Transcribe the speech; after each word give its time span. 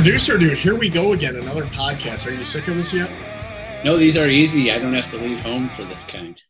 Producer 0.00 0.38
dude, 0.38 0.56
here 0.56 0.74
we 0.74 0.88
go 0.88 1.12
again. 1.12 1.36
Another 1.36 1.64
podcast. 1.64 2.26
Are 2.26 2.30
you 2.30 2.42
sick 2.42 2.68
of 2.68 2.76
this 2.76 2.90
yet? 2.90 3.10
No, 3.84 3.98
these 3.98 4.16
are 4.16 4.28
easy. 4.28 4.72
I 4.72 4.78
don't 4.78 4.94
have 4.94 5.10
to 5.10 5.18
leave 5.18 5.38
home 5.40 5.68
for 5.68 5.82
this 5.82 6.04
kind. 6.04 6.42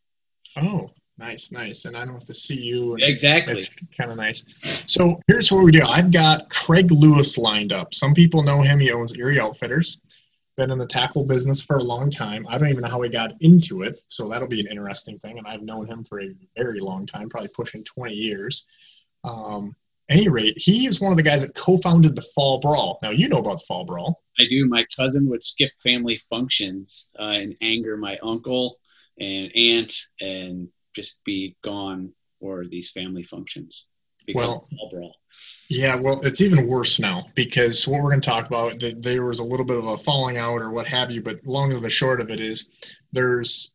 Oh, 0.55 0.89
nice, 1.17 1.51
nice. 1.51 1.83
And 1.83 1.97
I 1.97 2.05
don't 2.05 2.13
have 2.13 2.23
to 2.23 2.33
see 2.33 2.55
you. 2.55 2.95
exactly. 3.01 3.55
It's 3.55 3.69
kind 3.97 4.09
of 4.09 4.15
nice. 4.15 4.45
So 4.85 5.19
here's 5.27 5.51
what 5.51 5.65
we 5.65 5.73
do. 5.73 5.85
I've 5.85 6.11
got 6.11 6.49
Craig 6.49 6.91
Lewis 6.91 7.37
lined 7.37 7.73
up. 7.73 7.93
Some 7.93 8.13
people 8.13 8.41
know 8.41 8.61
him. 8.61 8.79
He 8.79 8.89
owns 8.93 9.13
Erie 9.17 9.41
Outfitters. 9.41 9.99
Been 10.55 10.71
in 10.71 10.77
the 10.77 10.87
tackle 10.87 11.25
business 11.25 11.61
for 11.61 11.75
a 11.75 11.83
long 11.83 12.09
time. 12.09 12.47
I 12.47 12.57
don't 12.57 12.69
even 12.69 12.83
know 12.83 12.89
how 12.89 13.01
he 13.01 13.09
got 13.09 13.31
into 13.41 13.83
it. 13.83 14.01
So 14.07 14.29
that'll 14.29 14.47
be 14.47 14.61
an 14.61 14.67
interesting 14.67 15.19
thing. 15.19 15.39
And 15.39 15.45
I've 15.45 15.61
known 15.61 15.87
him 15.87 16.05
for 16.05 16.21
a 16.21 16.33
very 16.55 16.79
long 16.79 17.05
time, 17.05 17.27
probably 17.27 17.49
pushing 17.49 17.83
20 17.83 18.13
years. 18.13 18.63
Um, 19.25 19.75
any 20.11 20.27
rate, 20.27 20.53
he 20.57 20.85
is 20.85 20.99
one 20.99 21.11
of 21.11 21.17
the 21.17 21.23
guys 21.23 21.41
that 21.41 21.55
co-founded 21.55 22.15
the 22.15 22.21
Fall 22.35 22.59
Brawl. 22.59 22.99
Now 23.01 23.09
you 23.09 23.29
know 23.29 23.39
about 23.39 23.59
the 23.59 23.65
Fall 23.67 23.85
Brawl. 23.85 24.21
I 24.39 24.45
do. 24.49 24.65
My 24.67 24.85
cousin 24.95 25.29
would 25.29 25.43
skip 25.43 25.71
family 25.81 26.17
functions 26.17 27.11
uh, 27.19 27.23
and 27.23 27.55
anger 27.61 27.97
my 27.97 28.17
uncle 28.21 28.77
and 29.19 29.51
aunt 29.55 29.93
and 30.19 30.69
just 30.95 31.17
be 31.23 31.55
gone 31.63 32.11
for 32.39 32.63
these 32.63 32.91
family 32.91 33.23
functions 33.23 33.87
because 34.25 34.39
well, 34.47 34.67
Fall 34.77 34.89
Brawl. 34.89 35.15
Yeah, 35.69 35.95
well, 35.95 36.21
it's 36.21 36.41
even 36.41 36.67
worse 36.67 36.99
now 36.99 37.25
because 37.35 37.87
what 37.87 38.01
we're 38.01 38.09
going 38.09 38.21
to 38.21 38.29
talk 38.29 38.47
about, 38.47 38.79
that 38.79 39.01
there 39.01 39.25
was 39.25 39.39
a 39.39 39.43
little 39.43 39.65
bit 39.65 39.77
of 39.77 39.85
a 39.85 39.97
falling 39.97 40.37
out 40.37 40.61
or 40.61 40.71
what 40.71 40.87
have 40.87 41.11
you, 41.11 41.21
but 41.21 41.39
long 41.45 41.71
of 41.73 41.81
the 41.81 41.89
short 41.89 42.21
of 42.21 42.29
it 42.29 42.39
is 42.39 42.69
there's 43.11 43.73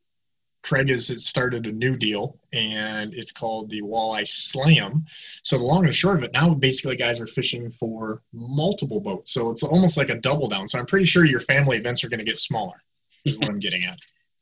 Craig 0.67 0.89
has 0.89 1.07
started 1.25 1.65
a 1.67 1.71
new 1.71 1.97
deal, 1.97 2.37
and 2.53 3.15
it's 3.15 3.31
called 3.31 3.71
the 3.71 3.83
Walleye 3.83 4.27
Slam. 4.27 5.05
So 5.43 5.59
the 5.59 5.65
long 5.65 5.85
and 5.85 5.95
short 5.95 6.19
of 6.19 6.25
it, 6.25 6.33
now 6.33 6.55
basically 6.55 6.97
guys 6.97 7.21
are 7.21 7.27
fishing 7.29 7.71
for 7.71 8.23
multiple 8.33 8.99
boats. 8.99 9.31
So 9.31 9.53
it's 9.53 9.63
almost 9.63 9.97
like 9.97 10.09
a 10.09 10.17
double 10.17 10.49
down. 10.49 10.67
So 10.67 10.81
I'm 10.81 10.87
pretty 10.87 11.05
sure 11.05 11.25
your 11.25 11.39
family 11.39 11.77
events 11.77 12.03
are 12.03 12.09
going 12.09 12.19
to 12.19 12.25
get 12.25 12.39
smaller. 12.39 12.83
Is 13.25 13.39
what 13.39 13.49
I'm 13.49 13.61
getting 13.61 13.85
at. 13.85 13.99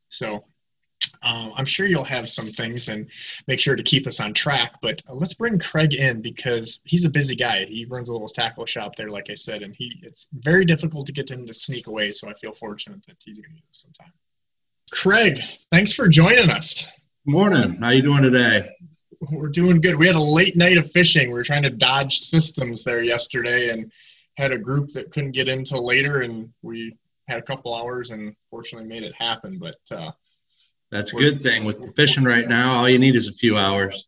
So 0.08 0.44
um, 1.22 1.53
I'm 1.56 1.66
sure 1.66 1.86
you'll 1.86 2.05
have 2.05 2.28
some 2.31 2.48
things 2.48 2.88
and 2.88 3.06
make 3.47 3.61
sure 3.61 3.77
to 3.77 3.83
keep 3.83 4.06
us 4.06 4.19
on 4.19 4.33
track. 4.33 4.77
But 4.81 5.03
uh, 5.06 5.14
let's 5.14 5.34
bring 5.34 5.59
Craig 5.59 5.92
in 5.92 6.22
because 6.22 6.81
he's 6.84 7.05
a 7.05 7.11
busy 7.11 7.36
guy. 7.36 7.66
He 7.66 7.84
runs 7.84 8.09
a 8.09 8.12
little 8.12 8.28
tackle 8.28 8.64
shop 8.64 8.97
there, 8.97 9.11
like 9.11 9.28
I 9.28 9.34
said, 9.34 9.62
and 9.62 9.75
he 9.75 10.00
it's 10.03 10.28
very 10.33 10.64
difficult 10.64 11.06
to 11.06 11.12
get 11.12 11.31
him 11.31 11.47
to 11.47 11.53
sneak 11.53 11.86
away. 11.86 12.12
So 12.12 12.31
I 12.31 12.34
feel 12.34 12.53
fortunate 12.53 13.05
that 13.09 13.16
he's 13.22 13.38
going 13.38 13.50
to 13.50 13.61
give 13.61 13.69
us 13.70 13.83
some 13.83 13.92
time. 13.92 14.12
Craig, 14.92 15.40
thanks 15.70 15.92
for 15.92 16.08
joining 16.08 16.50
us. 16.50 16.86
Morning. 17.27 17.77
How 17.80 17.90
you 17.90 18.02
doing 18.02 18.22
today? 18.22 18.70
We're 19.30 19.48
doing 19.48 19.80
good. 19.80 19.96
We 19.96 20.06
had 20.06 20.16
a 20.16 20.20
late 20.20 20.56
night 20.56 20.76
of 20.76 20.91
fishing. 20.91 21.28
We 21.28 21.34
were 21.34 21.42
trying 21.42 21.62
to 21.62 21.70
dodge 21.70 22.18
systems 22.18 22.84
there 22.84 23.02
yesterday 23.02 23.70
and 23.70 23.91
had 24.36 24.52
a 24.52 24.58
group 24.58 24.91
that 24.91 25.10
couldn't 25.10 25.32
get 25.32 25.48
in 25.48 25.64
till 25.64 25.84
later, 25.84 26.20
and 26.20 26.50
we 26.62 26.96
had 27.28 27.38
a 27.38 27.42
couple 27.42 27.74
hours 27.74 28.10
and 28.10 28.34
fortunately 28.50 28.88
made 28.88 29.02
it 29.02 29.14
happen. 29.14 29.58
But 29.58 29.76
uh, 29.91 30.10
that's 30.91 31.12
a 31.12 31.16
good 31.16 31.42
thing 31.42 31.64
with 31.64 31.82
the 31.82 31.92
fishing 31.92 32.24
right 32.24 32.46
now. 32.46 32.74
All 32.74 32.88
you 32.88 32.98
need 32.98 33.16
is 33.16 33.28
a 33.28 33.32
few 33.32 33.56
hours. 33.56 34.06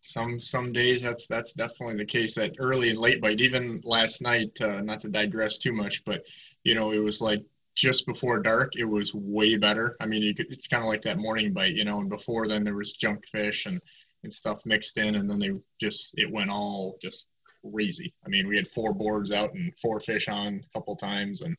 Some 0.00 0.40
some 0.40 0.72
days 0.72 1.02
that's 1.02 1.26
that's 1.26 1.52
definitely 1.52 1.96
the 1.96 2.04
case. 2.04 2.34
That 2.34 2.56
early 2.58 2.90
and 2.90 2.98
late 2.98 3.20
bite, 3.20 3.40
even 3.40 3.80
last 3.84 4.22
night. 4.22 4.58
Uh, 4.60 4.80
not 4.80 5.00
to 5.00 5.08
digress 5.08 5.58
too 5.58 5.72
much, 5.72 6.04
but 6.04 6.24
you 6.62 6.74
know 6.74 6.92
it 6.92 6.98
was 6.98 7.20
like 7.20 7.44
just 7.74 8.06
before 8.06 8.40
dark, 8.40 8.76
it 8.76 8.84
was 8.84 9.12
way 9.14 9.56
better. 9.56 9.96
I 10.00 10.06
mean, 10.06 10.22
you 10.22 10.34
could, 10.34 10.46
it's 10.50 10.68
kind 10.68 10.82
of 10.82 10.88
like 10.88 11.02
that 11.02 11.18
morning 11.18 11.52
bite, 11.52 11.74
you 11.74 11.84
know, 11.84 12.00
and 12.00 12.08
before 12.08 12.46
then 12.46 12.64
there 12.64 12.74
was 12.76 12.92
junk 12.92 13.26
fish 13.26 13.66
and, 13.66 13.80
and 14.22 14.32
stuff 14.32 14.62
mixed 14.64 14.96
in. 14.96 15.16
And 15.16 15.28
then 15.28 15.38
they 15.38 15.50
just, 15.80 16.14
it 16.16 16.30
went 16.30 16.50
all 16.50 16.96
just 17.02 17.26
crazy. 17.72 18.14
I 18.24 18.28
mean, 18.28 18.46
we 18.46 18.56
had 18.56 18.68
four 18.68 18.94
boards 18.94 19.32
out 19.32 19.54
and 19.54 19.72
four 19.82 20.00
fish 20.00 20.28
on 20.28 20.60
a 20.64 20.78
couple 20.78 20.96
times 20.96 21.40
and 21.40 21.56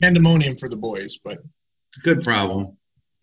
pandemonium 0.00 0.56
for 0.56 0.68
the 0.68 0.76
boys, 0.76 1.18
but 1.22 1.38
good 2.02 2.22
problem. 2.22 2.76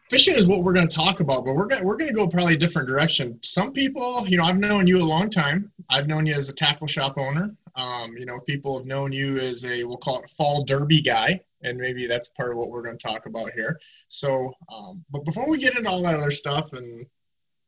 Fishing 0.09 0.35
is 0.35 0.45
what 0.45 0.63
we're 0.63 0.73
going 0.73 0.88
to 0.88 0.95
talk 0.95 1.22
about, 1.22 1.45
but 1.45 1.56
we're 1.56 1.66
going 1.66 1.83
we're 1.83 1.95
going 1.95 2.11
to 2.11 2.16
go 2.16 2.27
probably 2.27 2.53
a 2.53 2.57
different 2.57 2.88
direction. 2.88 3.39
Some 3.41 3.72
people, 3.72 4.27
you 4.27 4.38
know, 4.38 4.44
I've 4.44 4.57
known 4.57 4.85
you 4.85 5.00
a 5.00 5.03
long 5.03 5.29
time. 5.29 5.72
I've 5.89 6.07
known 6.07 6.25
you 6.25 6.33
as 6.33 6.50
a 6.50 6.53
tackle 6.53 6.88
shop 6.88 7.17
owner. 7.17 7.56
Um, 7.75 8.16
you 8.17 8.25
know, 8.25 8.39
people 8.39 8.77
have 8.77 8.85
known 8.85 9.11
you 9.11 9.38
as 9.38 9.63
a 9.66 9.83
we'll 9.83 9.97
call 9.97 10.22
it 10.22 10.29
fall 10.29 10.66
derby 10.66 11.01
guy 11.01 11.39
and 11.63 11.78
maybe 11.78 12.07
that's 12.07 12.29
part 12.29 12.51
of 12.51 12.57
what 12.57 12.69
we're 12.69 12.84
going 12.84 12.97
to 12.97 13.03
talk 13.03 13.25
about 13.25 13.53
here. 13.53 13.79
So, 14.09 14.53
um, 14.74 15.03
but 15.09 15.25
before 15.25 15.50
we 15.50 15.57
get 15.57 15.75
into 15.75 15.90
all 15.90 16.01
that 16.03 16.16
other 16.16 16.31
stuff 16.31 16.74
and 16.74 17.06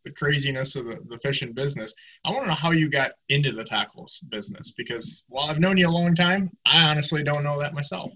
the 0.04 0.12
craziness 0.12 0.76
of 0.76 0.86
the, 0.86 1.00
the 1.10 1.18
fishing 1.20 1.54
business, 1.54 1.94
I 2.24 2.32
want 2.32 2.44
to 2.44 2.48
know 2.50 2.56
how 2.56 2.72
you 2.72 2.90
got 2.90 3.12
into 3.30 3.52
the 3.52 3.64
tackles 3.64 4.20
business 4.30 4.72
because 4.72 5.24
while 5.28 5.50
I've 5.50 5.60
known 5.60 5.78
you 5.78 5.88
a 5.88 5.90
long 5.90 6.16
time, 6.16 6.52
I 6.66 6.90
honestly 6.90 7.24
don't 7.24 7.44
know 7.44 7.60
that 7.60 7.74
myself. 7.74 8.12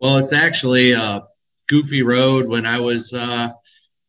Well, 0.00 0.16
it's 0.16 0.32
actually 0.32 0.92
a 0.92 1.22
goofy 1.68 2.02
road. 2.02 2.48
When 2.48 2.66
I 2.66 2.80
was 2.80 3.12
uh, 3.12 3.50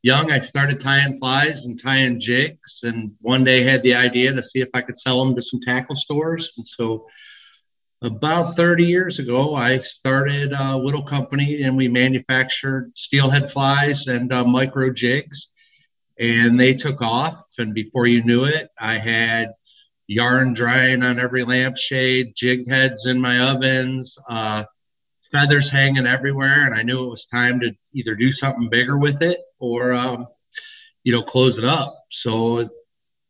young, 0.01 0.31
I 0.31 0.39
started 0.39 0.79
tying 0.79 1.17
flies 1.17 1.65
and 1.65 1.79
tying 1.79 2.19
jigs, 2.19 2.81
and 2.83 3.11
one 3.19 3.43
day 3.43 3.61
had 3.61 3.83
the 3.83 3.95
idea 3.95 4.33
to 4.33 4.41
see 4.41 4.59
if 4.59 4.69
I 4.73 4.81
could 4.81 4.97
sell 4.97 5.23
them 5.23 5.35
to 5.35 5.41
some 5.41 5.59
tackle 5.61 5.95
stores. 5.95 6.53
And 6.57 6.65
so 6.65 7.07
about 8.01 8.55
30 8.55 8.85
years 8.85 9.19
ago, 9.19 9.53
I 9.53 9.79
started 9.79 10.53
a 10.53 10.77
little 10.77 11.03
company 11.03 11.63
and 11.63 11.77
we 11.77 11.87
manufactured 11.87 12.91
steelhead 12.95 13.51
flies 13.51 14.07
and 14.07 14.33
uh, 14.33 14.43
micro 14.43 14.91
jigs. 14.91 15.49
And 16.19 16.59
they 16.59 16.73
took 16.73 17.01
off. 17.01 17.43
And 17.57 17.73
before 17.73 18.07
you 18.07 18.23
knew 18.23 18.45
it, 18.45 18.69
I 18.79 18.97
had 18.97 19.53
yarn 20.07 20.53
drying 20.53 21.03
on 21.03 21.19
every 21.19 21.43
lampshade, 21.43 22.33
jig 22.35 22.67
heads 22.67 23.05
in 23.05 23.19
my 23.19 23.39
ovens, 23.39 24.17
uh, 24.27 24.63
feathers 25.31 25.69
hanging 25.69 26.07
everywhere. 26.07 26.65
And 26.65 26.75
I 26.75 26.83
knew 26.83 27.05
it 27.05 27.09
was 27.09 27.25
time 27.27 27.59
to 27.61 27.71
either 27.93 28.15
do 28.15 28.31
something 28.31 28.69
bigger 28.69 28.97
with 28.97 29.21
it 29.21 29.39
or, 29.59 29.93
um, 29.93 30.27
you 31.03 31.11
know, 31.13 31.21
close 31.21 31.57
it 31.57 31.65
up. 31.65 32.03
So 32.09 32.69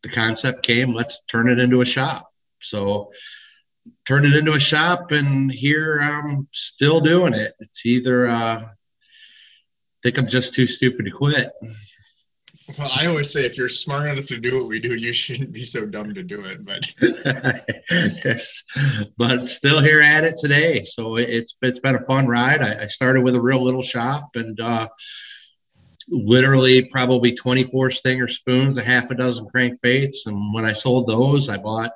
the 0.01 0.09
concept 0.09 0.63
came 0.63 0.93
let's 0.93 1.21
turn 1.25 1.49
it 1.49 1.59
into 1.59 1.81
a 1.81 1.85
shop. 1.85 2.29
So, 2.61 3.11
turned 4.07 4.25
it 4.25 4.35
into 4.35 4.53
a 4.53 4.59
shop, 4.59 5.11
and 5.11 5.51
here 5.51 5.99
I'm 6.01 6.47
still 6.51 6.99
doing 6.99 7.33
it. 7.33 7.53
It's 7.59 7.85
either 7.85 8.27
uh, 8.27 8.65
think 10.03 10.17
I'm 10.17 10.27
just 10.27 10.53
too 10.53 10.67
stupid 10.67 11.05
to 11.05 11.11
quit. 11.11 11.51
Well, 12.77 12.91
I 12.93 13.07
always 13.07 13.31
say 13.31 13.45
if 13.45 13.57
you're 13.57 13.67
smart 13.67 14.09
enough 14.09 14.27
to 14.27 14.37
do 14.37 14.57
what 14.57 14.67
we 14.67 14.79
do, 14.79 14.95
you 14.95 15.11
shouldn't 15.11 15.51
be 15.51 15.63
so 15.63 15.85
dumb 15.85 16.13
to 16.13 16.23
do 16.23 16.45
it. 16.45 16.63
But 16.63 16.85
but 19.17 19.47
still 19.47 19.81
here 19.81 20.01
at 20.01 20.23
it 20.23 20.35
today. 20.37 20.83
So 20.83 21.17
it's 21.17 21.55
it's 21.61 21.79
been 21.79 21.95
a 21.95 22.05
fun 22.05 22.27
ride. 22.27 22.61
I, 22.61 22.83
I 22.83 22.87
started 22.87 23.23
with 23.23 23.35
a 23.35 23.41
real 23.41 23.63
little 23.63 23.81
shop 23.81 24.29
and 24.35 24.59
uh, 24.59 24.87
literally 26.07 26.85
probably 26.85 27.33
24 27.33 27.91
stinger 27.91 28.27
spoons, 28.27 28.77
a 28.77 28.83
half 28.83 29.11
a 29.11 29.15
dozen 29.15 29.47
crankbaits, 29.53 30.27
and 30.27 30.53
when 30.53 30.63
I 30.63 30.71
sold 30.71 31.07
those, 31.07 31.49
I 31.49 31.57
bought 31.57 31.91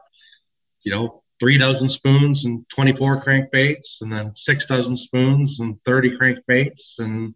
you 0.83 0.91
know 0.91 1.23
three 1.39 1.57
dozen 1.57 1.89
spoons 1.89 2.45
and 2.45 2.67
24 2.69 3.23
crankbaits, 3.23 4.01
and 4.01 4.11
then 4.11 4.33
six 4.35 4.65
dozen 4.65 4.97
spoons 4.97 5.59
and 5.59 5.79
30 5.85 6.17
crankbaits. 6.17 6.99
And 6.99 7.35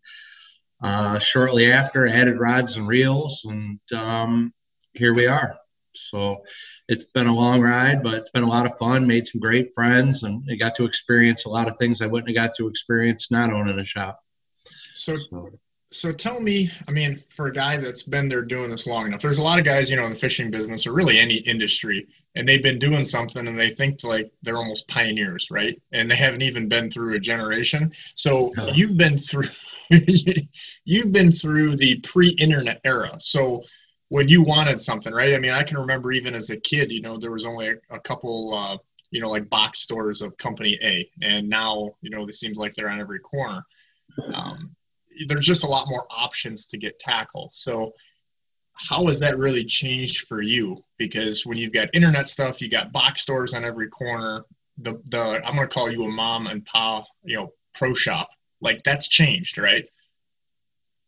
uh, 0.82 1.20
shortly 1.20 1.72
after, 1.72 2.08
added 2.08 2.40
rods 2.40 2.78
and 2.78 2.88
reels, 2.88 3.46
and 3.46 3.80
um, 3.94 4.54
here 4.94 5.14
we 5.14 5.28
are. 5.28 5.58
So 5.96 6.44
it's 6.88 7.04
been 7.04 7.28
a 7.28 7.36
long 7.36 7.62
ride, 7.62 8.04
but 8.04 8.14
it's 8.14 8.30
been 8.30 8.44
a 8.44 8.50
lot 8.50 8.66
of 8.66 8.78
fun. 8.78 9.08
Made 9.08 9.26
some 9.26 9.42
great 9.42 9.74
friends, 9.74 10.24
and 10.24 10.44
I 10.50 10.56
got 10.56 10.76
to 10.76 10.86
experience 10.86 11.46
a 11.46 11.50
lot 11.50 11.68
of 11.68 11.78
things 11.78 12.02
I 12.02 12.08
wouldn't 12.08 12.30
have 12.30 12.48
got 12.48 12.56
to 12.58 12.68
experience 12.68 13.32
not 13.32 13.52
owning 13.52 13.80
a 13.80 13.86
shop. 13.86 14.22
So, 14.94 15.18
so 15.18 15.52
so 15.92 16.12
tell 16.12 16.40
me, 16.40 16.70
I 16.88 16.92
mean, 16.92 17.20
for 17.36 17.48
a 17.48 17.52
guy 17.52 17.78
that's 17.78 18.04
been 18.04 18.30
there 18.30 18.44
doing 18.44 18.70
this 18.70 18.86
long 18.86 19.08
enough, 19.08 19.22
there's 19.22 19.40
a 19.40 19.44
lot 19.44 19.58
of 19.58 19.66
guys, 19.66 19.90
you 19.90 19.96
know, 19.96 20.06
in 20.06 20.14
the 20.14 20.20
fishing 20.20 20.52
business 20.52 20.86
or 20.86 20.94
really 20.94 21.20
any 21.20 21.36
industry, 21.36 22.08
and 22.36 22.48
they've 22.48 22.62
been 22.62 22.78
doing 22.78 23.04
something 23.04 23.48
and 23.48 23.58
they 23.58 23.74
think 23.74 24.04
like 24.04 24.32
they're 24.44 24.58
almost 24.58 24.88
pioneers, 24.88 25.48
right? 25.50 25.82
And 25.92 26.10
they 26.10 26.16
haven't 26.16 26.44
even 26.44 26.68
been 26.68 26.92
through 26.92 27.16
a 27.16 27.20
generation. 27.20 27.92
So 28.14 28.54
oh. 28.58 28.72
you've 28.74 28.98
been 28.98 29.18
through 29.18 29.50
you've 30.86 31.12
been 31.12 31.32
through 31.32 31.76
the 31.78 32.00
pre-internet 32.02 32.82
era. 32.84 33.18
So 33.20 33.64
when 34.10 34.30
you 34.30 34.44
wanted 34.44 34.80
something, 34.80 35.12
right? 35.12 35.34
I 35.34 35.40
mean, 35.40 35.52
I 35.52 35.64
can 35.64 35.78
remember 35.78 36.12
even 36.12 36.36
as 36.36 36.52
a 36.52 36.58
kid, 36.58 36.92
you 36.92 37.02
know, 37.02 37.18
there 37.18 37.32
was 37.32 37.46
only 37.46 37.70
a, 37.70 37.96
a 37.96 38.00
couple 38.00 38.54
uh, 38.54 38.78
you 39.10 39.20
know, 39.22 39.30
like 39.30 39.50
box 39.50 39.80
stores 39.80 40.22
of 40.22 40.38
company 40.38 40.78
A, 40.84 41.10
and 41.24 41.50
now, 41.50 41.96
you 42.02 42.12
know, 42.12 42.28
it 42.28 42.36
seems 42.36 42.58
like 42.58 42.76
they're 42.76 42.90
on 42.90 43.00
every 43.00 43.20
corner. 43.20 43.64
Um, 44.34 44.76
there's 45.28 45.46
just 45.46 45.64
a 45.64 45.68
lot 45.68 45.88
more 45.90 46.06
options 46.10 46.66
to 46.68 46.78
get 46.78 47.00
tackle. 47.00 47.50
So 47.54 47.94
how 48.74 49.08
has 49.08 49.20
that 49.20 49.38
really 49.38 49.66
changed 49.66 50.28
for 50.28 50.42
you? 50.42 50.84
Because 50.98 51.46
when 51.46 51.58
you've 51.58 51.74
got 51.74 51.90
internet 51.94 52.28
stuff, 52.30 52.62
you 52.62 52.70
got 52.70 52.92
box 52.92 53.22
stores 53.22 53.54
on 53.54 53.66
every 53.66 53.90
corner. 53.90 54.46
The 54.78 55.02
the 55.06 55.42
I'm 55.46 55.56
gonna 55.56 55.68
call 55.68 55.92
you 55.92 56.04
a 56.06 56.10
mom 56.10 56.48
and 56.48 56.66
pa, 56.66 57.04
you 57.24 57.36
know, 57.36 57.54
pro 57.74 57.94
shop. 57.94 58.30
Like 58.62 58.84
that's 58.84 59.08
changed, 59.10 59.58
right? 59.58 59.86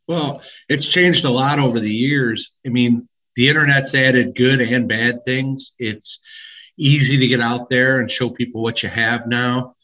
Well, 0.07 0.41
it's 0.67 0.87
changed 0.87 1.25
a 1.25 1.29
lot 1.29 1.59
over 1.59 1.79
the 1.79 1.91
years. 1.93 2.57
I 2.65 2.69
mean, 2.69 3.07
the 3.35 3.49
internet's 3.49 3.95
added 3.95 4.35
good 4.35 4.61
and 4.61 4.87
bad 4.89 5.23
things. 5.25 5.73
It's 5.79 6.19
easy 6.77 7.17
to 7.19 7.27
get 7.27 7.39
out 7.41 7.69
there 7.69 7.99
and 7.99 8.09
show 8.11 8.29
people 8.29 8.61
what 8.61 8.83
you 8.83 8.89
have 8.89 9.27
now. 9.27 9.75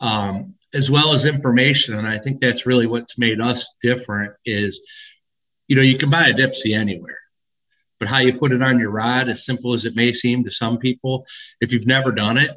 um, 0.00 0.55
as 0.76 0.90
well 0.90 1.12
as 1.12 1.24
information. 1.24 1.98
And 1.98 2.06
I 2.06 2.18
think 2.18 2.38
that's 2.38 2.66
really 2.66 2.86
what's 2.86 3.18
made 3.18 3.40
us 3.40 3.74
different 3.80 4.34
is, 4.44 4.80
you 5.68 5.74
know, 5.74 5.82
you 5.82 5.98
can 5.98 6.10
buy 6.10 6.28
a 6.28 6.34
Dipsy 6.34 6.76
anywhere, 6.76 7.18
but 7.98 8.08
how 8.08 8.18
you 8.18 8.34
put 8.34 8.52
it 8.52 8.62
on 8.62 8.78
your 8.78 8.90
rod, 8.90 9.28
as 9.28 9.44
simple 9.44 9.72
as 9.72 9.84
it 9.84 9.96
may 9.96 10.12
seem 10.12 10.44
to 10.44 10.50
some 10.50 10.78
people, 10.78 11.26
if 11.60 11.72
you've 11.72 11.86
never 11.86 12.12
done 12.12 12.36
it, 12.36 12.50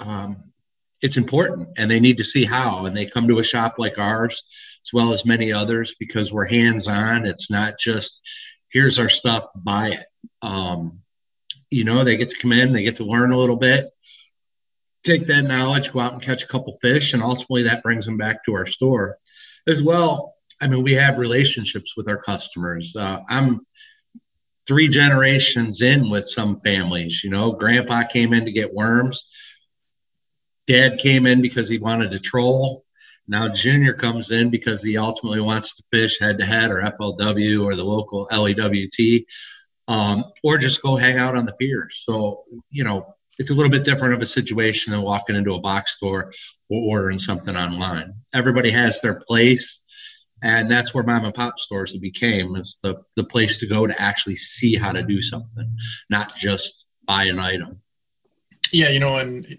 um, 0.00 0.52
it's 1.00 1.16
important 1.16 1.68
and 1.78 1.90
they 1.90 2.00
need 2.00 2.16
to 2.16 2.24
see 2.24 2.44
how. 2.44 2.86
And 2.86 2.96
they 2.96 3.06
come 3.06 3.28
to 3.28 3.38
a 3.38 3.42
shop 3.44 3.76
like 3.78 3.98
ours, 3.98 4.42
as 4.84 4.92
well 4.92 5.12
as 5.12 5.24
many 5.24 5.52
others, 5.52 5.94
because 5.98 6.32
we're 6.32 6.48
hands 6.48 6.88
on. 6.88 7.24
It's 7.24 7.50
not 7.50 7.78
just, 7.78 8.20
here's 8.68 8.98
our 8.98 9.08
stuff, 9.08 9.46
buy 9.54 9.90
it. 9.90 10.06
Um, 10.42 11.00
you 11.70 11.84
know, 11.84 12.04
they 12.04 12.16
get 12.16 12.30
to 12.30 12.38
come 12.38 12.52
in, 12.52 12.72
they 12.72 12.82
get 12.82 12.96
to 12.96 13.04
learn 13.04 13.32
a 13.32 13.38
little 13.38 13.56
bit, 13.56 13.90
take 15.04 15.26
that 15.26 15.42
knowledge, 15.42 15.92
go 15.92 16.00
out 16.00 16.14
and 16.14 16.22
catch 16.22 16.44
a 16.44 16.48
couple 16.48 16.76
fish, 16.80 17.12
and 17.12 17.22
ultimately 17.22 17.64
that 17.64 17.82
brings 17.82 18.06
them 18.06 18.16
back 18.16 18.44
to 18.44 18.54
our 18.54 18.66
store. 18.66 19.18
As 19.66 19.82
well, 19.82 20.34
I 20.60 20.68
mean, 20.68 20.82
we 20.82 20.92
have 20.94 21.18
relationships 21.18 21.96
with 21.96 22.08
our 22.08 22.18
customers. 22.18 22.96
Uh, 22.96 23.20
I'm 23.28 23.60
three 24.66 24.88
generations 24.88 25.82
in 25.82 26.10
with 26.10 26.26
some 26.26 26.56
families. 26.58 27.22
You 27.22 27.30
know, 27.30 27.52
grandpa 27.52 28.04
came 28.04 28.32
in 28.32 28.46
to 28.46 28.52
get 28.52 28.72
worms, 28.72 29.24
dad 30.66 30.98
came 30.98 31.26
in 31.26 31.42
because 31.42 31.68
he 31.68 31.78
wanted 31.78 32.10
to 32.12 32.18
troll. 32.18 32.84
Now 33.26 33.48
Junior 33.48 33.94
comes 33.94 34.30
in 34.30 34.50
because 34.50 34.82
he 34.82 34.96
ultimately 34.98 35.40
wants 35.40 35.76
to 35.76 35.82
fish 35.90 36.18
head 36.20 36.38
to 36.38 36.46
head 36.46 36.70
or 36.70 36.82
FLW 36.82 37.64
or 37.64 37.74
the 37.74 37.84
local 37.84 38.28
LEWT, 38.30 39.24
um, 39.88 40.24
or 40.42 40.58
just 40.58 40.82
go 40.82 40.96
hang 40.96 41.18
out 41.18 41.36
on 41.36 41.46
the 41.46 41.54
pier. 41.54 41.88
So, 41.90 42.44
you 42.70 42.84
know, 42.84 43.14
it's 43.38 43.50
a 43.50 43.54
little 43.54 43.70
bit 43.70 43.84
different 43.84 44.14
of 44.14 44.22
a 44.22 44.26
situation 44.26 44.92
than 44.92 45.02
walking 45.02 45.36
into 45.36 45.54
a 45.54 45.60
box 45.60 45.96
store 45.96 46.32
or 46.70 46.82
ordering 46.82 47.18
something 47.18 47.56
online. 47.56 48.14
Everybody 48.32 48.70
has 48.70 49.00
their 49.00 49.14
place, 49.14 49.80
and 50.42 50.70
that's 50.70 50.94
where 50.94 51.04
mom 51.04 51.24
and 51.24 51.34
pop 51.34 51.58
stores 51.58 51.96
became 51.96 52.56
is 52.56 52.78
the, 52.82 52.96
the 53.16 53.24
place 53.24 53.58
to 53.58 53.66
go 53.66 53.86
to 53.86 54.00
actually 54.00 54.36
see 54.36 54.74
how 54.74 54.92
to 54.92 55.02
do 55.02 55.22
something, 55.22 55.76
not 56.10 56.36
just 56.36 56.84
buy 57.06 57.24
an 57.24 57.38
item. 57.38 57.80
Yeah, 58.72 58.90
you 58.90 59.00
know, 59.00 59.16
and 59.18 59.58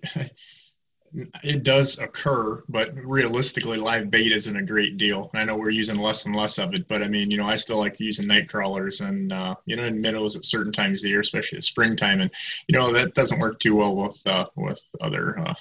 it 1.44 1.64
does 1.64 1.98
occur, 2.00 2.64
but 2.70 2.94
realistically, 2.96 3.78
live 3.78 4.10
bait 4.10 4.32
isn't 4.32 4.56
a 4.56 4.64
great 4.64 4.98
deal. 4.98 5.30
I 5.34 5.44
know 5.44 5.56
we're 5.56 5.70
using 5.70 5.98
less 5.98 6.26
and 6.26 6.36
less 6.36 6.58
of 6.58 6.74
it, 6.74 6.88
but 6.88 7.02
I 7.02 7.08
mean, 7.08 7.32
you 7.32 7.38
know, 7.38 7.46
I 7.46 7.56
still 7.56 7.78
like 7.78 8.00
using 8.00 8.28
night 8.28 8.50
crawlers 8.50 9.02
and 9.02 9.32
uh, 9.32 9.56
you 9.66 9.76
know, 9.76 9.86
in 9.86 10.02
minnows 10.02 10.36
at 10.36 10.46
certain 10.46 10.72
times 10.72 11.02
of 11.02 11.04
the 11.04 11.10
year, 11.10 11.22
especially 11.22 11.58
at 11.58 11.64
springtime, 11.64 12.22
and 12.22 12.32
you 12.68 12.78
know 12.78 12.92
that 12.94 13.14
doesn't 13.14 13.40
work 13.40 13.60
too 13.60 13.76
well 13.76 13.96
with 13.96 14.22
uh, 14.28 14.48
with 14.56 14.80
other 15.02 15.40
uh, 15.40 15.54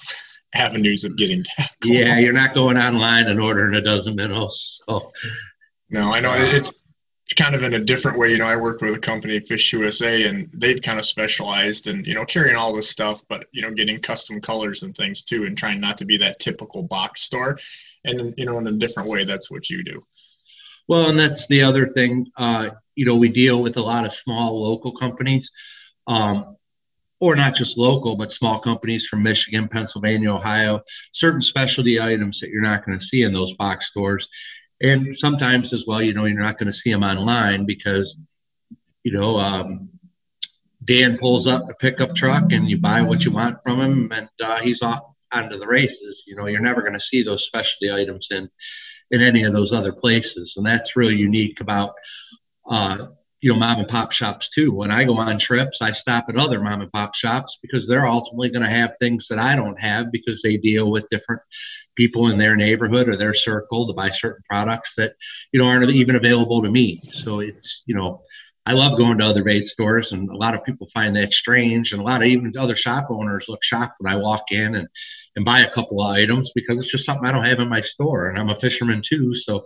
avenues 0.53 1.03
of 1.03 1.17
getting 1.17 1.43
tackle. 1.43 1.73
Yeah, 1.83 2.17
you're 2.19 2.33
not 2.33 2.53
going 2.53 2.77
online 2.77 3.27
and 3.27 3.39
ordering 3.39 3.75
a 3.75 3.81
dozen 3.81 4.15
minnows. 4.15 4.81
So. 4.87 5.11
No, 5.89 6.11
I 6.11 6.19
know 6.19 6.33
it's 6.33 6.71
it's 7.25 7.33
kind 7.33 7.55
of 7.55 7.63
in 7.63 7.73
a 7.73 7.79
different 7.79 8.19
way. 8.19 8.29
You 8.29 8.37
know, 8.37 8.45
I 8.45 8.55
worked 8.55 8.83
with 8.83 8.93
a 8.93 8.99
company, 8.99 9.39
Fish 9.39 9.73
USA, 9.73 10.23
and 10.25 10.47
they've 10.53 10.79
kind 10.79 10.99
of 10.99 11.05
specialized 11.05 11.87
in, 11.87 12.05
you 12.05 12.13
know, 12.13 12.23
carrying 12.23 12.55
all 12.55 12.75
this 12.75 12.89
stuff, 12.89 13.23
but, 13.27 13.47
you 13.51 13.63
know, 13.63 13.71
getting 13.71 13.99
custom 13.99 14.39
colors 14.39 14.83
and 14.83 14.95
things 14.95 15.23
too, 15.23 15.45
and 15.45 15.57
trying 15.57 15.81
not 15.81 15.97
to 15.97 16.05
be 16.05 16.17
that 16.17 16.39
typical 16.39 16.83
box 16.83 17.21
store. 17.21 17.57
And, 18.03 18.35
you 18.37 18.45
know, 18.45 18.59
in 18.59 18.67
a 18.67 18.73
different 18.73 19.09
way, 19.09 19.25
that's 19.25 19.49
what 19.49 19.71
you 19.71 19.83
do. 19.83 20.05
Well, 20.87 21.09
and 21.09 21.17
that's 21.17 21.47
the 21.47 21.63
other 21.63 21.87
thing. 21.87 22.27
Uh, 22.37 22.69
you 22.93 23.07
know, 23.07 23.15
we 23.15 23.29
deal 23.29 23.59
with 23.59 23.77
a 23.77 23.81
lot 23.81 24.05
of 24.05 24.13
small 24.13 24.61
local 24.61 24.91
companies, 24.91 25.51
um, 26.05 26.55
or 27.19 27.35
not 27.35 27.55
just 27.55 27.75
local, 27.75 28.15
but 28.17 28.31
small 28.31 28.59
companies 28.59 29.07
from 29.07 29.23
Michigan, 29.23 29.67
Pennsylvania, 29.67 30.31
Ohio, 30.31 30.81
certain 31.11 31.41
specialty 31.41 31.99
items 31.99 32.39
that 32.41 32.51
you're 32.51 32.61
not 32.61 32.85
going 32.85 32.99
to 32.99 33.03
see 33.03 33.23
in 33.23 33.33
those 33.33 33.53
box 33.53 33.87
stores 33.87 34.27
and 34.81 35.15
sometimes 35.15 35.73
as 35.73 35.85
well, 35.87 36.01
you 36.01 36.13
know, 36.13 36.25
you're 36.25 36.39
not 36.39 36.57
going 36.57 36.67
to 36.67 36.73
see 36.73 36.91
them 36.91 37.03
online 37.03 37.65
because, 37.65 38.21
you 39.03 39.11
know, 39.11 39.37
um, 39.39 39.89
Dan 40.83 41.17
pulls 41.17 41.47
up 41.47 41.69
a 41.69 41.73
pickup 41.73 42.13
truck 42.13 42.51
and 42.51 42.69
you 42.69 42.77
buy 42.77 43.01
what 43.01 43.25
you 43.25 43.31
want 43.31 43.57
from 43.63 43.79
him, 43.79 44.11
and 44.11 44.29
uh, 44.43 44.59
he's 44.59 44.81
off 44.81 45.01
onto 45.31 45.57
the 45.57 45.67
races. 45.67 46.23
You 46.27 46.35
know, 46.35 46.47
you're 46.47 46.59
never 46.59 46.81
going 46.81 46.93
to 46.93 46.99
see 46.99 47.23
those 47.23 47.45
specialty 47.45 47.91
items 47.91 48.27
in 48.31 48.49
in 49.11 49.21
any 49.21 49.43
of 49.43 49.53
those 49.53 49.71
other 49.71 49.93
places, 49.93 50.55
and 50.57 50.65
that's 50.65 50.95
really 50.95 51.15
unique 51.15 51.61
about 51.61 51.93
uh, 52.69 53.07
you 53.45 53.53
know 53.53 53.59
mom 53.59 53.77
and 53.77 53.87
pop 53.87 54.11
shops 54.11 54.49
too. 54.49 54.73
When 54.73 54.89
I 54.89 55.03
go 55.03 55.19
on 55.19 55.37
trips, 55.37 55.79
I 55.79 55.91
stop 55.91 56.25
at 56.29 56.35
other 56.35 56.59
mom 56.59 56.81
and 56.81 56.91
pop 56.91 57.13
shops 57.13 57.59
because 57.61 57.87
they're 57.87 58.07
ultimately 58.07 58.49
going 58.49 58.63
to 58.63 58.67
have 58.67 58.95
things 58.99 59.27
that 59.27 59.37
I 59.37 59.55
don't 59.55 59.79
have 59.79 60.11
because 60.11 60.41
they 60.41 60.57
deal 60.57 60.89
with 60.89 61.07
different 61.09 61.43
people 61.95 62.29
in 62.29 62.39
their 62.39 62.55
neighborhood 62.55 63.07
or 63.07 63.15
their 63.15 63.35
circle 63.35 63.85
to 63.85 63.93
buy 63.93 64.09
certain 64.09 64.41
products 64.49 64.95
that 64.95 65.13
you 65.51 65.59
know 65.59 65.67
aren't 65.67 65.91
even 65.91 66.15
available 66.15 66.63
to 66.63 66.71
me. 66.71 66.99
So 67.11 67.39
it's 67.39 67.83
you 67.85 67.93
know 67.93 68.23
I 68.65 68.73
love 68.73 68.97
going 68.97 69.19
to 69.19 69.25
other 69.25 69.43
bait 69.43 69.65
stores, 69.65 70.11
and 70.11 70.27
a 70.27 70.35
lot 70.35 70.55
of 70.55 70.63
people 70.63 70.87
find 70.91 71.15
that 71.15 71.31
strange, 71.31 71.91
and 71.91 72.01
a 72.01 72.03
lot 72.03 72.23
of 72.23 72.27
even 72.27 72.51
other 72.57 72.75
shop 72.75 73.11
owners 73.11 73.45
look 73.47 73.63
shocked 73.63 73.97
when 73.99 74.11
I 74.11 74.15
walk 74.15 74.45
in 74.51 74.73
and 74.73 74.87
and 75.35 75.45
buy 75.45 75.59
a 75.59 75.69
couple 75.69 76.01
of 76.01 76.09
items 76.09 76.51
because 76.55 76.79
it's 76.79 76.89
just 76.89 77.05
something 77.05 77.27
I 77.27 77.31
don't 77.31 77.45
have 77.45 77.59
in 77.59 77.69
my 77.69 77.81
store, 77.81 78.27
and 78.27 78.39
I'm 78.39 78.49
a 78.49 78.59
fisherman 78.59 79.03
too, 79.05 79.35
so 79.35 79.65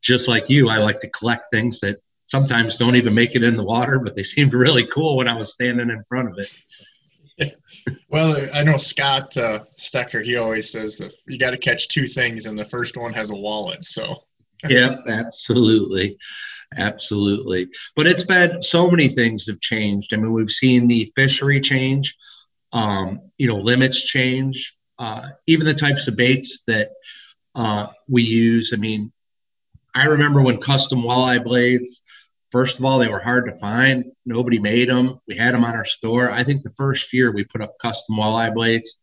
just 0.00 0.28
like 0.28 0.48
you, 0.48 0.70
I 0.70 0.78
like 0.78 1.00
to 1.00 1.10
collect 1.10 1.46
things 1.50 1.80
that 1.80 1.98
sometimes 2.28 2.76
don't 2.76 2.94
even 2.94 3.14
make 3.14 3.34
it 3.34 3.42
in 3.42 3.56
the 3.56 3.64
water, 3.64 3.98
but 3.98 4.14
they 4.14 4.22
seemed 4.22 4.54
really 4.54 4.86
cool 4.86 5.16
when 5.16 5.28
I 5.28 5.36
was 5.36 5.52
standing 5.52 5.90
in 5.90 6.04
front 6.04 6.28
of 6.30 6.38
it. 6.38 7.56
well, 8.10 8.36
I 8.54 8.62
know 8.62 8.76
Scott 8.76 9.36
uh, 9.36 9.64
Stecker. 9.76 10.22
He 10.22 10.36
always 10.36 10.70
says 10.70 10.96
that 10.98 11.12
you 11.26 11.38
got 11.38 11.50
to 11.50 11.58
catch 11.58 11.88
two 11.88 12.06
things, 12.06 12.46
and 12.46 12.56
the 12.56 12.64
first 12.64 12.96
one 12.96 13.12
has 13.14 13.30
a 13.30 13.36
wallet. 13.36 13.82
So. 13.84 14.24
yeah, 14.68 14.96
absolutely, 15.08 16.18
absolutely. 16.76 17.68
But 17.94 18.06
it's 18.06 18.24
been 18.24 18.60
so 18.60 18.90
many 18.90 19.08
things 19.08 19.46
have 19.46 19.60
changed. 19.60 20.12
I 20.12 20.16
mean, 20.16 20.32
we've 20.32 20.50
seen 20.50 20.88
the 20.88 21.12
fishery 21.16 21.60
change. 21.60 22.16
Um, 22.72 23.20
you 23.38 23.48
know, 23.48 23.56
limits 23.56 24.02
change. 24.02 24.76
Uh, 24.98 25.28
even 25.46 25.64
the 25.64 25.74
types 25.74 26.08
of 26.08 26.16
baits 26.16 26.64
that 26.66 26.90
uh, 27.54 27.86
we 28.08 28.24
use. 28.24 28.72
I 28.74 28.78
mean, 28.78 29.12
I 29.94 30.06
remember 30.06 30.42
when 30.42 30.58
custom 30.58 31.02
walleye 31.02 31.42
blades 31.42 32.02
First 32.50 32.78
of 32.78 32.84
all, 32.84 32.98
they 32.98 33.08
were 33.08 33.20
hard 33.20 33.46
to 33.46 33.58
find. 33.58 34.12
Nobody 34.24 34.58
made 34.58 34.88
them. 34.88 35.20
We 35.28 35.36
had 35.36 35.54
them 35.54 35.64
on 35.64 35.74
our 35.74 35.84
store. 35.84 36.30
I 36.30 36.44
think 36.44 36.62
the 36.62 36.72
first 36.76 37.12
year 37.12 37.30
we 37.30 37.44
put 37.44 37.60
up 37.60 37.78
custom 37.78 38.16
walleye 38.16 38.54
blades. 38.54 38.98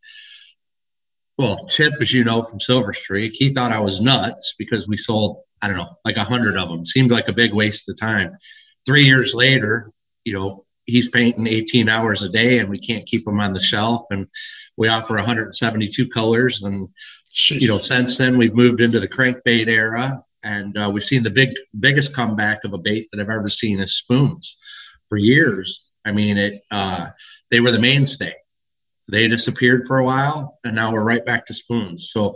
Well, 1.38 1.68
Chip, 1.68 1.94
as 2.02 2.12
you 2.12 2.24
know 2.24 2.44
from 2.44 2.60
Silver 2.60 2.94
Streak, 2.94 3.34
he 3.34 3.54
thought 3.54 3.72
I 3.72 3.82
was 3.82 4.02
nuts 4.02 4.56
because 4.58 4.88
we 4.88 4.98
sold, 4.98 5.42
I 5.62 5.68
don't 5.68 5.78
know, 5.78 5.98
like 6.04 6.18
a 6.18 6.24
hundred 6.24 6.58
of 6.58 6.70
them. 6.70 6.86
Seemed 6.86 7.12
like 7.12 7.28
a 7.28 7.34
big 7.34 7.54
waste 7.54 7.88
of 7.90 8.00
time. 8.00 8.38
Three 8.86 9.04
years 9.04 9.36
later, 9.36 9.92
you 10.24 10.34
know, 10.34 10.66
he's 10.86 11.10
painting 11.10 11.46
18 11.46 11.90
hours 11.90 12.24
a 12.24 12.30
day 12.30 12.60
and 12.60 12.70
we 12.70 12.80
can't 12.80 13.06
keep 13.06 13.26
them 13.26 13.40
on 13.40 13.54
the 13.54 13.60
shelf. 13.60 14.06
And 14.10 14.28
we 14.78 14.88
offer 14.88 15.16
172 15.16 16.08
colors. 16.08 16.64
And, 16.64 16.90
you 17.50 17.68
know, 17.68 17.78
since 17.78 18.18
then 18.18 18.38
we've 18.38 18.56
moved 18.56 18.82
into 18.82 19.00
the 19.00 19.08
crankbait 19.08 19.68
era 19.68 20.24
and 20.46 20.78
uh, 20.78 20.90
we've 20.94 21.04
seen 21.04 21.24
the 21.24 21.30
big 21.30 21.50
biggest 21.78 22.14
comeback 22.14 22.64
of 22.64 22.74
a 22.74 22.78
bait 22.78 23.10
that 23.12 23.20
I've 23.20 23.30
ever 23.30 23.50
seen 23.50 23.80
is 23.80 23.98
spoons. 23.98 24.58
For 25.10 25.18
years, 25.18 25.88
I 26.06 26.12
mean, 26.12 26.38
it 26.38 26.62
uh, 26.72 27.08
they 27.52 27.60
were 27.60 27.72
the 27.72 27.80
mainstay. 27.80 28.34
They 29.12 29.28
disappeared 29.28 29.86
for 29.88 29.98
a 29.98 30.04
while, 30.04 30.60
and 30.64 30.76
now 30.76 30.94
we're 30.94 31.04
right 31.04 31.26
back 31.26 31.48
to 31.48 31.54
spoons. 31.54 32.10
So 32.12 32.36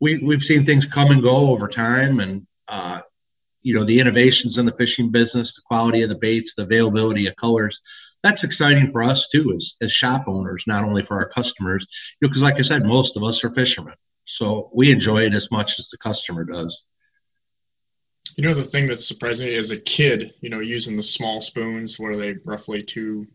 we 0.00 0.18
we've 0.18 0.42
seen 0.42 0.64
things 0.64 0.84
come 0.86 1.10
and 1.12 1.22
go 1.22 1.50
over 1.50 1.68
time, 1.68 2.20
and 2.20 2.46
uh, 2.68 3.00
you 3.62 3.74
know 3.74 3.84
the 3.84 4.00
innovations 4.00 4.58
in 4.58 4.66
the 4.66 4.72
fishing 4.72 5.10
business, 5.10 5.54
the 5.54 5.62
quality 5.62 6.02
of 6.02 6.08
the 6.08 6.18
baits, 6.18 6.54
the 6.54 6.64
availability 6.64 7.26
of 7.28 7.36
colors. 7.36 7.80
That's 8.22 8.44
exciting 8.44 8.90
for 8.90 9.04
us 9.04 9.28
too, 9.28 9.52
as, 9.54 9.76
as 9.80 9.92
shop 9.92 10.24
owners, 10.26 10.64
not 10.66 10.82
only 10.82 11.04
for 11.04 11.16
our 11.16 11.28
customers. 11.28 11.86
You 12.20 12.26
know, 12.26 12.30
because 12.30 12.42
like 12.42 12.56
I 12.56 12.62
said, 12.62 12.84
most 12.84 13.16
of 13.16 13.22
us 13.22 13.44
are 13.44 13.50
fishermen, 13.50 13.94
so 14.24 14.68
we 14.74 14.90
enjoy 14.90 15.26
it 15.26 15.34
as 15.34 15.50
much 15.52 15.78
as 15.78 15.88
the 15.90 15.98
customer 15.98 16.42
does. 16.42 16.84
You 18.36 18.44
know, 18.44 18.54
the 18.54 18.64
thing 18.64 18.86
that 18.88 18.96
surprised 18.96 19.42
me 19.42 19.56
as 19.56 19.70
a 19.70 19.80
kid, 19.80 20.34
you 20.40 20.50
know, 20.50 20.60
using 20.60 20.94
the 20.94 21.02
small 21.02 21.40
spoons, 21.40 21.98
what 21.98 22.12
are 22.12 22.16
they, 22.16 22.34
roughly 22.44 22.82
two 22.82 23.26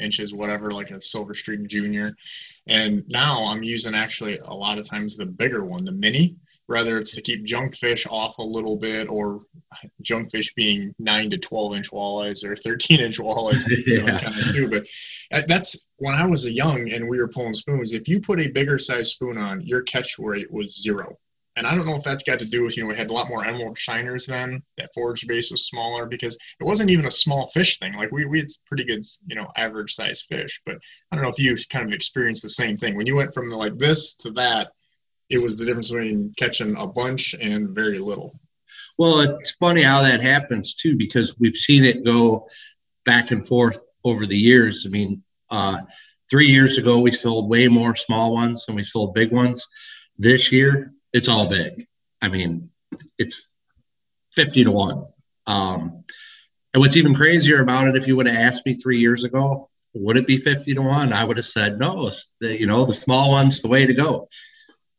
inches, 0.00 0.34
whatever, 0.34 0.72
like 0.72 0.90
a 0.90 1.00
Silver 1.00 1.34
Streak 1.34 1.66
Junior. 1.68 2.16
And 2.66 3.04
now 3.08 3.46
I'm 3.46 3.62
using 3.62 3.94
actually 3.94 4.38
a 4.38 4.52
lot 4.52 4.78
of 4.78 4.86
times 4.86 5.16
the 5.16 5.26
bigger 5.26 5.64
one, 5.64 5.84
the 5.84 5.92
mini, 5.92 6.36
whether 6.66 6.98
it's 6.98 7.14
to 7.14 7.22
keep 7.22 7.44
junk 7.44 7.76
fish 7.76 8.06
off 8.10 8.38
a 8.38 8.42
little 8.42 8.76
bit 8.76 9.08
or 9.08 9.42
junk 10.02 10.30
fish 10.30 10.52
being 10.54 10.94
9 10.98 11.30
to 11.30 11.38
12 11.38 11.76
inch 11.76 11.90
walleyes 11.90 12.44
or 12.44 12.54
13 12.56 13.00
inch 13.00 13.18
walleyes 13.18 13.66
you 13.86 14.02
know, 14.02 14.18
kind 14.18 14.38
of 14.38 14.52
too. 14.52 14.68
But 14.68 14.86
uh, 15.32 15.42
that's 15.46 15.88
when 15.96 16.14
i 16.14 16.26
was 16.26 16.46
a 16.46 16.50
young 16.50 16.90
and 16.90 17.08
we 17.08 17.18
were 17.18 17.28
pulling 17.28 17.54
spoons 17.54 17.92
if 17.92 18.08
you 18.08 18.20
put 18.20 18.40
a 18.40 18.48
bigger 18.48 18.78
size 18.78 19.10
spoon 19.10 19.36
on 19.36 19.60
your 19.60 19.82
catch 19.82 20.18
rate 20.18 20.50
was 20.50 20.80
zero 20.80 21.18
and 21.58 21.66
I 21.66 21.74
don't 21.74 21.86
know 21.86 21.96
if 21.96 22.04
that's 22.04 22.22
got 22.22 22.38
to 22.38 22.44
do 22.44 22.62
with, 22.62 22.76
you 22.76 22.84
know, 22.84 22.88
we 22.88 22.96
had 22.96 23.10
a 23.10 23.12
lot 23.12 23.28
more 23.28 23.44
emerald 23.44 23.76
shiners 23.76 24.26
then. 24.26 24.62
That 24.76 24.90
forage 24.94 25.26
base 25.26 25.50
was 25.50 25.66
smaller 25.66 26.06
because 26.06 26.34
it 26.34 26.64
wasn't 26.64 26.90
even 26.90 27.06
a 27.06 27.10
small 27.10 27.48
fish 27.48 27.80
thing. 27.80 27.94
Like 27.94 28.12
we, 28.12 28.26
we 28.26 28.38
had 28.38 28.46
pretty 28.66 28.84
good, 28.84 29.04
you 29.26 29.34
know, 29.34 29.48
average 29.56 29.92
size 29.92 30.22
fish. 30.22 30.62
But 30.64 30.76
I 31.10 31.16
don't 31.16 31.24
know 31.24 31.30
if 31.30 31.38
you 31.38 31.56
kind 31.68 31.84
of 31.84 31.92
experienced 31.92 32.42
the 32.42 32.48
same 32.48 32.76
thing. 32.76 32.94
When 32.94 33.06
you 33.06 33.16
went 33.16 33.34
from 33.34 33.50
like 33.50 33.76
this 33.76 34.14
to 34.18 34.30
that, 34.32 34.68
it 35.30 35.38
was 35.38 35.56
the 35.56 35.64
difference 35.64 35.90
between 35.90 36.32
catching 36.38 36.76
a 36.76 36.86
bunch 36.86 37.34
and 37.34 37.70
very 37.70 37.98
little. 37.98 38.38
Well, 38.96 39.20
it's 39.20 39.50
funny 39.50 39.82
how 39.82 40.00
that 40.02 40.20
happens 40.20 40.76
too, 40.76 40.96
because 40.96 41.40
we've 41.40 41.56
seen 41.56 41.84
it 41.84 42.04
go 42.04 42.48
back 43.04 43.32
and 43.32 43.44
forth 43.44 43.80
over 44.04 44.26
the 44.26 44.38
years. 44.38 44.84
I 44.86 44.90
mean, 44.90 45.24
uh, 45.50 45.78
three 46.30 46.46
years 46.46 46.78
ago, 46.78 47.00
we 47.00 47.10
sold 47.10 47.50
way 47.50 47.66
more 47.66 47.96
small 47.96 48.32
ones 48.32 48.64
than 48.64 48.76
we 48.76 48.84
sold 48.84 49.12
big 49.12 49.32
ones. 49.32 49.66
This 50.18 50.52
year, 50.52 50.92
it's 51.12 51.28
all 51.28 51.48
big. 51.48 51.86
I 52.20 52.28
mean, 52.28 52.70
it's 53.18 53.48
50 54.34 54.64
to 54.64 54.70
1. 54.70 55.04
Um, 55.46 56.04
and 56.74 56.80
what's 56.80 56.96
even 56.96 57.14
crazier 57.14 57.62
about 57.62 57.88
it, 57.88 57.96
if 57.96 58.06
you 58.06 58.16
would 58.16 58.26
have 58.26 58.36
asked 58.36 58.66
me 58.66 58.74
three 58.74 58.98
years 58.98 59.24
ago, 59.24 59.70
would 59.94 60.16
it 60.16 60.26
be 60.26 60.36
50 60.36 60.74
to 60.74 60.82
1? 60.82 61.12
I 61.12 61.24
would 61.24 61.38
have 61.38 61.46
said, 61.46 61.78
no, 61.78 62.10
the, 62.40 62.58
you 62.58 62.66
know, 62.66 62.84
the 62.84 62.94
small 62.94 63.30
one's 63.30 63.62
the 63.62 63.68
way 63.68 63.86
to 63.86 63.94
go. 63.94 64.28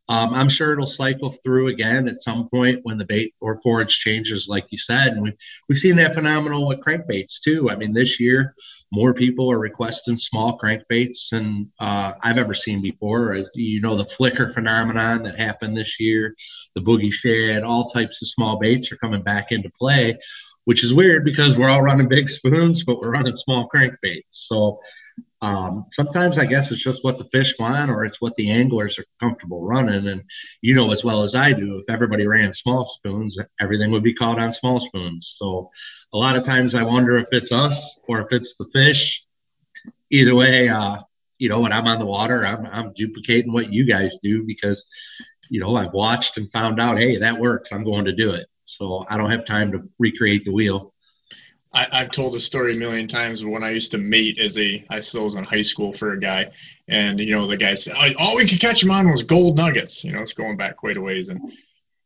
Um, 0.10 0.34
I'm 0.34 0.50
sure 0.50 0.74
it'll 0.74 0.88
cycle 0.88 1.32
through 1.32 1.68
again 1.68 2.08
at 2.08 2.18
some 2.18 2.50
point 2.50 2.80
when 2.82 2.98
the 2.98 3.06
bait 3.06 3.36
or 3.40 3.60
forage 3.62 4.00
changes, 4.00 4.48
like 4.50 4.66
you 4.72 4.78
said. 4.80 5.14
And 5.14 5.22
we've, 5.22 5.38
we've 5.70 5.78
seen 5.78 5.96
that 5.98 6.16
phenomenal 6.16 6.68
with 6.68 6.80
crankbaits 6.80 7.40
too. 7.42 7.70
I 7.70 7.76
mean, 7.76 7.94
this 7.94 8.20
year, 8.20 8.56
more 8.92 9.14
people 9.14 9.52
are 9.52 9.60
requesting 9.60 10.18
small 10.18 10.58
crankbaits 10.58 11.30
than 11.30 11.72
uh, 11.80 12.14
I've 12.24 12.40
ever 12.40 12.56
seen 12.56 12.82
before. 12.82 13.36
As 13.36 13.52
you 13.54 13.82
know, 13.82 13.96
the 13.96 14.06
flicker 14.06 14.50
phenomenon 14.50 15.24
that 15.24 15.38
happened 15.38 15.78
this 15.78 16.00
year, 16.00 16.36
the 16.74 16.82
boogie 16.82 17.14
shad, 17.14 17.62
all 17.62 17.86
types 17.86 18.20
of 18.24 18.30
small 18.30 18.58
baits 18.58 18.92
are 18.92 18.98
coming 18.98 19.22
back 19.22 19.52
into 19.52 19.70
play, 19.78 20.18
which 20.66 20.84
is 20.84 20.92
weird 20.92 21.24
because 21.24 21.56
we're 21.56 21.70
all 21.70 21.84
running 21.84 22.08
big 22.08 22.30
spoons, 22.30 22.84
but 22.84 23.00
we're 23.00 23.12
running 23.12 23.36
small 23.36 23.70
crankbaits. 23.74 24.24
So 24.30 24.80
um, 25.42 25.86
sometimes 25.94 26.38
I 26.38 26.46
guess 26.46 26.72
it's 26.72 26.84
just 26.84 27.04
what 27.04 27.18
the 27.18 27.26
fish 27.26 27.56
want 27.58 27.90
or 27.90 28.04
it's 28.04 28.20
what 28.20 28.36
the 28.36 28.52
anglers 28.52 29.00
are 29.00 29.06
comfortable 29.20 29.64
running. 29.64 30.08
And 30.08 30.24
you 30.62 30.76
know 30.76 30.92
as 30.92 31.04
well 31.04 31.24
as 31.24 31.36
I 31.36 31.54
do, 31.54 31.78
if 31.80 31.94
everybody 31.94 32.28
ran 32.28 32.52
small 32.52 32.88
spoons, 32.88 33.38
everything 33.60 33.92
would 33.92 34.04
be 34.04 34.14
caught 34.14 34.40
on 34.40 34.52
small 34.52 34.80
spoons. 34.80 35.34
So 35.38 35.72
a 36.14 36.18
lot 36.18 36.36
of 36.36 36.44
times 36.44 36.76
I 36.76 36.84
wonder 36.84 37.18
if 37.18 37.28
it's 37.32 37.52
us 37.52 38.00
or 38.08 38.22
if 38.22 38.28
it's 38.32 38.58
the 38.58 38.70
fish. 38.74 39.26
Either 40.12 40.36
way, 40.36 40.68
uh, 40.68 40.98
you 41.38 41.48
know, 41.48 41.62
when 41.62 41.72
I'm 41.72 41.88
on 41.88 42.00
the 42.00 42.06
water, 42.06 42.46
I'm, 42.46 42.66
I'm 42.66 42.94
duplicating 42.94 43.54
what 43.54 43.72
you 43.72 43.86
guys 43.86 44.18
do 44.22 44.44
because, 44.44 44.86
you 45.50 45.60
know, 45.62 45.76
I've 45.76 45.94
watched 45.94 46.38
and 46.38 46.52
found 46.52 46.82
out, 46.82 46.98
hey, 46.98 47.18
that 47.18 47.40
works. 47.40 47.72
I'm 47.72 47.84
going 47.84 48.06
to 48.06 48.16
do 48.16 48.32
it. 48.32 48.48
So 48.62 49.06
I 49.10 49.18
don't 49.18 49.32
have 49.32 49.46
time 49.46 49.72
to 49.72 49.90
recreate 49.98 50.46
the 50.46 50.52
wheel. 50.52 50.94
I, 51.72 52.00
have 52.00 52.12
told 52.12 52.34
this 52.34 52.46
story 52.46 52.74
a 52.74 52.78
million 52.78 53.08
times. 53.08 53.46
When 53.46 53.64
I 53.64 53.70
used 53.70 53.92
to 53.92 54.00
mate 54.00 54.40
as 54.40 54.58
a, 54.58 54.84
I 54.90 55.00
still 55.00 55.26
was 55.26 55.36
in 55.36 55.44
high 55.44 55.62
school 55.62 55.94
for 55.94 56.14
a 56.14 56.20
guy, 56.20 56.52
and 56.88 57.20
you 57.20 57.32
know 57.32 57.48
the 57.48 57.58
guy 57.58 57.76
said, 57.76 57.96
oh, 57.96 58.10
all 58.18 58.36
we 58.36 58.48
could 58.48 58.60
catch 58.60 58.82
him 58.82 58.92
on 58.92 59.10
was 59.10 59.24
gold 59.24 59.56
nuggets. 59.56 60.04
You 60.04 60.12
know, 60.12 60.22
it's 60.22 60.34
going 60.34 60.58
back 60.58 60.78
quite 60.78 60.98
a 60.98 61.02
ways. 61.02 61.30
And 61.30 61.52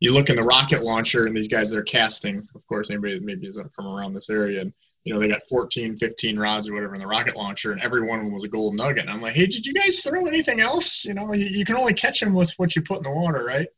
you 0.02 0.12
look 0.12 0.30
in 0.30 0.36
the 0.36 0.44
rocket 0.44 0.84
launcher, 0.84 1.28
and 1.28 1.36
these 1.36 1.48
guys 1.48 1.70
that 1.70 1.80
are 1.80 1.84
casting, 1.84 2.46
of 2.56 2.68
course, 2.68 2.90
anybody 2.90 3.14
that 3.14 3.24
maybe 3.24 3.48
isn't 3.48 3.74
from 3.74 3.88
around 3.88 4.14
this 4.14 4.30
area, 4.30 4.62
and 4.62 4.74
you 5.06 5.14
know 5.14 5.20
they 5.20 5.30
got 5.30 5.48
14, 5.48 5.96
15 5.96 6.38
rods 6.38 6.68
or 6.68 6.74
whatever 6.74 6.96
in 6.96 7.02
the 7.02 7.08
rocket 7.08 7.38
launcher, 7.38 7.72
and 7.72 7.82
every 7.82 8.02
one 8.06 8.20
of 8.20 8.26
them 8.26 8.34
was 8.34 8.44
a 8.44 8.50
gold 8.50 8.76
nugget. 8.76 9.06
And 9.06 9.10
I'm 9.10 9.22
like, 9.22 9.34
hey, 9.34 9.48
did 9.48 9.66
you 9.66 9.74
guys 9.74 10.02
throw 10.02 10.26
anything 10.26 10.60
else? 10.60 11.06
You 11.06 11.14
know, 11.14 11.32
you, 11.32 11.46
you 11.46 11.64
can 11.64 11.78
only 11.78 11.94
catch 11.94 12.20
them 12.20 12.34
with 12.34 12.52
what 12.58 12.76
you 12.76 12.82
put 12.82 12.98
in 12.98 13.04
the 13.04 13.12
water, 13.12 13.46
right? 13.46 13.70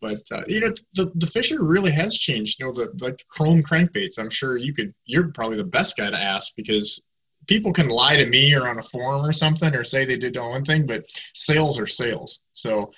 But 0.00 0.22
uh, 0.30 0.42
you 0.46 0.60
know, 0.60 0.72
the 0.94 1.10
the 1.14 1.26
fisher 1.26 1.62
really 1.62 1.90
has 1.90 2.14
changed. 2.14 2.58
You 2.58 2.66
know, 2.66 2.72
the 2.72 2.92
the 2.96 3.18
chrome 3.28 3.62
crankbaits. 3.62 4.18
I'm 4.18 4.30
sure 4.30 4.56
you 4.56 4.74
could. 4.74 4.94
You're 5.04 5.28
probably 5.32 5.56
the 5.56 5.64
best 5.64 5.96
guy 5.96 6.10
to 6.10 6.16
ask 6.16 6.52
because 6.56 7.02
people 7.46 7.72
can 7.72 7.88
lie 7.88 8.16
to 8.16 8.26
me 8.26 8.54
or 8.54 8.68
on 8.68 8.78
a 8.78 8.82
forum 8.82 9.24
or 9.24 9.32
something 9.32 9.74
or 9.74 9.84
say 9.84 10.04
they 10.04 10.16
did 10.16 10.38
one 10.38 10.64
thing, 10.64 10.86
but 10.86 11.04
sales 11.34 11.78
are 11.78 11.86
sales. 11.86 12.40
So, 12.52 12.82
I 12.82 12.88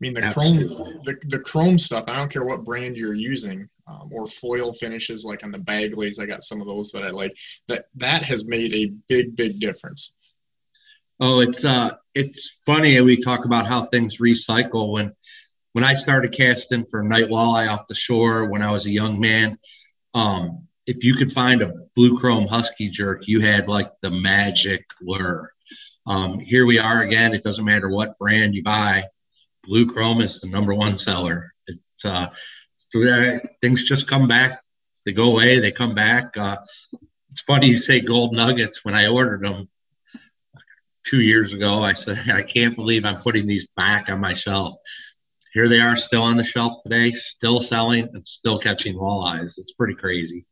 mean, 0.00 0.14
the 0.14 0.22
Absolutely. 0.22 0.76
chrome 0.76 1.00
the 1.04 1.16
the 1.26 1.38
chrome 1.38 1.78
stuff. 1.78 2.04
I 2.08 2.16
don't 2.16 2.32
care 2.32 2.44
what 2.44 2.64
brand 2.64 2.96
you're 2.96 3.14
using. 3.14 3.68
Um, 3.86 4.08
or 4.12 4.26
foil 4.26 4.72
finishes 4.72 5.26
like 5.26 5.44
on 5.44 5.52
the 5.52 5.58
Bagleys. 5.58 6.18
I 6.18 6.24
got 6.24 6.42
some 6.42 6.62
of 6.62 6.66
those 6.66 6.90
that 6.92 7.02
I 7.02 7.10
like. 7.10 7.36
That 7.68 7.86
that 7.96 8.22
has 8.22 8.46
made 8.46 8.72
a 8.72 8.86
big, 9.08 9.36
big 9.36 9.60
difference. 9.60 10.10
Oh, 11.20 11.40
it's 11.40 11.64
uh, 11.64 11.90
it's 12.14 12.60
funny 12.64 13.00
we 13.00 13.20
talk 13.20 13.44
about 13.44 13.66
how 13.66 13.84
things 13.84 14.18
recycle 14.18 14.90
when 14.92 15.12
when 15.74 15.84
I 15.84 15.94
started 15.94 16.32
casting 16.32 16.86
for 16.86 17.02
night 17.02 17.28
walleye 17.28 17.68
off 17.68 17.88
the 17.88 17.96
shore 17.96 18.44
when 18.44 18.62
I 18.62 18.70
was 18.70 18.86
a 18.86 18.92
young 18.92 19.18
man, 19.18 19.58
um, 20.14 20.68
if 20.86 21.02
you 21.02 21.16
could 21.16 21.32
find 21.32 21.62
a 21.62 21.72
blue 21.96 22.16
chrome 22.16 22.46
husky 22.46 22.88
jerk, 22.88 23.26
you 23.26 23.40
had 23.40 23.68
like 23.68 23.90
the 24.00 24.10
magic 24.10 24.86
lure. 25.02 25.52
Um, 26.06 26.38
here 26.38 26.64
we 26.64 26.78
are 26.78 27.02
again. 27.02 27.34
It 27.34 27.42
doesn't 27.42 27.64
matter 27.64 27.88
what 27.88 28.16
brand 28.18 28.54
you 28.54 28.62
buy, 28.62 29.04
blue 29.64 29.92
chrome 29.92 30.20
is 30.20 30.40
the 30.40 30.48
number 30.48 30.72
one 30.72 30.96
seller. 30.96 31.52
It's 31.66 32.04
uh, 32.04 32.28
so 32.76 33.40
things 33.60 33.88
just 33.88 34.06
come 34.06 34.28
back. 34.28 34.62
They 35.04 35.12
go 35.12 35.32
away. 35.32 35.58
They 35.58 35.72
come 35.72 35.96
back. 35.96 36.36
Uh, 36.36 36.58
it's 37.30 37.42
funny 37.42 37.66
you 37.66 37.78
say 37.78 37.98
gold 37.98 38.32
nuggets. 38.32 38.84
When 38.84 38.94
I 38.94 39.08
ordered 39.08 39.42
them 39.42 39.68
two 41.04 41.20
years 41.20 41.52
ago, 41.52 41.82
I 41.82 41.94
said 41.94 42.30
I 42.32 42.42
can't 42.42 42.76
believe 42.76 43.04
I'm 43.04 43.20
putting 43.20 43.48
these 43.48 43.66
back 43.76 44.08
on 44.08 44.20
my 44.20 44.34
shelf 44.34 44.76
here 45.54 45.68
they 45.68 45.80
are 45.80 45.96
still 45.96 46.22
on 46.22 46.36
the 46.36 46.44
shelf 46.44 46.82
today, 46.82 47.12
still 47.12 47.60
selling 47.60 48.08
and 48.12 48.26
still 48.26 48.58
catching 48.58 48.96
walleyes. 48.96 49.56
It's 49.56 49.72
pretty 49.72 49.94
crazy. 49.94 50.44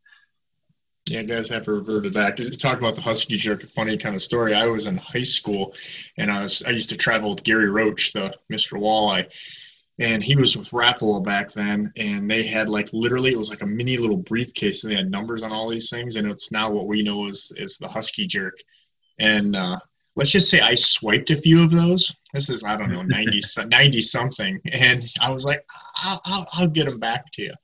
Yeah, 1.11 1.23
guys 1.23 1.49
have 1.49 1.65
to 1.65 1.73
reverted 1.73 2.15
back. 2.15 2.37
To 2.37 2.57
talk 2.57 2.79
about 2.79 2.95
the 2.95 3.01
husky 3.01 3.37
jerk, 3.37 3.69
funny 3.71 3.99
kind 3.99 4.15
of 4.15 4.23
story. 4.23 4.55
I 4.55 4.67
was 4.67 4.87
in 4.87 4.97
high 4.97 5.25
school, 5.25 5.75
and 6.17 6.31
I 6.31 6.43
was 6.43 6.63
I 6.63 6.71
used 6.71 6.91
to 6.91 6.97
travel 6.97 7.31
with 7.31 7.43
Gary 7.43 7.69
Roach, 7.69 8.13
the 8.13 8.33
Mr. 8.51 8.79
Walleye, 8.79 9.27
and 9.99 10.23
he 10.23 10.37
was 10.37 10.57
with 10.57 10.71
Rapala 10.71 11.25
back 11.25 11.53
then, 11.53 11.93
and 11.97 12.31
they 12.31 12.45
had 12.45 12.69
like 12.69 12.93
literally 12.93 13.33
it 13.33 13.39
was 13.39 13.51
like 13.51 13.63
a 13.63 13.67
mini 13.67 13.97
little 13.97 14.19
briefcase, 14.19 14.85
and 14.85 14.93
they 14.93 14.97
had 14.97 15.11
numbers 15.11 15.43
on 15.43 15.51
all 15.51 15.69
these 15.69 15.91
things, 15.91 16.15
and 16.15 16.31
it's 16.31 16.53
now 16.53 16.71
what 16.71 16.87
we 16.87 17.03
know 17.03 17.27
is 17.27 17.51
is 17.57 17.77
the 17.77 17.89
husky 17.89 18.25
jerk, 18.25 18.55
and 19.19 19.57
uh, 19.57 19.81
let's 20.15 20.31
just 20.31 20.49
say 20.49 20.61
I 20.61 20.77
swiped 20.77 21.31
a 21.31 21.37
few 21.37 21.65
of 21.65 21.73
those. 21.73 22.15
This 22.33 22.51
is, 22.51 22.65
I 22.65 22.77
don't 22.77 22.91
know, 22.91 23.03
90, 23.07 23.41
90 23.67 24.01
something. 24.01 24.61
And 24.73 25.07
I 25.21 25.31
was 25.31 25.45
like, 25.45 25.65
I'll, 25.97 26.21
I'll, 26.25 26.47
I'll 26.53 26.69
get 26.69 26.89
them 26.89 26.99
back 26.99 27.31
to 27.33 27.43
you. 27.43 27.55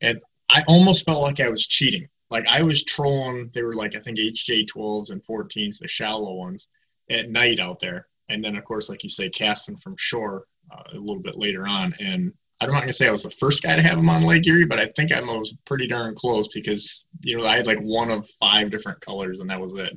And 0.00 0.20
I 0.50 0.62
almost 0.66 1.04
felt 1.04 1.22
like 1.22 1.40
I 1.40 1.48
was 1.48 1.66
cheating. 1.66 2.08
Like 2.30 2.46
I 2.46 2.62
was 2.62 2.84
trolling, 2.84 3.50
they 3.54 3.62
were 3.62 3.74
like, 3.74 3.96
I 3.96 4.00
think 4.00 4.18
HJ12s 4.18 5.10
and 5.10 5.24
14s, 5.24 5.78
the 5.78 5.88
shallow 5.88 6.34
ones 6.34 6.68
at 7.10 7.30
night 7.30 7.58
out 7.58 7.80
there. 7.80 8.06
And 8.28 8.44
then, 8.44 8.56
of 8.56 8.64
course, 8.64 8.90
like 8.90 9.02
you 9.02 9.08
say, 9.08 9.30
casting 9.30 9.78
from 9.78 9.96
shore 9.96 10.44
uh, 10.70 10.82
a 10.92 10.98
little 10.98 11.22
bit 11.22 11.38
later 11.38 11.66
on. 11.66 11.94
And 11.98 12.32
I'm 12.60 12.70
not 12.70 12.80
gonna 12.80 12.92
say 12.92 13.08
I 13.08 13.12
was 13.12 13.22
the 13.22 13.30
first 13.30 13.62
guy 13.62 13.76
to 13.76 13.82
have 13.82 13.96
them 13.96 14.10
on 14.10 14.24
Lake 14.24 14.46
Erie, 14.46 14.64
but 14.64 14.80
I 14.80 14.88
think 14.96 15.12
I 15.12 15.20
was 15.20 15.54
pretty 15.64 15.86
darn 15.86 16.14
close 16.14 16.48
because 16.48 17.06
you 17.20 17.36
know 17.36 17.46
I 17.46 17.56
had 17.56 17.66
like 17.66 17.80
one 17.80 18.10
of 18.10 18.28
five 18.40 18.70
different 18.70 19.00
colors, 19.00 19.40
and 19.40 19.48
that 19.48 19.60
was 19.60 19.74
it. 19.74 19.96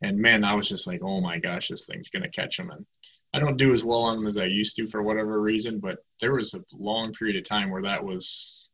And 0.00 0.16
man, 0.16 0.44
I 0.44 0.54
was 0.54 0.68
just 0.68 0.86
like, 0.86 1.00
oh 1.02 1.20
my 1.20 1.38
gosh, 1.38 1.68
this 1.68 1.86
thing's 1.86 2.08
gonna 2.08 2.30
catch 2.30 2.56
them. 2.56 2.70
And 2.70 2.86
I 3.34 3.40
don't 3.40 3.56
do 3.56 3.72
as 3.72 3.84
well 3.84 4.02
on 4.02 4.16
them 4.16 4.26
as 4.26 4.38
I 4.38 4.44
used 4.44 4.76
to 4.76 4.86
for 4.86 5.02
whatever 5.02 5.40
reason, 5.40 5.80
but 5.80 5.98
there 6.20 6.32
was 6.32 6.54
a 6.54 6.64
long 6.72 7.12
period 7.12 7.36
of 7.36 7.44
time 7.44 7.70
where 7.70 7.82
that 7.82 8.04
was 8.04 8.70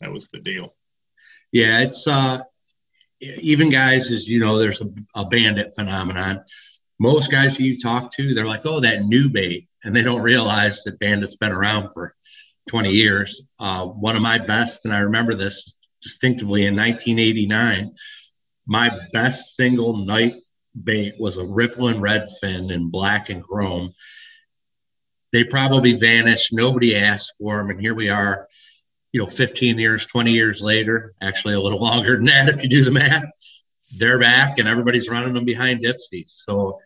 that 0.00 0.12
was 0.12 0.28
the 0.28 0.40
deal. 0.40 0.74
Yeah, 1.52 1.80
it's 1.80 2.06
uh 2.06 2.40
even 3.20 3.70
guys 3.70 4.10
as 4.10 4.26
you 4.26 4.40
know, 4.40 4.58
there's 4.58 4.80
a, 4.80 4.88
a 5.14 5.24
bandit 5.26 5.74
phenomenon. 5.74 6.44
Most 6.98 7.30
guys 7.30 7.60
you 7.60 7.78
talk 7.78 8.12
to, 8.16 8.34
they're 8.34 8.46
like, 8.46 8.62
oh, 8.64 8.80
that 8.80 9.04
new 9.04 9.28
bait, 9.28 9.68
and 9.84 9.94
they 9.94 10.02
don't 10.02 10.22
realize 10.22 10.82
that 10.84 10.98
bandit's 10.98 11.36
been 11.36 11.52
around 11.52 11.92
for 11.92 12.14
20 12.68 12.90
years. 12.90 13.48
Uh, 13.58 13.86
one 13.86 14.16
of 14.16 14.22
my 14.22 14.38
best, 14.38 14.84
and 14.84 14.94
I 14.94 14.98
remember 15.00 15.34
this 15.34 15.78
distinctively 16.02 16.66
in 16.66 16.74
1989, 16.76 17.94
my 18.66 18.90
best 19.12 19.56
single 19.56 20.04
night 20.04 20.34
bait 20.84 21.14
was 21.18 21.36
a 21.36 21.44
rippling 21.44 22.00
redfin 22.00 22.70
in 22.70 22.90
black 22.90 23.30
and 23.30 23.42
chrome. 23.42 23.92
They 25.32 25.44
probably 25.44 25.94
vanished. 25.94 26.52
Nobody 26.52 26.96
asked 26.96 27.34
for 27.38 27.58
them. 27.58 27.70
And 27.70 27.80
here 27.80 27.94
we 27.94 28.08
are, 28.08 28.48
you 29.12 29.20
know, 29.20 29.26
15 29.26 29.78
years, 29.78 30.06
20 30.06 30.32
years 30.32 30.62
later, 30.62 31.14
actually 31.20 31.54
a 31.54 31.60
little 31.60 31.80
longer 31.82 32.16
than 32.16 32.26
that 32.26 32.48
if 32.48 32.62
you 32.62 32.68
do 32.68 32.84
the 32.84 32.92
math. 32.92 33.24
They're 33.96 34.18
back 34.18 34.58
and 34.58 34.68
everybody's 34.68 35.08
running 35.08 35.32
them 35.32 35.44
behind 35.44 35.84
dipsies. 35.84 36.30
So 36.30 36.80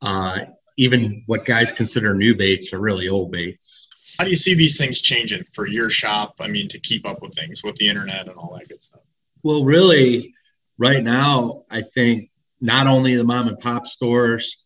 uh, 0.00 0.40
even 0.76 1.22
what 1.26 1.44
guys 1.44 1.72
consider 1.72 2.14
new 2.14 2.34
baits 2.34 2.72
are 2.72 2.80
really 2.80 3.08
old 3.08 3.30
baits. 3.30 3.88
How 4.18 4.24
do 4.24 4.30
you 4.30 4.36
see 4.36 4.54
these 4.54 4.76
things 4.76 5.00
changing 5.00 5.44
for 5.52 5.66
your 5.66 5.90
shop? 5.90 6.36
I 6.40 6.48
mean, 6.48 6.68
to 6.68 6.78
keep 6.78 7.06
up 7.06 7.22
with 7.22 7.34
things 7.34 7.62
with 7.62 7.76
the 7.76 7.88
internet 7.88 8.28
and 8.28 8.36
all 8.36 8.56
that 8.58 8.68
good 8.68 8.80
stuff. 8.80 9.00
Well, 9.42 9.64
really, 9.64 10.34
right 10.78 11.02
now, 11.02 11.64
I 11.70 11.82
think 11.82 12.29
not 12.60 12.86
only 12.86 13.16
the 13.16 13.24
mom 13.24 13.48
and 13.48 13.58
pop 13.58 13.86
stores, 13.86 14.64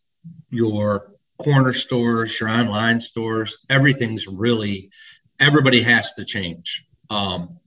your 0.49 1.11
corner 1.37 1.73
stores, 1.73 2.39
your 2.39 2.49
online 2.49 3.01
stores, 3.01 3.57
everything's 3.69 4.27
really, 4.27 4.89
everybody 5.39 5.81
has 5.81 6.13
to 6.13 6.25
change. 6.25 6.85
Um, 7.09 7.59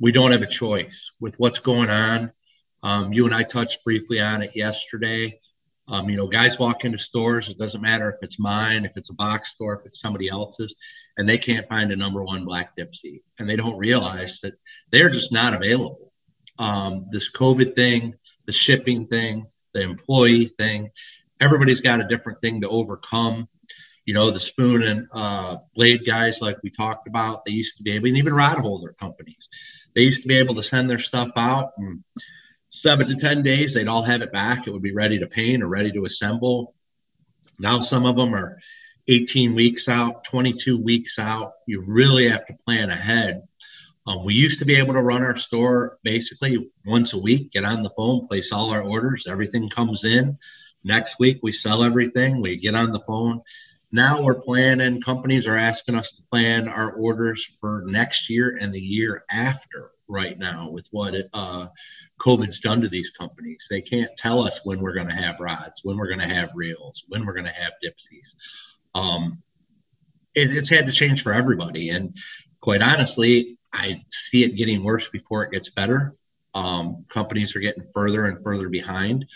we 0.00 0.12
don't 0.12 0.32
have 0.32 0.42
a 0.42 0.46
choice 0.46 1.10
with 1.20 1.38
what's 1.38 1.58
going 1.58 1.90
on. 1.90 2.32
Um, 2.82 3.12
you 3.12 3.26
and 3.26 3.34
I 3.34 3.42
touched 3.42 3.84
briefly 3.84 4.20
on 4.20 4.42
it 4.42 4.52
yesterday. 4.54 5.40
Um, 5.88 6.10
you 6.10 6.16
know, 6.16 6.28
guys 6.28 6.58
walk 6.58 6.84
into 6.84 6.98
stores. 6.98 7.48
It 7.48 7.58
doesn't 7.58 7.80
matter 7.80 8.10
if 8.10 8.16
it's 8.20 8.38
mine, 8.38 8.84
if 8.84 8.96
it's 8.96 9.10
a 9.10 9.14
box 9.14 9.52
store, 9.52 9.74
if 9.74 9.86
it's 9.86 10.00
somebody 10.00 10.28
else's, 10.28 10.76
and 11.16 11.28
they 11.28 11.38
can't 11.38 11.68
find 11.68 11.90
a 11.90 11.96
number 11.96 12.22
one 12.22 12.44
black 12.44 12.76
Dipsy, 12.76 13.22
and 13.38 13.48
they 13.48 13.56
don't 13.56 13.78
realize 13.78 14.40
that 14.42 14.54
they're 14.90 15.08
just 15.08 15.32
not 15.32 15.54
available. 15.54 16.12
Um, 16.58 17.06
this 17.10 17.32
COVID 17.32 17.74
thing, 17.74 18.14
the 18.46 18.52
shipping 18.52 19.06
thing, 19.06 19.46
the 19.74 19.82
employee 19.82 20.46
thing, 20.46 20.90
everybody's 21.40 21.80
got 21.80 22.00
a 22.00 22.08
different 22.08 22.40
thing 22.40 22.60
to 22.62 22.68
overcome. 22.68 23.48
You 24.04 24.14
know, 24.14 24.30
the 24.30 24.40
spoon 24.40 24.82
and 24.82 25.06
uh, 25.12 25.58
blade 25.74 26.06
guys, 26.06 26.40
like 26.40 26.56
we 26.62 26.70
talked 26.70 27.06
about, 27.08 27.44
they 27.44 27.52
used 27.52 27.76
to 27.76 27.82
be 27.82 27.92
able, 27.92 28.08
and 28.08 28.16
even 28.16 28.32
rod 28.32 28.58
holder 28.58 28.94
companies, 28.98 29.48
they 29.94 30.02
used 30.02 30.22
to 30.22 30.28
be 30.28 30.38
able 30.38 30.54
to 30.54 30.62
send 30.62 30.88
their 30.88 30.98
stuff 30.98 31.30
out 31.36 31.72
and 31.76 32.02
seven 32.70 33.08
to 33.08 33.16
10 33.16 33.42
days, 33.42 33.74
they'd 33.74 33.88
all 33.88 34.02
have 34.02 34.22
it 34.22 34.32
back. 34.32 34.66
It 34.66 34.70
would 34.70 34.82
be 34.82 34.92
ready 34.92 35.18
to 35.18 35.26
paint 35.26 35.62
or 35.62 35.68
ready 35.68 35.92
to 35.92 36.04
assemble. 36.04 36.74
Now, 37.58 37.80
some 37.80 38.06
of 38.06 38.16
them 38.16 38.34
are 38.34 38.58
18 39.08 39.54
weeks 39.54 39.88
out, 39.88 40.24
22 40.24 40.78
weeks 40.78 41.18
out. 41.18 41.52
You 41.66 41.80
really 41.80 42.28
have 42.28 42.46
to 42.46 42.56
plan 42.66 42.90
ahead. 42.90 43.47
Um, 44.08 44.24
we 44.24 44.32
used 44.32 44.58
to 44.60 44.64
be 44.64 44.76
able 44.76 44.94
to 44.94 45.02
run 45.02 45.22
our 45.22 45.36
store 45.36 45.98
basically 46.02 46.70
once 46.86 47.12
a 47.12 47.18
week, 47.18 47.52
get 47.52 47.66
on 47.66 47.82
the 47.82 47.90
phone, 47.90 48.26
place 48.26 48.52
all 48.52 48.70
our 48.70 48.82
orders, 48.82 49.26
everything 49.28 49.68
comes 49.68 50.06
in. 50.06 50.38
Next 50.82 51.18
week, 51.18 51.40
we 51.42 51.52
sell 51.52 51.84
everything, 51.84 52.40
we 52.40 52.56
get 52.56 52.74
on 52.74 52.92
the 52.92 53.00
phone. 53.00 53.42
Now 53.92 54.22
we're 54.22 54.40
planning, 54.40 55.02
companies 55.02 55.46
are 55.46 55.56
asking 55.56 55.94
us 55.94 56.12
to 56.12 56.22
plan 56.30 56.68
our 56.68 56.92
orders 56.92 57.44
for 57.60 57.84
next 57.86 58.30
year 58.30 58.56
and 58.58 58.72
the 58.72 58.80
year 58.80 59.24
after 59.30 59.90
right 60.08 60.38
now 60.38 60.70
with 60.70 60.88
what 60.90 61.14
uh, 61.34 61.66
COVID's 62.18 62.60
done 62.60 62.80
to 62.80 62.88
these 62.88 63.10
companies. 63.10 63.66
They 63.68 63.82
can't 63.82 64.16
tell 64.16 64.42
us 64.42 64.60
when 64.64 64.80
we're 64.80 64.94
going 64.94 65.08
to 65.08 65.22
have 65.22 65.38
rods, 65.38 65.82
when 65.84 65.98
we're 65.98 66.08
going 66.08 66.26
to 66.26 66.34
have 66.34 66.48
reels, 66.54 67.04
when 67.08 67.26
we're 67.26 67.34
going 67.34 67.44
to 67.44 67.52
have 67.52 67.72
dipsies. 67.84 68.34
Um, 68.94 69.42
it, 70.34 70.56
it's 70.56 70.70
had 70.70 70.86
to 70.86 70.92
change 70.92 71.22
for 71.22 71.34
everybody. 71.34 71.90
And 71.90 72.16
quite 72.62 72.80
honestly, 72.80 73.57
I 73.72 74.02
see 74.08 74.44
it 74.44 74.56
getting 74.56 74.82
worse 74.82 75.08
before 75.08 75.44
it 75.44 75.52
gets 75.52 75.70
better. 75.70 76.14
Um, 76.54 77.04
companies 77.08 77.54
are 77.54 77.60
getting 77.60 77.86
further 77.92 78.26
and 78.26 78.42
further 78.42 78.68
behind. 78.68 79.26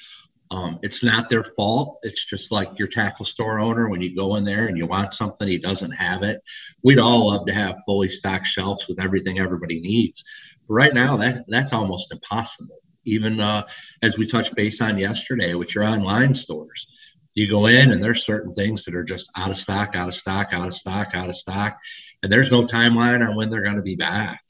Um, 0.51 0.81
it's 0.83 1.03
not 1.03 1.31
their 1.31 1.45
fault. 1.45 2.01
It's 2.03 2.25
just 2.25 2.53
like 2.53 2.79
your 2.79 2.89
tackle 2.89 3.25
store 3.25 3.59
owner 3.59 3.89
when 3.89 4.03
you 4.03 4.15
go 4.15 4.37
in 4.37 4.45
there 4.45 4.67
and 4.67 4.77
you 4.77 4.87
want 4.87 5.15
something, 5.15 5.49
he 5.49 5.57
doesn't 5.57 5.93
have 5.93 6.23
it. 6.23 6.43
We'd 6.83 6.99
all 6.99 7.29
love 7.29 7.47
to 7.47 7.55
have 7.55 7.81
fully 7.87 8.11
stocked 8.11 8.47
shelves 8.47 8.87
with 8.87 9.01
everything 9.01 9.39
everybody 9.39 9.81
needs. 9.81 10.25
But 10.69 10.75
right 10.75 10.95
now, 10.95 11.17
that 11.19 11.45
that's 11.49 11.73
almost 11.73 12.13
impossible. 12.13 12.77
Even 13.05 13.41
uh, 13.41 13.67
as 14.03 14.19
we 14.19 14.27
touched 14.27 14.55
base 14.55 14.83
on 14.83 14.99
yesterday 14.99 15.55
with 15.55 15.75
your 15.75 15.85
online 15.85 16.35
stores, 16.35 16.87
you 17.35 17.49
go 17.49 17.67
in 17.67 17.93
and 17.93 18.03
there's 18.03 18.25
certain 18.25 18.53
things 18.53 18.85
that 18.85 18.95
are 18.95 19.05
just 19.05 19.31
out 19.37 19.51
of 19.51 19.57
stock, 19.57 19.97
out 19.97 20.09
of 20.09 20.15
stock, 20.15 20.49
out 20.53 20.67
of 20.67 20.75
stock, 20.75 21.09
out 21.15 21.29
of 21.29 21.37
stock, 21.37 21.79
and 22.23 22.31
there's 22.31 22.53
no 22.53 22.67
timeline 22.67 23.27
on 23.27 23.37
when 23.37 23.49
they're 23.49 23.63
going 23.63 23.77
to 23.77 23.83
be 23.83 23.97
back. 23.97 24.43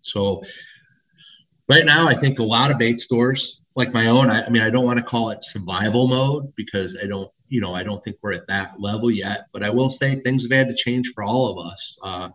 So 0.00 0.42
right 1.68 1.84
now, 1.84 2.08
I 2.08 2.14
think 2.14 2.38
a 2.38 2.44
lot 2.44 2.70
of 2.70 2.78
bait 2.78 2.98
stores 2.98 3.62
like 3.76 3.92
my 3.92 4.06
own. 4.06 4.30
I, 4.30 4.44
I 4.44 4.48
mean, 4.48 4.62
I 4.62 4.70
don't 4.70 4.84
want 4.84 4.98
to 4.98 5.04
call 5.04 5.30
it 5.30 5.42
survival 5.42 6.08
mode 6.08 6.52
because 6.56 6.96
I 7.02 7.06
don't, 7.06 7.30
you 7.48 7.60
know, 7.60 7.74
I 7.74 7.82
don't 7.82 8.02
think 8.02 8.16
we're 8.22 8.32
at 8.32 8.46
that 8.48 8.80
level 8.80 9.10
yet. 9.10 9.46
But 9.52 9.62
I 9.62 9.70
will 9.70 9.90
say 9.90 10.16
things 10.16 10.42
have 10.42 10.52
had 10.52 10.68
to 10.68 10.74
change 10.74 11.12
for 11.14 11.22
all 11.22 11.48
of 11.48 11.66
us, 11.66 11.98
uh, 12.02 12.30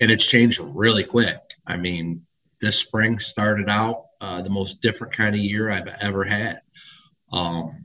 and 0.00 0.10
it's 0.10 0.26
changed 0.26 0.60
really 0.60 1.04
quick. 1.04 1.38
I 1.66 1.76
mean, 1.76 2.26
this 2.60 2.76
spring 2.76 3.18
started 3.18 3.68
out 3.68 4.06
uh, 4.20 4.42
the 4.42 4.50
most 4.50 4.80
different 4.80 5.16
kind 5.16 5.34
of 5.34 5.40
year 5.40 5.70
I've 5.70 5.88
ever 6.00 6.24
had. 6.24 6.60
Um, 7.32 7.79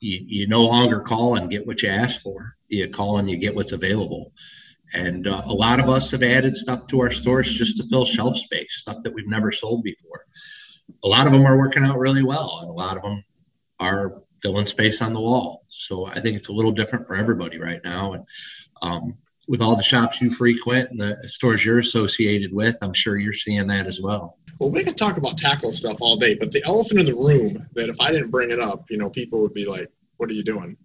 you, 0.00 0.20
you 0.26 0.46
no 0.48 0.64
longer 0.64 1.00
call 1.00 1.36
and 1.36 1.50
get 1.50 1.66
what 1.66 1.82
you 1.82 1.88
ask 1.88 2.20
for. 2.22 2.56
You 2.68 2.88
call 2.90 3.18
and 3.18 3.30
you 3.30 3.36
get 3.38 3.54
what's 3.54 3.72
available. 3.72 4.32
And 4.94 5.26
uh, 5.26 5.42
a 5.44 5.52
lot 5.52 5.80
of 5.80 5.88
us 5.88 6.10
have 6.12 6.22
added 6.22 6.56
stuff 6.56 6.86
to 6.88 7.00
our 7.00 7.10
stores 7.10 7.52
just 7.52 7.76
to 7.76 7.88
fill 7.88 8.06
shelf 8.06 8.36
space, 8.36 8.76
stuff 8.76 9.02
that 9.04 9.12
we've 9.12 9.28
never 9.28 9.52
sold 9.52 9.82
before 9.82 10.24
a 11.04 11.08
lot 11.08 11.26
of 11.26 11.32
them 11.32 11.46
are 11.46 11.58
working 11.58 11.84
out 11.84 11.98
really 11.98 12.22
well, 12.22 12.58
and 12.62 12.70
a 12.70 12.72
lot 12.72 12.96
of 12.96 13.02
them 13.02 13.24
are 13.78 14.22
filling 14.42 14.66
space 14.66 15.02
on 15.02 15.12
the 15.12 15.20
wall. 15.20 15.64
So 15.68 16.06
I 16.06 16.20
think 16.20 16.36
it's 16.36 16.48
a 16.48 16.52
little 16.52 16.72
different 16.72 17.06
for 17.06 17.14
everybody 17.14 17.58
right 17.58 17.80
now. 17.84 18.14
And 18.14 18.24
um, 18.82 19.14
with 19.46 19.60
all 19.60 19.76
the 19.76 19.82
shops 19.82 20.20
you 20.20 20.30
frequent 20.30 20.90
and 20.90 21.00
the 21.00 21.18
stores 21.24 21.64
you're 21.64 21.78
associated 21.78 22.52
with, 22.52 22.76
I'm 22.82 22.92
sure 22.92 23.16
you're 23.16 23.32
seeing 23.32 23.66
that 23.68 23.86
as 23.86 24.00
well. 24.00 24.38
Well, 24.58 24.70
we 24.70 24.84
could 24.84 24.96
talk 24.96 25.16
about 25.16 25.38
tackle 25.38 25.70
stuff 25.70 25.98
all 26.00 26.16
day, 26.16 26.34
but 26.34 26.52
the 26.52 26.64
elephant 26.64 27.00
in 27.00 27.06
the 27.06 27.14
room 27.14 27.66
that 27.74 27.88
if 27.88 28.00
I 28.00 28.10
didn't 28.10 28.30
bring 28.30 28.50
it 28.50 28.60
up, 28.60 28.84
you 28.90 28.96
know, 28.96 29.10
people 29.10 29.40
would 29.40 29.54
be 29.54 29.64
like, 29.64 29.90
"What 30.18 30.28
are 30.30 30.34
you 30.34 30.44
doing?" 30.44 30.76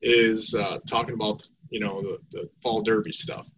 Is 0.00 0.54
uh, 0.54 0.78
talking 0.88 1.14
about 1.14 1.46
you 1.70 1.80
know 1.80 2.00
the, 2.00 2.18
the 2.30 2.50
fall 2.62 2.82
derby 2.82 3.12
stuff. 3.12 3.50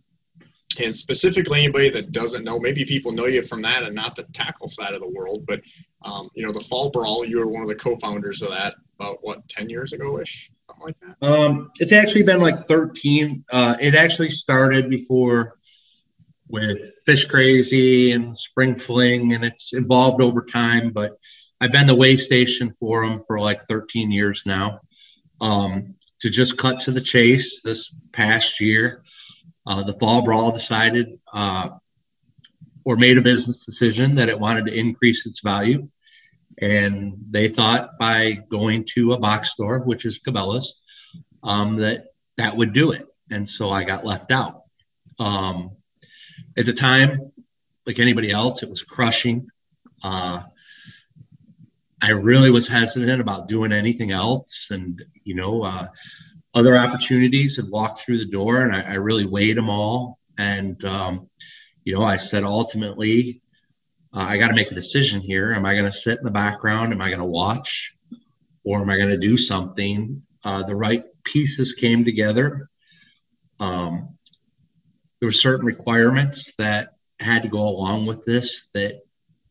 And 0.83 0.95
specifically 0.95 1.61
anybody 1.61 1.89
that 1.91 2.13
doesn't 2.13 2.45
know 2.45 2.59
maybe 2.59 2.85
people 2.85 3.13
know 3.13 3.27
you 3.27 3.43
from 3.43 3.63
that 3.63 3.83
and 3.83 3.95
not 3.95 4.15
the 4.15 4.25
tackle 4.35 4.69
side 4.69 4.93
of 4.95 5.01
the 5.01 5.09
world 5.09 5.47
but 5.47 5.61
um, 6.05 6.29
you 6.35 6.45
know 6.45 6.53
the 6.53 6.61
fall 6.61 6.91
brawl 6.91 7.25
you 7.25 7.39
were 7.39 7.47
one 7.47 7.63
of 7.63 7.69
the 7.69 7.75
co-founders 7.75 8.43
of 8.43 8.51
that 8.51 8.75
about 8.99 9.19
what 9.23 9.49
10 9.49 9.71
years 9.71 9.93
ago 9.93 10.21
ish 10.21 10.51
something 10.67 10.85
like 10.85 10.97
that. 11.01 11.27
Um, 11.27 11.71
it's 11.79 11.93
actually 11.93 12.25
been 12.25 12.41
like 12.41 12.67
13 12.67 13.45
uh, 13.51 13.77
it 13.81 13.95
actually 13.95 14.31
started 14.31 14.91
before 14.91 15.57
with 16.49 16.91
fish 17.07 17.25
crazy 17.25 18.13
and 18.13 18.37
spring 18.37 18.77
fling 18.77 19.33
and 19.33 19.45
it's 19.45 19.73
evolved 19.73 20.23
over 20.23 20.45
time 20.45 20.91
but 20.91 21.19
i've 21.61 21.73
been 21.73 21.87
the 21.87 21.95
weigh 21.95 22.17
station 22.17 22.73
for 22.79 23.07
them 23.07 23.23
for 23.27 23.41
like 23.41 23.63
13 23.63 24.11
years 24.11 24.43
now 24.45 24.81
um, 25.41 25.95
to 26.21 26.31
just 26.31 26.57
cut 26.57 26.81
to 26.81 26.91
the 26.91 27.01
chase 27.01 27.61
this 27.63 27.95
past 28.13 28.61
year 28.61 29.03
uh, 29.67 29.83
the 29.83 29.95
Fall 29.95 30.23
Brawl 30.23 30.53
decided 30.53 31.19
uh, 31.33 31.71
or 32.85 32.97
made 32.97 33.19
a 33.19 33.23
business 33.23 33.65
decision 33.65 34.15
that 34.15 34.29
it 34.29 34.39
wanted 34.39 34.67
to 34.67 34.75
increase 34.75 35.27
its 35.27 35.41
value. 35.41 35.89
And 36.59 37.15
they 37.29 37.49
thought 37.49 37.99
by 37.99 38.39
going 38.49 38.87
to 38.95 39.13
a 39.13 39.19
box 39.19 39.51
store, 39.51 39.81
which 39.81 40.07
is 40.07 40.21
Cabela's, 40.21 40.81
um, 41.43 41.77
that 41.77 42.07
that 42.37 42.57
would 42.57 42.73
do 42.73 42.93
it. 42.93 43.07
And 43.31 43.47
so 43.47 43.71
I 43.71 43.83
got 43.83 44.07
left 44.07 44.31
out. 44.31 44.63
Um, 45.19 45.73
at 46.57 46.65
the 46.65 46.73
time, 46.73 47.33
like 47.87 47.99
anybody 47.99 48.31
else, 48.31 48.63
it 48.63 48.71
was 48.71 48.83
crushing. 48.83 49.49
Uh, 50.03 50.43
I 52.03 52.11
really 52.11 52.51
was 52.51 52.69
hesitant 52.69 53.21
about 53.21 53.49
doing 53.49 53.73
anything 53.73 54.13
else. 54.13 54.69
And, 54.71 55.03
you 55.25 55.35
know, 55.35 55.63
uh, 55.63 55.87
other 56.55 56.77
opportunities 56.77 57.57
had 57.57 57.69
walked 57.69 58.01
through 58.01 58.19
the 58.19 58.27
door 58.27 58.63
and 58.63 58.75
I, 58.75 58.83
I 58.83 58.95
really 58.95 59.27
weighed 59.27 59.57
them 59.57 59.71
all. 59.71 60.19
And, 60.39 60.83
um, 60.85 61.29
you 61.85 61.95
know, 61.95 62.03
I 62.03 62.17
said 62.17 62.45
ultimately, 62.45 63.41
uh, 64.13 64.27
I 64.29 64.39
got 64.39 64.49
to 64.49 64.55
make 64.55 64.71
a 64.71 64.75
decision 64.75 65.21
here. 65.21 65.53
Am 65.53 65.65
I 65.65 65.75
going 65.75 65.85
to 65.85 65.93
sit 65.93 66.19
in 66.19 66.25
the 66.25 66.31
background? 66.31 66.93
Am 66.93 67.01
I 67.01 67.09
going 67.09 67.21
to 67.21 67.25
watch? 67.25 67.95
Or 68.65 68.81
am 68.81 68.91
I 68.91 68.97
going 68.97 69.11
to 69.11 69.19
do 69.19 69.37
something? 69.37 70.23
Uh, 70.45 70.63
the 70.63 70.77
right 70.77 71.05
pieces 71.25 71.73
came 71.73 72.05
together. 72.05 72.69
Um, 73.59 74.17
there 75.21 75.29
were 75.29 75.33
certain 75.33 75.67
requirements 75.67 76.55
that 76.59 76.91
had 77.19 77.43
to 77.43 77.49
go 77.49 77.69
along 77.69 78.07
with 78.07 78.25
this 78.25 78.69
that 78.75 79.01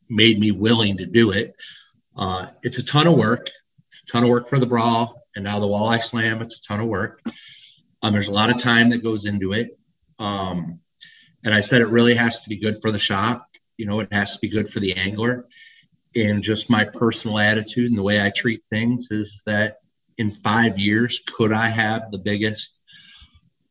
made 0.10 0.40
me 0.40 0.52
willing 0.52 0.98
to 0.98 1.06
do 1.06 1.32
it. 1.32 1.56
Uh, 2.16 2.48
it's 2.64 2.78
a 2.78 2.86
ton 2.86 3.08
of 3.08 3.16
work. 3.16 3.50
It's 3.86 4.04
a 4.04 4.06
ton 4.06 4.24
of 4.24 4.30
work 4.30 4.48
for 4.48 4.60
the 4.60 4.66
brawl 4.66 5.26
and 5.36 5.44
now 5.44 5.60
the 5.60 5.68
walleye 5.68 6.02
slam 6.02 6.42
it's 6.42 6.60
a 6.60 6.64
ton 6.64 6.80
of 6.80 6.88
work. 6.88 7.22
Um, 8.02 8.14
there's 8.14 8.28
a 8.28 8.34
lot 8.34 8.50
of 8.50 8.58
time 8.58 8.90
that 8.90 9.04
goes 9.04 9.26
into 9.26 9.54
it. 9.54 9.78
Um, 10.20 10.80
and 11.44 11.54
i 11.54 11.60
said 11.60 11.82
it 11.82 11.90
really 11.90 12.16
has 12.16 12.44
to 12.44 12.50
be 12.50 12.58
good 12.58 12.82
for 12.82 12.92
the 12.92 12.98
shop. 12.98 13.48
You 13.78 13.86
know 13.86 14.00
it 14.00 14.14
has 14.14 14.34
to 14.34 14.40
be 14.40 14.50
good 14.50 14.70
for 14.70 14.80
the 14.80 14.96
angler. 14.96 15.46
And 16.16 16.42
just 16.42 16.70
my 16.70 16.86
personal 16.86 17.38
attitude 17.38 17.90
and 17.90 17.98
the 17.98 18.04
way 18.04 18.22
i 18.22 18.30
treat 18.30 18.64
things 18.70 19.10
is 19.12 19.44
that 19.46 19.80
in 20.18 20.32
five 20.32 20.80
years 20.80 21.22
could 21.28 21.52
i 21.52 21.68
have 21.68 22.12
the 22.12 22.20
biggest 22.20 22.80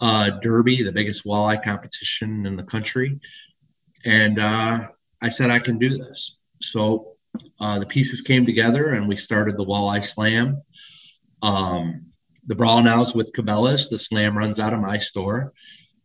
uh, 0.00 0.28
derby 0.28 0.83
the 0.83 0.92
biggest 0.92 1.24
walleye 1.24 1.62
competition 1.62 2.46
in 2.46 2.57
the 2.57 2.62
country? 2.62 3.20
And 4.04 4.38
uh, 4.38 4.88
i 5.22 5.28
said 5.30 5.50
i 5.50 5.59
can 5.59 5.78
do 5.78 5.96
this. 5.96 6.37
So 6.61 7.13
uh, 7.60 7.78
the 7.78 7.86
pieces 7.86 8.20
came 8.20 8.46
together 8.46 8.90
and 8.90 9.08
we 9.08 9.16
started 9.16 9.56
the 9.56 9.64
walleye 9.64 10.04
slam 10.04 10.62
um, 11.42 12.06
the 12.46 12.54
brawl 12.54 12.82
now 12.82 13.02
is 13.02 13.14
with 13.14 13.32
Cabela's. 13.32 13.90
The 13.90 13.98
slam 13.98 14.36
runs 14.36 14.58
out 14.58 14.72
of 14.72 14.80
my 14.80 14.98
store. 14.98 15.52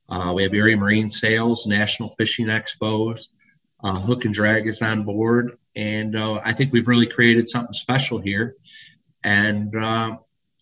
Uh, 0.07 0.33
we 0.35 0.43
have 0.43 0.53
Erie 0.53 0.75
Marine 0.75 1.09
Sales, 1.09 1.65
National 1.65 2.09
Fishing 2.09 2.47
Expos, 2.47 3.27
uh, 3.83 3.99
Hook 3.99 4.25
and 4.25 4.33
Drag 4.33 4.67
is 4.67 4.81
on 4.81 5.03
board, 5.03 5.57
and 5.75 6.15
uh, 6.17 6.41
I 6.43 6.51
think 6.53 6.73
we've 6.73 6.87
really 6.87 7.05
created 7.05 7.47
something 7.47 7.73
special 7.73 8.19
here. 8.19 8.55
And 9.23 9.75
uh, 9.75 10.17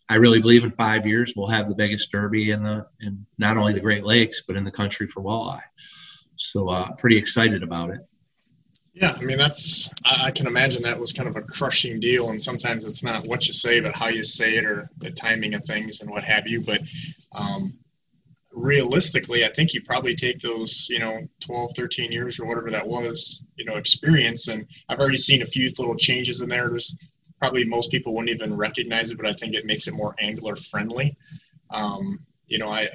I 0.10 0.16
really 0.16 0.42
believe 0.42 0.64
in 0.64 0.72
five 0.72 1.08
years 1.08 1.34
we'll 1.36 1.48
have 1.48 1.70
the 1.70 1.76
biggest 1.76 2.12
derby 2.12 2.52
in 2.52 2.64
the 2.64 2.86
in 3.00 3.26
not 3.38 3.58
only 3.58 3.74
the 3.74 3.80
Great 3.80 4.04
Lakes 4.04 4.44
but 4.46 4.58
in 4.58 4.64
the 4.64 4.72
country 4.72 5.08
for 5.08 5.22
walleye. 5.22 5.62
So 6.36 6.70
uh, 6.70 6.92
pretty 6.94 7.18
excited 7.18 7.64
about 7.64 7.92
it. 7.92 8.02
Yeah, 9.00 9.16
I 9.16 9.24
mean 9.24 9.38
that's 9.38 9.90
I, 10.06 10.32
can 10.32 10.48
imagine 10.48 10.82
that 10.84 11.00
was 11.00 11.14
kind 11.14 11.30
of 11.30 11.36
a 11.36 11.42
crushing 11.44 12.00
deal, 12.00 12.32
and 12.32 12.42
sometimes 12.42 12.84
it's 12.84 13.04
not 13.04 13.28
what 13.28 13.46
you 13.46 13.54
say, 13.54 13.80
but 13.80 13.96
how 13.96 14.08
you 14.08 14.24
say 14.24 14.56
it, 14.56 14.66
or 14.66 14.90
the 14.98 15.12
timing 15.12 15.54
of 15.54 15.64
things 15.66 16.02
and 16.02 16.10
what 16.10 16.24
have 16.24 16.48
you. 16.48 16.62
But 16.62 16.82
um, 17.36 17.78
realistically, 18.52 19.46
I 19.46 19.54
think 19.54 19.74
you 19.76 19.84
probably 19.84 20.16
take 20.16 20.42
those, 20.42 20.88
you 20.90 21.00
know, 21.00 21.28
12, 21.42 21.72
13 21.76 22.12
years 22.12 22.40
or 22.40 22.48
whatever 22.48 22.72
that 22.72 22.88
was, 22.88 23.46
you 23.56 23.66
know, 23.66 23.76
experience, 23.76 24.48
and 24.48 24.66
I've 24.90 25.00
already 25.00 25.18
seen 25.18 25.44
a 25.44 25.46
few 25.48 25.70
little 25.78 25.96
changes 25.96 26.42
in 26.42 26.50
there. 26.50 26.70
There's 26.70 26.96
probably 27.40 27.66
most 27.66 27.92
people 27.92 28.16
wouldn't 28.16 28.36
even 28.36 28.56
recognize 28.58 29.12
it, 29.12 29.18
but 29.18 29.28
I 29.28 29.34
think 29.34 29.54
it 29.54 29.66
makes 29.66 29.88
it 29.88 29.94
more 29.94 30.16
angler 30.20 30.56
friendly. 30.56 31.16
Um, 31.70 32.20
you 32.48 32.58
know, 32.58 32.70
I 32.72 32.90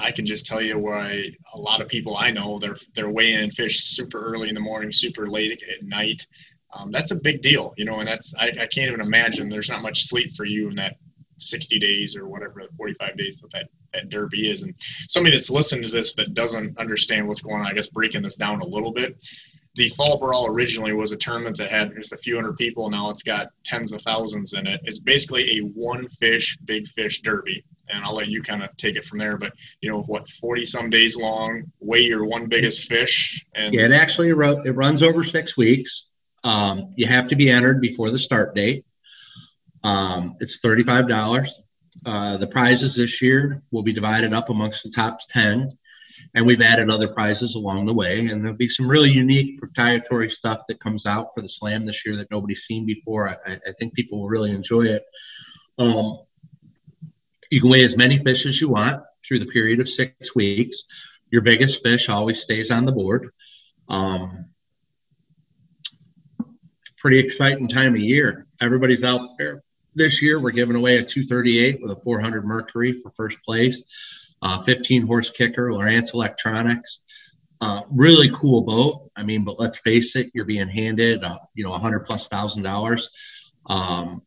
I 0.00 0.12
can 0.12 0.26
just 0.26 0.46
tell 0.46 0.60
you 0.60 0.78
why 0.78 1.26
a 1.52 1.60
lot 1.60 1.80
of 1.80 1.88
people 1.88 2.16
I 2.16 2.30
know 2.30 2.58
they're 2.58 2.76
they're 2.94 3.10
weighing 3.10 3.42
in 3.42 3.50
fish 3.50 3.84
super 3.84 4.20
early 4.24 4.48
in 4.48 4.54
the 4.54 4.60
morning, 4.60 4.90
super 4.92 5.26
late 5.26 5.62
at 5.62 5.86
night. 5.86 6.26
Um, 6.72 6.90
that's 6.90 7.10
a 7.10 7.16
big 7.16 7.42
deal, 7.42 7.74
you 7.76 7.84
know, 7.84 7.98
and 8.00 8.08
that's 8.08 8.34
I, 8.38 8.48
I 8.48 8.66
can't 8.66 8.88
even 8.88 9.00
imagine 9.00 9.48
there's 9.48 9.68
not 9.68 9.82
much 9.82 10.04
sleep 10.04 10.32
for 10.36 10.44
you 10.44 10.68
in 10.68 10.76
that 10.76 10.96
60 11.40 11.78
days 11.78 12.16
or 12.16 12.28
whatever 12.28 12.62
45 12.76 13.16
days 13.16 13.38
that, 13.40 13.50
that 13.52 13.68
that 13.92 14.08
derby 14.10 14.50
is 14.50 14.62
and 14.62 14.74
somebody 15.08 15.34
that's 15.34 15.48
listening 15.50 15.82
to 15.82 15.88
this 15.88 16.14
that 16.14 16.34
doesn't 16.34 16.76
understand 16.78 17.26
what's 17.26 17.40
going 17.40 17.60
on 17.60 17.66
i 17.66 17.72
guess 17.72 17.88
breaking 17.88 18.22
this 18.22 18.36
down 18.36 18.60
a 18.60 18.66
little 18.66 18.92
bit 18.92 19.16
the 19.76 19.88
fall 19.90 20.18
brawl 20.18 20.46
originally 20.46 20.92
was 20.92 21.12
a 21.12 21.16
tournament 21.16 21.56
that 21.56 21.70
had 21.70 21.94
just 21.94 22.12
a 22.12 22.16
few 22.16 22.34
hundred 22.34 22.56
people 22.56 22.90
now 22.90 23.10
it's 23.10 23.22
got 23.22 23.48
tens 23.64 23.92
of 23.92 24.02
thousands 24.02 24.52
in 24.52 24.66
it 24.66 24.80
it's 24.84 24.98
basically 24.98 25.58
a 25.58 25.60
one 25.60 26.08
fish 26.08 26.58
big 26.64 26.86
fish 26.88 27.20
derby 27.22 27.64
and 27.92 28.04
I'll 28.04 28.14
let 28.14 28.28
you 28.28 28.42
kind 28.42 28.62
of 28.62 28.76
take 28.76 28.96
it 28.96 29.04
from 29.04 29.18
there. 29.18 29.36
But 29.36 29.52
you 29.80 29.90
know, 29.90 30.02
what 30.02 30.28
forty 30.28 30.64
some 30.64 30.90
days 30.90 31.16
long, 31.16 31.64
weigh 31.80 32.02
your 32.02 32.24
one 32.24 32.46
biggest 32.46 32.88
fish, 32.88 33.44
and 33.54 33.74
yeah, 33.74 33.86
it 33.86 33.92
actually 33.92 34.30
it 34.30 34.76
runs 34.76 35.02
over 35.02 35.24
six 35.24 35.56
weeks. 35.56 36.06
Um, 36.42 36.94
you 36.96 37.06
have 37.06 37.28
to 37.28 37.36
be 37.36 37.50
entered 37.50 37.80
before 37.80 38.10
the 38.10 38.18
start 38.18 38.54
date. 38.54 38.84
Um, 39.82 40.36
it's 40.40 40.58
thirty 40.58 40.82
five 40.82 41.08
dollars. 41.08 41.58
Uh, 42.04 42.38
the 42.38 42.46
prizes 42.46 42.96
this 42.96 43.20
year 43.20 43.62
will 43.70 43.82
be 43.82 43.92
divided 43.92 44.32
up 44.32 44.48
amongst 44.48 44.84
the 44.84 44.90
top 44.90 45.20
ten, 45.28 45.70
and 46.34 46.46
we've 46.46 46.60
added 46.60 46.90
other 46.90 47.08
prizes 47.08 47.54
along 47.54 47.86
the 47.86 47.94
way. 47.94 48.26
And 48.26 48.42
there'll 48.42 48.56
be 48.56 48.68
some 48.68 48.88
really 48.88 49.10
unique 49.10 49.58
proprietary 49.58 50.30
stuff 50.30 50.60
that 50.68 50.80
comes 50.80 51.06
out 51.06 51.28
for 51.34 51.40
the 51.40 51.48
slam 51.48 51.86
this 51.86 52.04
year 52.06 52.16
that 52.16 52.30
nobody's 52.30 52.62
seen 52.62 52.86
before. 52.86 53.28
I, 53.28 53.58
I 53.66 53.72
think 53.78 53.94
people 53.94 54.20
will 54.20 54.28
really 54.28 54.52
enjoy 54.52 54.82
it. 54.82 55.04
Um, 55.78 56.18
you 57.50 57.60
can 57.60 57.70
weigh 57.70 57.84
as 57.84 57.96
many 57.96 58.18
fish 58.18 58.46
as 58.46 58.60
you 58.60 58.68
want 58.68 59.02
through 59.26 59.40
the 59.40 59.46
period 59.46 59.80
of 59.80 59.88
six 59.88 60.34
weeks. 60.34 60.84
Your 61.30 61.42
biggest 61.42 61.82
fish 61.82 62.08
always 62.08 62.42
stays 62.42 62.70
on 62.70 62.84
the 62.84 62.92
board. 62.92 63.30
Um, 63.88 64.46
pretty 67.00 67.18
exciting 67.18 67.66
time 67.66 67.94
of 67.94 68.00
year. 68.00 68.46
Everybody's 68.60 69.04
out 69.04 69.38
there. 69.38 69.62
This 69.94 70.22
year, 70.22 70.38
we're 70.38 70.50
giving 70.50 70.76
away 70.76 70.98
a 70.98 71.04
238 71.04 71.80
with 71.82 71.90
a 71.90 71.96
400 71.96 72.44
Mercury 72.44 72.92
for 72.92 73.10
first 73.10 73.38
place, 73.44 73.82
uh, 74.42 74.60
15 74.60 75.06
horse 75.06 75.30
kicker, 75.30 75.70
Lowrance 75.70 76.14
Electronics. 76.14 77.00
Uh, 77.60 77.82
really 77.90 78.30
cool 78.30 78.62
boat. 78.62 79.10
I 79.14 79.22
mean, 79.22 79.44
but 79.44 79.60
let's 79.60 79.78
face 79.78 80.16
it, 80.16 80.30
you're 80.32 80.46
being 80.46 80.68
handed, 80.68 81.22
uh, 81.22 81.38
you 81.54 81.64
know, 81.64 81.74
a 81.74 81.78
hundred 81.78 82.00
plus 82.00 82.26
thousand 82.28 82.62
dollars. 82.62 83.10
Um, 83.66 84.22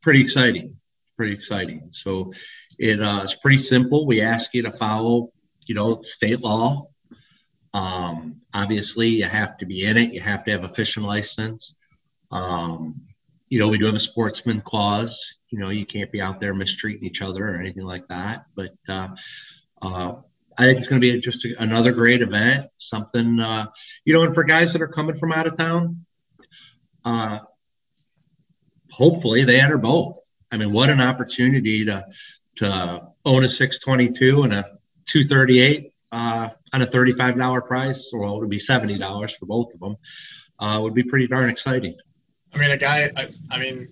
pretty 0.00 0.20
exciting 0.20 0.76
pretty 1.16 1.32
exciting. 1.32 1.88
So 1.90 2.32
it, 2.78 3.00
uh, 3.00 3.20
it's 3.22 3.34
pretty 3.34 3.58
simple. 3.58 4.06
We 4.06 4.20
ask 4.20 4.52
you 4.54 4.62
to 4.62 4.70
follow, 4.70 5.32
you 5.66 5.74
know, 5.74 6.02
state 6.02 6.40
law. 6.40 6.88
Um, 7.72 8.42
obviously, 8.54 9.08
you 9.08 9.24
have 9.24 9.56
to 9.58 9.66
be 9.66 9.84
in 9.84 9.96
it. 9.96 10.12
You 10.12 10.20
have 10.20 10.44
to 10.44 10.52
have 10.52 10.64
a 10.64 10.68
fishing 10.68 11.02
license. 11.02 11.76
Um, 12.30 13.02
you 13.48 13.58
know, 13.58 13.68
we 13.68 13.78
do 13.78 13.86
have 13.86 13.94
a 13.94 14.00
sportsman 14.00 14.60
clause. 14.60 15.34
You 15.50 15.58
know, 15.58 15.70
you 15.70 15.86
can't 15.86 16.10
be 16.10 16.20
out 16.20 16.40
there 16.40 16.54
mistreating 16.54 17.04
each 17.04 17.22
other 17.22 17.48
or 17.48 17.58
anything 17.58 17.84
like 17.84 18.06
that. 18.08 18.46
But 18.54 18.74
uh, 18.88 19.08
uh, 19.80 20.14
I 20.58 20.64
think 20.64 20.78
it's 20.78 20.88
going 20.88 21.00
to 21.00 21.12
be 21.12 21.20
just 21.20 21.44
a, 21.44 21.54
another 21.62 21.92
great 21.92 22.22
event. 22.22 22.68
Something, 22.76 23.40
uh, 23.40 23.66
you 24.04 24.14
know, 24.14 24.22
and 24.22 24.34
for 24.34 24.44
guys 24.44 24.72
that 24.72 24.82
are 24.82 24.88
coming 24.88 25.16
from 25.16 25.32
out 25.32 25.46
of 25.46 25.56
town, 25.56 26.04
uh, 27.04 27.40
hopefully 28.90 29.44
they 29.44 29.60
enter 29.60 29.78
both. 29.78 30.18
I 30.50 30.56
mean, 30.56 30.72
what 30.72 30.90
an 30.90 31.00
opportunity 31.00 31.84
to 31.84 32.04
to 32.56 33.02
own 33.24 33.44
a 33.44 33.48
622 33.48 34.42
and 34.42 34.52
a 34.54 34.62
238 35.06 35.92
uh, 36.12 36.48
on 36.72 36.82
a 36.82 36.86
$35 36.86 37.66
price, 37.66 38.10
or 38.12 38.20
well, 38.20 38.36
it 38.36 38.40
would 38.40 38.50
be 38.50 38.58
$70 38.58 39.36
for 39.36 39.46
both 39.46 39.74
of 39.74 39.80
them, 39.80 39.96
uh, 40.58 40.80
would 40.80 40.94
be 40.94 41.02
pretty 41.02 41.26
darn 41.26 41.50
exciting. 41.50 41.96
I 42.56 42.58
mean, 42.58 42.70
a 42.70 42.78
guy, 42.78 43.10
I, 43.16 43.28
I 43.50 43.58
mean, 43.58 43.88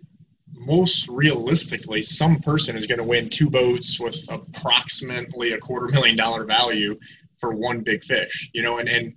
most 0.54 1.06
realistically, 1.08 2.00
some 2.00 2.40
person 2.40 2.76
is 2.76 2.86
going 2.86 2.98
to 2.98 3.04
win 3.04 3.28
two 3.28 3.50
boats 3.50 4.00
with 4.00 4.16
approximately 4.30 5.52
a 5.52 5.58
quarter 5.58 5.88
million 5.88 6.16
dollar 6.16 6.44
value 6.44 6.98
for 7.38 7.54
one 7.54 7.82
big 7.82 8.02
fish, 8.02 8.48
you 8.54 8.62
know, 8.62 8.78
and, 8.78 8.88
and 8.88 9.14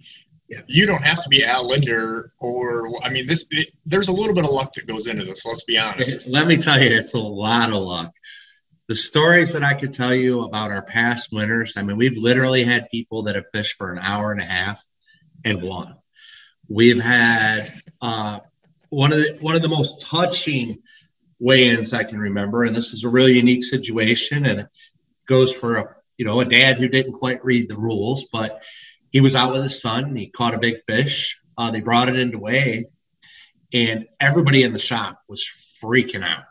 yeah. 0.49 0.61
you 0.67 0.85
don't 0.85 1.01
have 1.01 1.23
to 1.23 1.29
be 1.29 1.45
Al 1.45 1.65
Lindner 1.65 2.33
or 2.39 2.91
I 3.05 3.09
mean 3.09 3.25
this. 3.25 3.45
It, 3.51 3.69
there's 3.85 4.09
a 4.09 4.11
little 4.11 4.33
bit 4.33 4.43
of 4.43 4.51
luck 4.51 4.73
that 4.73 4.85
goes 4.85 5.07
into 5.07 5.23
this. 5.23 5.45
Let's 5.45 5.63
be 5.63 5.77
honest. 5.77 6.27
Let 6.27 6.45
me 6.45 6.57
tell 6.57 6.81
you, 6.81 6.89
it's 6.89 7.13
a 7.13 7.19
lot 7.19 7.69
of 7.71 7.81
luck. 7.81 8.11
The 8.89 8.95
stories 8.95 9.53
that 9.53 9.63
I 9.63 9.75
could 9.75 9.93
tell 9.93 10.13
you 10.13 10.43
about 10.43 10.71
our 10.71 10.81
past 10.81 11.29
winners. 11.31 11.77
I 11.77 11.83
mean, 11.83 11.95
we've 11.95 12.17
literally 12.17 12.65
had 12.65 12.89
people 12.89 13.23
that 13.23 13.35
have 13.35 13.45
fished 13.53 13.77
for 13.77 13.93
an 13.93 13.99
hour 13.99 14.33
and 14.33 14.41
a 14.41 14.45
half 14.45 14.81
and 15.45 15.61
won. 15.61 15.95
We've 16.69 16.99
had 16.99 17.81
uh, 18.01 18.39
one 18.89 19.11
of 19.11 19.19
the 19.19 19.37
one 19.39 19.55
of 19.55 19.61
the 19.61 19.67
most 19.67 20.01
touching 20.01 20.79
weigh-ins 21.39 21.93
I 21.93 22.03
can 22.03 22.19
remember, 22.19 22.63
and 22.63 22.75
this 22.75 22.93
is 22.93 23.03
a 23.03 23.09
really 23.09 23.33
unique 23.33 23.63
situation, 23.63 24.45
and 24.45 24.61
it 24.61 24.67
goes 25.27 25.51
for 25.51 25.75
a 25.77 25.95
you 26.17 26.25
know 26.25 26.39
a 26.39 26.45
dad 26.45 26.77
who 26.77 26.87
didn't 26.87 27.13
quite 27.13 27.43
read 27.43 27.69
the 27.69 27.77
rules, 27.77 28.25
but 28.31 28.61
he 29.11 29.21
was 29.21 29.35
out 29.35 29.51
with 29.51 29.63
his 29.63 29.81
son 29.81 30.05
and 30.05 30.17
he 30.17 30.27
caught 30.27 30.53
a 30.53 30.59
big 30.59 30.77
fish. 30.87 31.39
Uh, 31.57 31.71
they 31.71 31.79
brought 31.79 32.09
it 32.09 32.19
into 32.19 32.39
weigh, 32.39 32.85
and 33.73 34.07
everybody 34.19 34.63
in 34.63 34.73
the 34.73 34.79
shop 34.79 35.21
was 35.27 35.45
freaking 35.81 36.23
out 36.23 36.43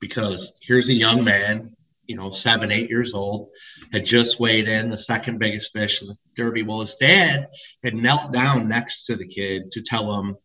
because 0.00 0.52
here's 0.60 0.88
a 0.90 0.94
young 0.94 1.24
man, 1.24 1.74
you 2.06 2.16
know, 2.16 2.30
seven, 2.30 2.70
eight 2.70 2.90
years 2.90 3.14
old, 3.14 3.48
had 3.92 4.04
just 4.04 4.38
weighed 4.38 4.68
in 4.68 4.90
the 4.90 4.98
second 4.98 5.38
biggest 5.38 5.72
fish 5.72 6.02
in 6.02 6.08
the 6.08 6.16
Derby. 6.36 6.62
Well, 6.62 6.80
his 6.80 6.96
dad 6.96 7.48
had 7.82 7.94
knelt 7.94 8.32
down 8.32 8.68
next 8.68 9.06
to 9.06 9.16
the 9.16 9.26
kid 9.26 9.70
to 9.72 9.82
tell 9.82 10.18
him, 10.18 10.36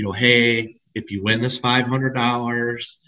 you 0.00 0.06
know, 0.06 0.12
hey, 0.12 0.76
if 0.94 1.10
you 1.10 1.22
win 1.22 1.42
this 1.42 1.58
five 1.58 1.86
hundred 1.86 2.14
dollars, 2.14 3.00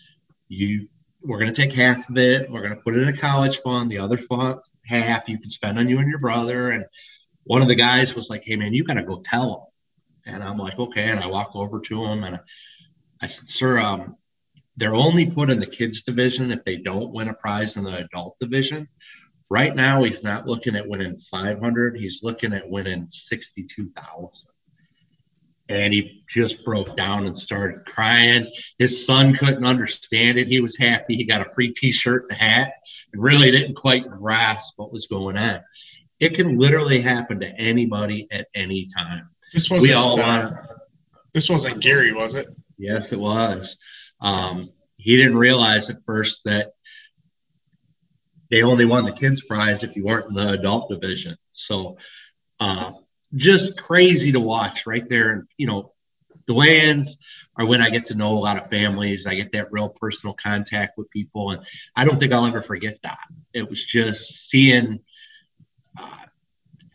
you 0.49 0.89
we're 1.23 1.39
going 1.39 1.51
to 1.51 1.57
take 1.57 1.73
half 1.73 2.07
of 2.11 2.19
it. 2.19 2.51
We're 2.51 2.61
going 2.61 2.77
to 2.77 2.83
put 2.83 2.95
it 2.95 3.03
in 3.03 3.09
a 3.09 3.17
college 3.17 3.57
fund. 3.61 3.91
The 3.91 4.01
other 4.01 4.19
fund, 4.19 4.61
half 4.85 5.27
you 5.27 5.39
can 5.39 5.49
spend 5.49 5.79
on 5.79 5.89
you 5.89 6.01
and 6.01 6.11
your 6.11 6.19
brother. 6.19 6.71
And 6.71 6.85
one 7.45 7.63
of 7.63 7.69
the 7.69 7.77
guys 7.77 8.15
was 8.15 8.29
like, 8.29 8.45
"Hey 8.45 8.57
man, 8.57 8.75
you 8.75 8.85
got 8.85 8.95
to 8.95 9.05
go 9.05 9.23
tell 9.25 9.73
him." 10.27 10.35
And 10.35 10.45
I'm 10.45 10.59
like, 10.59 10.79
"Okay." 10.79 11.05
And 11.05 11.21
I 11.21 11.29
walk 11.29 11.53
over 11.55 11.81
to 11.81 12.05
him 12.05 12.25
and 12.25 12.41
I 13.23 13.27
said, 13.27 13.49
"Sir, 13.49 13.79
um, 13.79 14.17
they're 14.77 14.95
only 14.95 15.31
put 15.31 15.49
in 15.49 15.61
the 15.61 15.67
kids 15.67 16.03
division 16.03 16.53
if 16.53 16.63
they 16.67 16.77
don't 16.77 17.15
win 17.15 17.29
a 17.29 17.35
prize 17.35 17.79
in 17.79 17.85
the 17.85 18.05
adult 18.05 18.39
division. 18.39 18.87
Right 19.49 19.75
now, 19.75 20.05
he's 20.05 20.23
not 20.23 20.47
looking 20.47 20.77
at 20.77 20.87
winning 20.87 21.17
500. 21.17 21.97
He's 21.97 22.23
looking 22.23 22.53
at 22.53 22.69
winning 22.69 23.09
62,000." 23.09 24.52
And 25.69 25.93
he 25.93 26.25
just 26.29 26.65
broke 26.65 26.97
down 26.97 27.27
and 27.27 27.37
started 27.37 27.87
crying. 27.87 28.51
His 28.79 29.07
son 29.07 29.35
couldn't 29.35 29.65
understand 29.65 30.39
it. 30.39 30.49
He 30.49 30.61
was 30.61 30.77
happy 30.77 31.15
he 31.15 31.25
got 31.25 31.47
a 31.47 31.51
free 31.51 31.73
T-shirt 31.73 32.27
and 32.29 32.39
hat, 32.39 32.73
and 33.13 33.23
really 33.23 33.51
didn't 33.51 33.75
quite 33.75 34.09
grasp 34.09 34.75
what 34.77 34.93
was 34.93 35.07
going 35.07 35.37
on. 35.37 35.61
It 36.21 36.35
can 36.35 36.59
literally 36.59 37.01
happen 37.01 37.41
to 37.41 37.49
anybody 37.49 38.29
at 38.31 38.49
any 38.55 38.87
time. 38.95 39.31
This 39.53 39.71
wasn't. 39.71 39.95
Uh, 39.95 40.53
this 41.33 41.49
wasn't 41.49 41.81
Gary, 41.81 42.13
was 42.13 42.35
it? 42.35 42.49
Yes, 42.79 43.13
it 43.13 43.19
was. 43.19 43.79
Um, 44.21 44.71
he 44.97 45.17
didn't 45.17 45.37
realize 45.39 45.91
at 45.91 46.05
first 46.07 46.45
that 46.45 46.73
they 48.51 48.63
only 48.63 48.85
won 48.85 49.05
the 49.05 49.13
kids 49.13 49.43
prize 49.43 49.83
if 49.83 49.97
you 49.97 50.05
weren't 50.05 50.29
in 50.29 50.35
the 50.35 50.51
adult 50.51 50.91
division. 50.91 51.37
So, 51.51 51.97
uh, 52.61 52.93
just 53.35 53.79
crazy 53.79 54.33
to 54.33 54.41
watch 54.41 54.87
right 54.87 55.09
there. 55.09 55.31
And 55.31 55.43
you 55.57 55.67
know, 55.67 55.93
the 56.47 56.55
weigh-ins 56.55 57.19
are 57.57 57.67
when 57.67 57.83
I 57.83 57.91
get 57.91 58.07
to 58.07 58.15
know 58.15 58.37
a 58.37 58.41
lot 58.41 58.57
of 58.57 58.69
families. 58.69 59.27
I 59.27 59.35
get 59.35 59.53
that 59.53 59.73
real 59.73 59.89
personal 59.89 60.35
contact 60.35 60.97
with 60.97 61.11
people, 61.11 61.51
and 61.51 61.65
I 61.95 62.05
don't 62.05 62.19
think 62.19 62.33
I'll 62.33 62.47
ever 62.47 62.63
forget 62.63 62.99
that. 63.03 63.19
It 63.53 63.69
was 63.69 63.85
just 63.85 64.49
seeing 64.49 65.01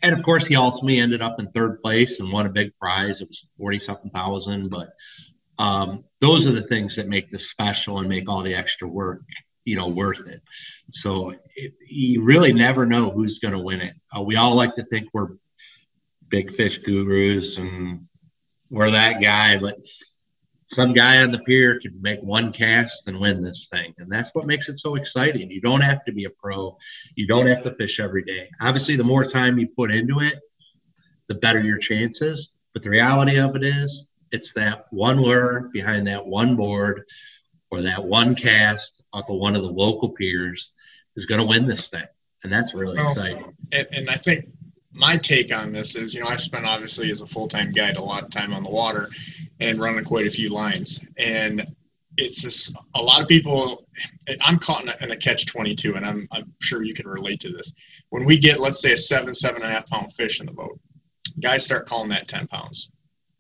and 0.02 0.14
of 0.14 0.24
course, 0.24 0.46
he 0.46 0.56
ultimately 0.56 1.00
ended 1.00 1.22
up 1.22 1.40
in 1.40 1.52
third 1.52 1.82
place 1.82 2.20
and 2.20 2.32
won 2.32 2.46
a 2.46 2.52
big 2.52 2.78
prize. 2.80 3.22
It 3.22 3.28
was 3.28 3.46
40 3.58 3.80
something 3.80 4.12
thousand. 4.12 4.70
But 4.70 4.90
um, 5.58 6.04
those 6.20 6.46
are 6.46 6.52
the 6.52 6.62
things 6.62 6.96
that 6.96 7.08
make 7.08 7.30
this 7.30 7.50
special 7.50 8.00
and 8.00 8.08
make 8.08 8.30
all 8.30 8.42
the 8.42 8.56
extra 8.56 8.88
work, 8.88 9.24
you 9.66 9.76
know, 9.76 9.88
worth 9.88 10.28
it. 10.28 10.42
So 10.92 11.34
it, 11.56 11.74
you 11.88 12.24
really 12.24 12.54
never 12.54 12.86
know 12.86 13.10
who's 13.10 13.40
going 13.40 13.54
to 13.54 13.60
win 13.60 13.82
it. 13.82 13.96
Uh, 14.16 14.22
we 14.22 14.36
all 14.36 14.56
like 14.56 14.76
to 14.76 14.84
think 14.84 15.10
we're 15.14 15.30
big 16.30 16.54
fish 16.54 16.80
gurus 16.80 17.58
and 17.58 18.08
we're 18.70 18.92
that 18.92 19.22
guy, 19.22 19.58
but 19.58 19.78
some 20.68 20.94
guy 20.94 21.24
on 21.24 21.32
the 21.32 21.40
pier 21.40 21.80
could 21.80 22.02
make 22.02 22.22
one 22.22 22.52
cast 22.52 23.08
and 23.08 23.20
win 23.20 23.42
this 23.42 23.68
thing. 23.72 23.94
And 23.98 24.12
that's 24.12 24.36
what 24.36 24.46
makes 24.46 24.68
it 24.68 24.78
so 24.78 24.96
exciting. 24.96 25.50
You 25.50 25.62
don't 25.62 25.82
have 25.82 26.04
to 26.06 26.12
be 26.12 26.26
a 26.26 26.30
pro. 26.30 26.78
You 27.16 27.28
don't 27.28 27.48
have 27.48 27.64
to 27.64 27.74
fish 27.76 28.00
every 28.00 28.24
day. 28.24 28.50
Obviously, 28.60 28.98
the 28.98 29.04
more 29.04 29.24
time 29.24 29.58
you 29.58 29.70
put 29.70 29.92
into 29.92 30.20
it, 30.20 30.40
the 31.30 31.36
better 31.36 31.62
your 31.62 31.78
chances. 31.78 32.50
But 32.74 32.84
the 32.84 32.90
reality 32.90 33.40
of 33.40 33.56
it 33.56 33.64
is, 33.64 34.12
it's 34.32 34.54
that 34.54 34.88
one 34.92 35.22
lure 35.22 35.70
behind 35.72 36.08
that 36.08 36.26
one 36.26 36.58
board 36.58 37.04
or 37.72 37.84
that 37.84 38.04
one 38.04 38.36
cast 38.36 39.06
off 39.14 39.30
of 39.30 39.38
one 39.38 39.56
of 39.56 39.62
the 39.62 39.72
local 39.72 40.10
piers 40.10 40.74
is 41.16 41.26
going 41.26 41.40
to 41.40 41.48
win 41.48 41.66
this 41.66 41.88
thing. 41.88 42.06
And 42.44 42.52
that's 42.52 42.74
really 42.74 42.98
well, 42.98 43.12
exciting. 43.12 43.54
And, 43.72 43.88
and 43.92 44.10
I 44.10 44.18
think 44.18 44.50
my 44.98 45.16
take 45.16 45.54
on 45.54 45.72
this 45.72 45.96
is, 45.96 46.14
you 46.14 46.22
know, 46.22 46.28
I've 46.28 46.42
spent 46.42 46.66
obviously 46.66 47.12
as 47.12 47.22
a 47.22 47.28
full 47.28 47.48
time 47.48 47.72
guide 47.72 47.98
a 47.98 48.02
lot 48.02 48.24
of 48.24 48.32
time 48.32 48.54
on 48.54 48.64
the 48.64 48.70
water 48.70 49.10
and 49.60 49.80
running 49.80 50.04
quite 50.04 50.28
a 50.28 50.32
few 50.32 50.50
lines. 50.50 51.00
And 51.18 51.66
it's 52.18 52.42
just 52.42 52.76
a 52.96 53.02
lot 53.02 53.22
of 53.22 53.28
people. 53.28 53.86
I'm 54.42 54.58
caught 54.58 54.84
in 54.84 54.90
a, 54.90 54.98
in 55.02 55.12
a 55.12 55.18
catch 55.18 55.46
22, 55.46 55.96
and 55.96 56.06
I'm, 56.06 56.28
I'm 56.32 56.52
sure 56.62 56.84
you 56.84 56.94
can 56.94 57.08
relate 57.08 57.40
to 57.42 57.52
this. 57.52 57.74
When 58.10 58.26
we 58.26 58.38
get, 58.38 58.60
let's 58.60 58.82
say, 58.82 58.94
a 58.94 58.98
seven, 58.98 59.34
seven 59.34 59.62
and 59.62 59.72
a 59.72 59.74
half 59.74 59.88
pound 59.88 60.14
fish 60.16 60.40
in 60.40 60.48
the 60.48 60.52
boat, 60.52 60.80
guys 61.40 61.64
start 61.64 61.88
calling 61.88 62.10
that 62.10 62.28
10 62.28 62.48
pounds. 62.48 62.90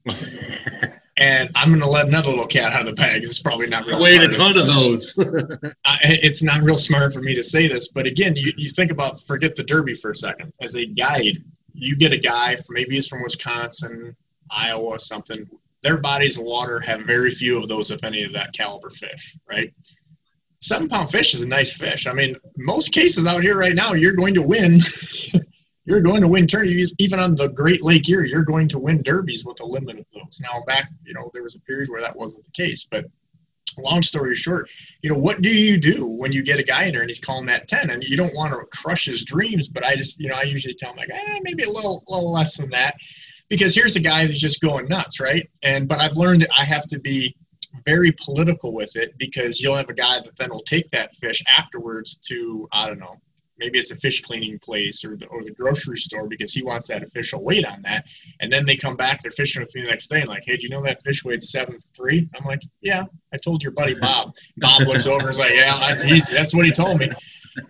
and 1.18 1.50
I'm 1.56 1.70
going 1.70 1.82
to 1.82 1.90
let 1.90 2.08
another 2.08 2.30
little 2.30 2.48
cat 2.48 2.74
out 2.74 2.82
of 2.82 2.88
the 2.88 2.94
bag. 2.94 3.24
It's 3.24 3.40
probably 3.40 3.68
not 3.68 3.86
real. 3.86 4.02
Wait 4.02 4.22
a 4.22 4.28
ton 4.28 4.58
of 4.58 4.66
those. 4.66 5.16
it's 6.04 6.44
not 6.44 6.62
real 6.62 6.78
smart 6.78 7.14
for 7.14 7.22
me 7.22 7.34
to 7.36 7.44
say 7.44 7.68
this, 7.68 7.88
but 7.90 8.06
again, 8.06 8.36
you, 8.36 8.54
you 8.58 8.70
think 8.70 8.92
about 8.92 9.22
forget 9.22 9.56
the 9.56 9.64
Derby 9.64 9.96
for 9.96 10.12
a 10.12 10.16
second. 10.16 10.54
As 10.62 10.76
a 10.76 10.86
guide, 10.86 11.44
you 11.74 11.96
get 11.96 12.14
a 12.14 12.18
guy 12.18 12.56
from 12.56 12.76
maybe 12.76 12.96
he's 12.96 13.08
from 13.08 13.24
Wisconsin, 13.24 14.16
Iowa, 14.52 15.00
something 15.00 15.48
their 15.84 15.98
bodies 15.98 16.38
of 16.38 16.44
water 16.44 16.80
have 16.80 17.02
very 17.02 17.32
few 17.32 17.58
of 17.58 17.68
those, 17.68 17.92
if 17.92 18.04
any, 18.04 18.24
of 18.24 18.34
that 18.34 18.54
caliber 18.54 18.90
fish, 18.90 19.38
right? 19.48 19.74
Seven 20.60 20.90
pound 20.90 21.12
fish 21.12 21.36
is 21.36 21.44
a 21.44 21.48
nice 21.48 21.76
fish. 21.76 22.08
I 22.08 22.14
mean, 22.14 22.36
most 22.58 22.92
cases 22.92 23.28
out 23.28 23.44
here 23.44 23.58
right 23.58 23.76
now, 23.76 23.94
you're 23.94 24.14
going 24.14 24.34
to 24.34 24.42
win. 24.42 24.82
you're 25.88 26.02
going 26.02 26.22
to 26.22 26.28
win 26.28 26.46
tourneys, 26.46 26.94
even 27.00 27.18
on 27.18 27.36
the 27.36 27.48
Great 27.48 27.82
Lake 27.82 28.08
Erie. 28.10 28.30
You're 28.30 28.44
going 28.44 28.68
to 28.70 28.78
win 28.78 29.02
derbies 29.02 29.46
with 29.46 29.62
a 29.62 29.66
limit 29.66 29.98
of 29.98 30.06
those. 30.14 30.42
Now, 30.42 30.62
back, 30.68 30.92
you 31.06 31.14
know, 31.14 31.32
there 31.34 31.44
was 31.44 31.56
a 31.56 31.62
period 31.62 31.90
where 31.90 32.02
that 32.02 32.16
wasn't 32.16 32.44
the 32.44 32.52
case, 32.52 32.86
but 32.92 33.06
long 33.78 34.04
story 34.04 34.36
short, 34.36 34.70
you 35.02 35.10
know, 35.10 35.18
what 35.18 35.42
do 35.42 35.50
you 35.50 35.78
do 35.78 36.06
when 36.06 36.34
you 36.34 36.44
get 36.44 36.60
a 36.60 36.64
guy 36.64 36.84
in 36.84 36.92
there 36.92 37.02
and 37.02 37.10
he's 37.10 37.20
calling 37.20 37.46
that 37.46 37.70
10 37.70 37.90
and 37.90 38.04
you 38.04 38.18
don't 38.18 38.36
want 38.36 38.52
to 38.52 38.60
crush 38.78 39.06
his 39.06 39.24
dreams, 39.24 39.70
but 39.70 39.84
I 39.84 39.96
just, 39.96 40.20
you 40.20 40.28
know, 40.28 40.36
I 40.36 40.44
usually 40.44 40.74
tell 40.74 40.92
him 40.92 40.98
like, 40.98 41.10
eh, 41.10 41.40
maybe 41.42 41.64
a 41.64 41.70
little, 41.70 42.04
little 42.08 42.34
less 42.34 42.58
than 42.58 42.70
that 42.72 42.96
because 43.48 43.74
here's 43.74 43.96
a 43.96 44.02
guy 44.02 44.26
who's 44.26 44.40
just 44.40 44.62
going 44.62 44.88
nuts, 44.88 45.22
right? 45.22 45.50
And 45.64 45.88
but 45.88 46.02
I've 46.02 46.18
learned 46.18 46.42
that 46.42 46.50
I 46.58 46.66
have 46.66 46.86
to 46.88 47.00
be 47.00 47.36
very 47.86 48.12
political 48.12 48.74
with 48.74 48.96
it 48.96 49.18
because 49.18 49.62
you'll 49.62 49.76
have 49.76 49.90
a 49.90 49.94
guy 49.94 50.20
that 50.20 50.36
then 50.38 50.50
will 50.50 50.64
take 50.64 50.90
that 50.92 51.16
fish 51.16 51.42
afterwards 51.58 52.18
to 52.28 52.68
I 52.72 52.88
don't 52.88 53.00
know, 53.00 53.16
maybe 53.58 53.80
it's 53.80 53.92
a 53.92 53.96
fish 53.96 54.22
cleaning 54.22 54.60
place 54.60 55.04
or 55.04 55.16
the, 55.16 55.26
or 55.28 55.44
the 55.44 55.52
grocery 55.52 55.98
store 55.98 56.28
because 56.28 56.54
he 56.54 56.64
wants 56.64 56.88
that 56.88 57.04
official 57.04 57.44
weight 57.44 57.66
on 57.66 57.82
that. 57.84 58.06
And 58.40 58.52
then 58.52 58.66
they 58.66 58.76
come 58.76 58.96
back, 58.96 59.22
they're 59.22 59.32
fishing 59.32 59.62
with 59.62 59.74
me 59.76 59.82
the 59.82 59.90
next 59.90 60.08
day 60.08 60.22
and 60.22 60.30
like, 60.30 60.44
hey, 60.46 60.58
do 60.58 60.64
you 60.64 60.70
know 60.70 60.84
that 60.84 61.02
fish 61.04 61.24
weighed 61.24 61.44
seven 61.44 61.78
three? 61.96 62.30
I'm 62.38 62.46
like, 62.46 62.62
yeah, 62.82 63.06
I 63.34 63.38
told 63.38 63.64
your 63.64 63.72
buddy 63.72 63.96
Bob. 63.96 64.34
Bob 64.58 64.82
looks 64.82 65.08
over 65.08 65.22
and 65.22 65.30
is 65.30 65.40
like, 65.40 65.54
yeah, 65.54 65.78
that's 65.80 66.04
easy. 66.06 66.34
That's 66.34 66.54
what 66.54 66.66
he 66.66 66.72
told 66.72 67.00
me. 67.00 67.10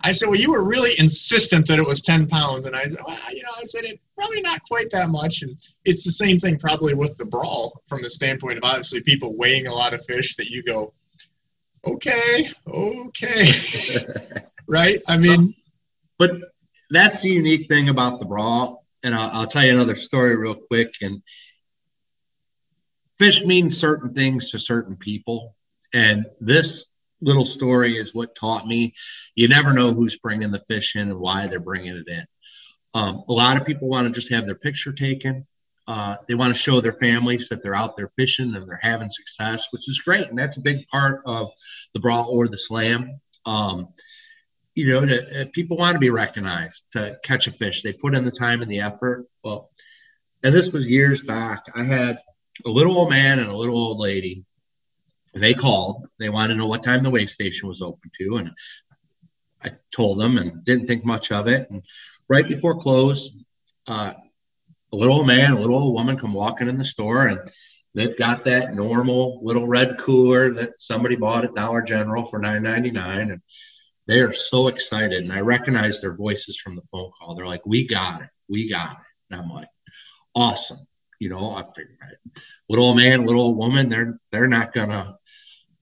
I 0.02 0.10
said, 0.10 0.28
well, 0.28 0.38
you 0.38 0.50
were 0.50 0.62
really 0.62 0.92
insistent 0.98 1.66
that 1.68 1.78
it 1.78 1.86
was 1.86 2.00
10 2.00 2.28
pounds. 2.28 2.64
And 2.64 2.76
I 2.76 2.86
said, 2.86 2.98
well, 3.06 3.18
you 3.32 3.42
know, 3.42 3.50
I 3.56 3.64
said, 3.64 3.84
it 3.84 4.00
probably 4.16 4.40
not 4.40 4.62
quite 4.64 4.90
that 4.90 5.08
much. 5.08 5.42
And 5.42 5.56
it's 5.84 6.04
the 6.04 6.10
same 6.10 6.38
thing 6.38 6.58
probably 6.58 6.94
with 6.94 7.16
the 7.16 7.24
brawl 7.24 7.82
from 7.86 8.02
the 8.02 8.10
standpoint 8.10 8.58
of 8.58 8.64
obviously 8.64 9.00
people 9.00 9.34
weighing 9.34 9.66
a 9.66 9.74
lot 9.74 9.94
of 9.94 10.04
fish 10.04 10.36
that 10.36 10.48
you 10.48 10.62
go, 10.62 10.92
okay, 11.86 12.50
okay. 12.66 13.52
right? 14.66 15.02
I 15.08 15.16
mean, 15.16 15.54
but 16.18 16.32
that's 16.90 17.20
the 17.22 17.30
unique 17.30 17.68
thing 17.68 17.88
about 17.88 18.18
the 18.18 18.26
brawl. 18.26 18.84
And 19.02 19.14
I'll, 19.14 19.30
I'll 19.32 19.46
tell 19.46 19.64
you 19.64 19.72
another 19.72 19.96
story 19.96 20.36
real 20.36 20.54
quick. 20.54 20.94
And 21.00 21.22
fish 23.18 23.44
means 23.44 23.76
certain 23.76 24.14
things 24.14 24.50
to 24.50 24.58
certain 24.58 24.96
people. 24.96 25.54
And 25.92 26.26
this 26.40 26.86
little 27.20 27.44
story 27.44 27.96
is 27.96 28.14
what 28.14 28.34
taught 28.34 28.66
me 28.66 28.94
you 29.34 29.48
never 29.48 29.72
know 29.72 29.92
who's 29.92 30.18
bringing 30.18 30.50
the 30.50 30.62
fish 30.68 30.96
in 30.96 31.10
and 31.10 31.18
why 31.18 31.46
they're 31.46 31.60
bringing 31.60 31.96
it 31.96 32.08
in. 32.08 32.24
Um, 32.94 33.24
a 33.28 33.32
lot 33.32 33.60
of 33.60 33.66
people 33.66 33.88
want 33.88 34.06
to 34.08 34.12
just 34.12 34.32
have 34.32 34.46
their 34.46 34.54
picture 34.54 34.92
taken. 34.92 35.46
Uh, 35.86 36.16
they 36.26 36.34
want 36.34 36.52
to 36.54 36.58
show 36.58 36.80
their 36.80 36.92
families 36.92 37.48
that 37.48 37.62
they're 37.62 37.74
out 37.74 37.96
there 37.96 38.10
fishing 38.16 38.54
and 38.54 38.68
they're 38.68 38.80
having 38.82 39.08
success, 39.08 39.68
which 39.70 39.88
is 39.88 40.00
great. 40.00 40.28
And 40.28 40.38
that's 40.38 40.56
a 40.56 40.60
big 40.60 40.86
part 40.88 41.22
of 41.24 41.48
the 41.94 42.00
brawl 42.00 42.28
or 42.30 42.46
the 42.46 42.58
slam. 42.58 43.20
Um, 43.46 43.88
you 44.78 44.90
know, 44.92 45.04
to, 45.04 45.42
uh, 45.42 45.44
people 45.52 45.76
want 45.76 45.94
to 45.94 46.00
be 46.00 46.10
recognized 46.10 46.92
to 46.92 47.18
catch 47.22 47.46
a 47.46 47.52
fish. 47.52 47.82
They 47.82 47.92
put 47.92 48.14
in 48.14 48.24
the 48.24 48.30
time 48.30 48.62
and 48.62 48.70
the 48.70 48.80
effort. 48.80 49.26
Well, 49.42 49.70
and 50.42 50.54
this 50.54 50.70
was 50.70 50.86
years 50.86 51.22
back. 51.22 51.64
I 51.74 51.82
had 51.82 52.18
a 52.64 52.70
little 52.70 52.96
old 52.96 53.10
man 53.10 53.38
and 53.38 53.48
a 53.48 53.56
little 53.56 53.76
old 53.76 53.98
lady 53.98 54.44
and 55.34 55.42
they 55.42 55.54
called. 55.54 56.06
They 56.18 56.28
wanted 56.28 56.54
to 56.54 56.58
know 56.58 56.66
what 56.66 56.82
time 56.82 57.02
the 57.02 57.10
weigh 57.10 57.26
station 57.26 57.68
was 57.68 57.82
open 57.82 58.10
to, 58.20 58.36
and 58.36 58.50
I 59.62 59.72
told 59.94 60.18
them 60.18 60.38
and 60.38 60.64
didn't 60.64 60.86
think 60.86 61.04
much 61.04 61.32
of 61.32 61.48
it. 61.48 61.70
And 61.70 61.82
right 62.28 62.46
before 62.46 62.80
close, 62.80 63.30
uh, 63.86 64.14
a 64.92 64.96
little 64.96 65.18
old 65.18 65.26
man, 65.26 65.52
a 65.52 65.60
little 65.60 65.78
old 65.78 65.94
woman 65.94 66.18
come 66.18 66.32
walking 66.32 66.68
in 66.68 66.78
the 66.78 66.84
store, 66.84 67.26
and 67.26 67.40
they've 67.94 68.16
got 68.16 68.44
that 68.44 68.74
normal 68.74 69.40
little 69.44 69.66
red 69.66 69.98
cooler 69.98 70.54
that 70.54 70.80
somebody 70.80 71.16
bought 71.16 71.44
at 71.44 71.54
Dollar 71.54 71.82
General 71.82 72.24
for 72.24 72.38
nine 72.38 72.62
ninety 72.62 72.90
nine, 72.90 73.30
and 73.30 73.42
they 74.08 74.20
are 74.20 74.32
so 74.32 74.66
excited. 74.66 75.22
And 75.22 75.32
I 75.32 75.40
recognize 75.40 76.00
their 76.00 76.16
voices 76.16 76.58
from 76.58 76.74
the 76.74 76.82
phone 76.90 77.12
call. 77.18 77.36
They're 77.36 77.46
like, 77.46 77.64
"We 77.64 77.86
got 77.86 78.22
it, 78.22 78.30
we 78.48 78.68
got 78.68 78.92
it." 78.92 79.06
And 79.30 79.40
I'm 79.40 79.50
like, 79.50 79.68
"Awesome." 80.34 80.80
You 81.20 81.28
know, 81.28 81.54
I 81.54 81.64
figured, 81.74 81.98
right? 82.00 82.42
little 82.68 82.94
man, 82.94 83.24
little 83.26 83.54
woman, 83.54 83.88
they're 83.88 84.18
they're 84.30 84.48
not 84.48 84.72
gonna 84.72 85.18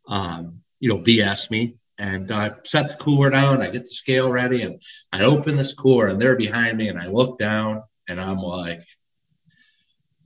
um, 0.08 0.62
you 0.78 0.88
know, 0.88 0.98
BS 0.98 1.50
me. 1.50 1.78
And 1.98 2.30
I 2.30 2.52
set 2.64 2.90
the 2.90 2.96
cooler 2.96 3.30
down, 3.30 3.62
I 3.62 3.70
get 3.70 3.84
the 3.84 3.90
scale 3.90 4.30
ready, 4.30 4.62
and 4.62 4.82
I 5.12 5.24
open 5.24 5.56
this 5.56 5.72
cooler, 5.72 6.08
and 6.08 6.20
they're 6.20 6.36
behind 6.36 6.76
me, 6.76 6.88
and 6.88 6.98
I 6.98 7.06
look 7.06 7.38
down, 7.38 7.82
and 8.06 8.20
I'm 8.20 8.38
like, 8.38 8.82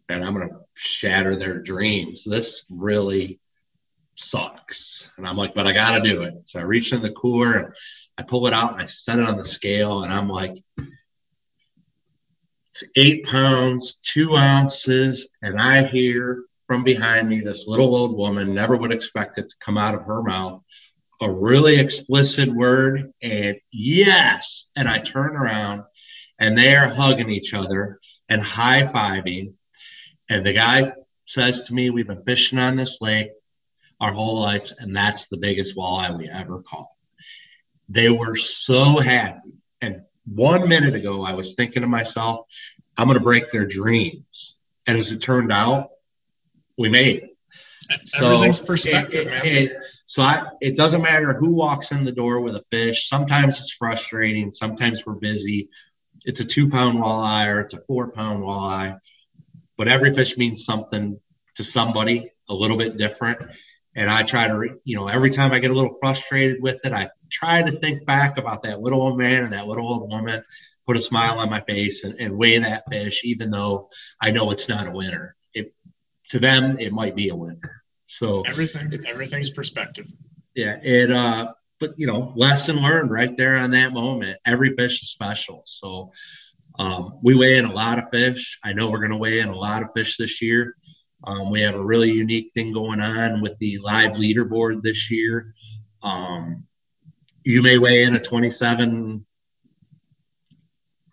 and 0.08 0.24
I'm 0.24 0.32
gonna 0.32 0.60
shatter 0.74 1.36
their 1.36 1.62
dreams. 1.62 2.24
This 2.24 2.64
really 2.70 3.39
sucks. 4.20 5.10
And 5.16 5.26
I'm 5.26 5.36
like, 5.36 5.54
but 5.54 5.66
I 5.66 5.72
gotta 5.72 6.02
do 6.02 6.22
it. 6.22 6.34
So 6.44 6.60
I 6.60 6.62
reach 6.62 6.92
in 6.92 7.02
the 7.02 7.12
cooler 7.12 7.54
and 7.54 7.74
I 8.18 8.22
pull 8.22 8.46
it 8.46 8.52
out 8.52 8.72
and 8.72 8.82
I 8.82 8.86
set 8.86 9.18
it 9.18 9.26
on 9.26 9.36
the 9.36 9.44
scale, 9.44 10.02
and 10.02 10.12
I'm 10.12 10.28
like, 10.28 10.62
it's 12.70 12.84
eight 12.96 13.24
pounds, 13.24 13.96
two 13.96 14.36
ounces, 14.36 15.28
and 15.42 15.58
I 15.58 15.84
hear 15.84 16.44
from 16.70 16.84
behind 16.84 17.28
me, 17.28 17.40
this 17.40 17.66
little 17.66 17.96
old 17.96 18.16
woman, 18.16 18.54
never 18.54 18.76
would 18.76 18.92
expect 18.92 19.38
it 19.38 19.48
to 19.48 19.56
come 19.58 19.76
out 19.76 19.92
of 19.92 20.04
her 20.04 20.22
mouth, 20.22 20.62
a 21.20 21.28
really 21.28 21.80
explicit 21.80 22.48
word, 22.48 23.12
and 23.20 23.56
yes. 23.72 24.68
And 24.76 24.88
I 24.88 25.00
turn 25.00 25.34
around 25.34 25.82
and 26.38 26.56
they 26.56 26.76
are 26.76 26.86
hugging 26.86 27.28
each 27.28 27.54
other 27.54 27.98
and 28.28 28.40
high 28.40 28.84
fiving. 28.84 29.54
And 30.28 30.46
the 30.46 30.52
guy 30.52 30.92
says 31.26 31.64
to 31.64 31.74
me, 31.74 31.90
We've 31.90 32.06
been 32.06 32.22
fishing 32.22 32.60
on 32.60 32.76
this 32.76 33.00
lake 33.00 33.30
our 34.00 34.12
whole 34.12 34.40
lives, 34.40 34.72
and 34.78 34.94
that's 34.94 35.28
the 35.28 35.36
biggest 35.36 35.76
walleye 35.76 36.16
we 36.16 36.28
ever 36.28 36.62
caught. 36.62 36.88
They 37.88 38.08
were 38.08 38.36
so 38.36 38.98
happy. 38.98 39.52
And 39.80 40.02
one 40.26 40.68
minute 40.68 40.94
ago, 40.94 41.24
I 41.24 41.34
was 41.34 41.54
thinking 41.54 41.82
to 41.82 41.88
myself, 41.88 42.46
I'm 42.96 43.06
going 43.06 43.18
to 43.18 43.24
break 43.24 43.50
their 43.50 43.66
dreams. 43.66 44.56
And 44.86 44.96
as 44.96 45.12
it 45.12 45.20
turned 45.20 45.52
out, 45.52 45.90
we 46.78 46.88
made. 46.88 47.28
So 48.06 48.26
Everything's 48.26 48.58
perspective, 48.58 49.26
it, 49.26 49.30
man. 49.30 49.46
It, 49.46 49.72
so 50.06 50.22
I, 50.22 50.48
it 50.60 50.76
doesn't 50.76 51.02
matter 51.02 51.34
who 51.34 51.54
walks 51.54 51.92
in 51.92 52.04
the 52.04 52.12
door 52.12 52.40
with 52.40 52.56
a 52.56 52.64
fish. 52.70 53.08
Sometimes 53.08 53.58
it's 53.58 53.72
frustrating. 53.72 54.50
Sometimes 54.50 55.04
we're 55.04 55.14
busy. 55.14 55.68
It's 56.24 56.40
a 56.40 56.44
two 56.44 56.68
pound 56.68 56.98
walleye 56.98 57.48
or 57.48 57.60
it's 57.60 57.74
a 57.74 57.80
four 57.80 58.10
pound 58.12 58.42
walleye, 58.42 58.98
but 59.76 59.88
every 59.88 60.12
fish 60.14 60.36
means 60.36 60.64
something 60.64 61.18
to 61.56 61.64
somebody 61.64 62.30
a 62.48 62.54
little 62.54 62.76
bit 62.76 62.96
different. 62.96 63.40
And 63.96 64.08
I 64.08 64.22
try 64.22 64.46
to, 64.48 64.78
you 64.84 64.96
know, 64.96 65.08
every 65.08 65.30
time 65.30 65.52
I 65.52 65.58
get 65.58 65.70
a 65.70 65.74
little 65.74 65.96
frustrated 66.00 66.62
with 66.62 66.78
it, 66.84 66.92
I 66.92 67.10
try 67.30 67.62
to 67.62 67.72
think 67.72 68.06
back 68.06 68.38
about 68.38 68.62
that 68.62 68.80
little 68.80 69.02
old 69.02 69.18
man 69.18 69.44
and 69.44 69.52
that 69.52 69.66
little 69.66 69.86
old 69.92 70.10
woman, 70.10 70.42
put 70.86 70.96
a 70.96 71.00
smile 71.00 71.38
on 71.38 71.50
my 71.50 71.60
face 71.60 72.04
and, 72.04 72.14
and 72.20 72.36
weigh 72.36 72.58
that 72.58 72.84
fish, 72.90 73.22
even 73.24 73.50
though 73.50 73.90
I 74.20 74.30
know 74.30 74.50
it's 74.50 74.68
not 74.68 74.86
a 74.86 74.90
winner 74.90 75.36
It, 75.54 75.72
to 76.30 76.38
them 76.38 76.78
it 76.78 76.92
might 76.92 77.14
be 77.16 77.28
a 77.28 77.36
winner. 77.36 77.82
So 78.06 78.42
everything 78.42 78.92
everything's 79.06 79.50
perspective. 79.50 80.06
Yeah, 80.54 80.78
it 80.82 81.10
uh 81.10 81.52
but 81.78 81.94
you 81.96 82.06
know, 82.06 82.32
lesson 82.36 82.76
learned 82.76 83.10
right 83.10 83.36
there 83.36 83.56
on 83.56 83.70
that 83.72 83.92
moment. 83.92 84.38
Every 84.44 84.74
fish 84.76 85.02
is 85.02 85.10
special. 85.10 85.62
So 85.66 86.12
Um, 86.78 87.18
we 87.22 87.34
weigh 87.34 87.58
in 87.58 87.66
a 87.66 87.72
lot 87.72 87.98
of 87.98 88.10
fish. 88.10 88.58
I 88.64 88.72
know 88.72 88.90
we're 88.90 89.00
going 89.00 89.10
to 89.10 89.16
weigh 89.16 89.40
in 89.40 89.48
a 89.48 89.56
lot 89.56 89.82
of 89.82 89.88
fish 89.94 90.16
this 90.16 90.40
year. 90.40 90.76
Um, 91.24 91.50
we 91.50 91.60
have 91.62 91.74
a 91.74 91.84
really 91.84 92.10
unique 92.10 92.52
thing 92.52 92.72
going 92.72 93.00
on 93.00 93.40
with 93.42 93.58
the 93.58 93.78
live 93.78 94.12
leaderboard 94.12 94.82
this 94.82 95.10
year. 95.10 95.54
Um, 96.02 96.64
you 97.44 97.62
may 97.62 97.78
weigh 97.78 98.04
in 98.04 98.14
a 98.14 98.20
27 98.20 99.24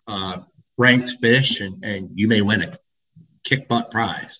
uh, 0.06 0.38
ranked 0.76 1.14
fish 1.20 1.60
and, 1.60 1.84
and 1.84 2.10
you 2.14 2.28
may 2.28 2.40
win 2.40 2.62
a 2.62 2.78
kick 3.44 3.68
butt 3.68 3.90
prize. 3.90 4.38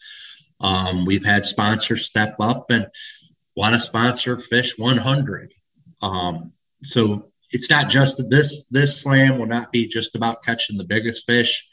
Um, 0.61 1.05
we've 1.05 1.25
had 1.25 1.47
sponsors 1.47 2.07
step 2.07 2.37
up 2.41 2.71
and 2.71 2.87
want 3.55 3.75
to 3.75 3.81
sponsor 3.81 4.39
Fish 4.39 4.79
100. 4.79 5.53
Um, 6.01 6.53
so 6.83 7.31
it's 7.51 7.71
not 7.71 7.89
just 7.89 8.23
this 8.29 8.67
this 8.71 9.01
slam 9.01 9.39
will 9.39 9.47
not 9.47 9.73
be 9.73 9.87
just 9.87 10.15
about 10.15 10.45
catching 10.45 10.77
the 10.77 10.85
biggest 10.85 11.27
fish. 11.27 11.67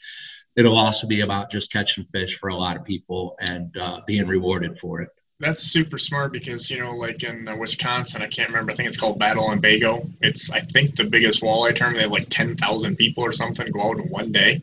It'll 0.56 0.76
also 0.76 1.06
be 1.06 1.20
about 1.20 1.50
just 1.50 1.70
catching 1.70 2.04
fish 2.12 2.38
for 2.38 2.48
a 2.48 2.56
lot 2.56 2.76
of 2.76 2.84
people 2.84 3.36
and 3.40 3.76
uh, 3.76 4.00
being 4.06 4.26
rewarded 4.26 4.78
for 4.78 5.02
it. 5.02 5.10
That's 5.38 5.64
super 5.64 5.98
smart 5.98 6.32
because 6.32 6.70
you 6.70 6.80
know, 6.80 6.92
like 6.92 7.22
in 7.22 7.46
uh, 7.46 7.56
Wisconsin, 7.56 8.22
I 8.22 8.26
can't 8.26 8.48
remember. 8.48 8.72
I 8.72 8.74
think 8.74 8.88
it's 8.88 8.96
called 8.96 9.18
Battle 9.18 9.44
on 9.44 9.60
Bago. 9.60 10.10
It's 10.22 10.50
I 10.50 10.60
think 10.60 10.96
the 10.96 11.04
biggest 11.04 11.42
walleye 11.42 11.74
tournament. 11.74 11.98
They 11.98 12.02
have 12.04 12.10
like 12.10 12.30
ten 12.30 12.56
thousand 12.56 12.96
people 12.96 13.22
or 13.22 13.32
something 13.32 13.70
go 13.70 13.82
out 13.82 13.98
in 13.98 14.08
one 14.08 14.32
day, 14.32 14.62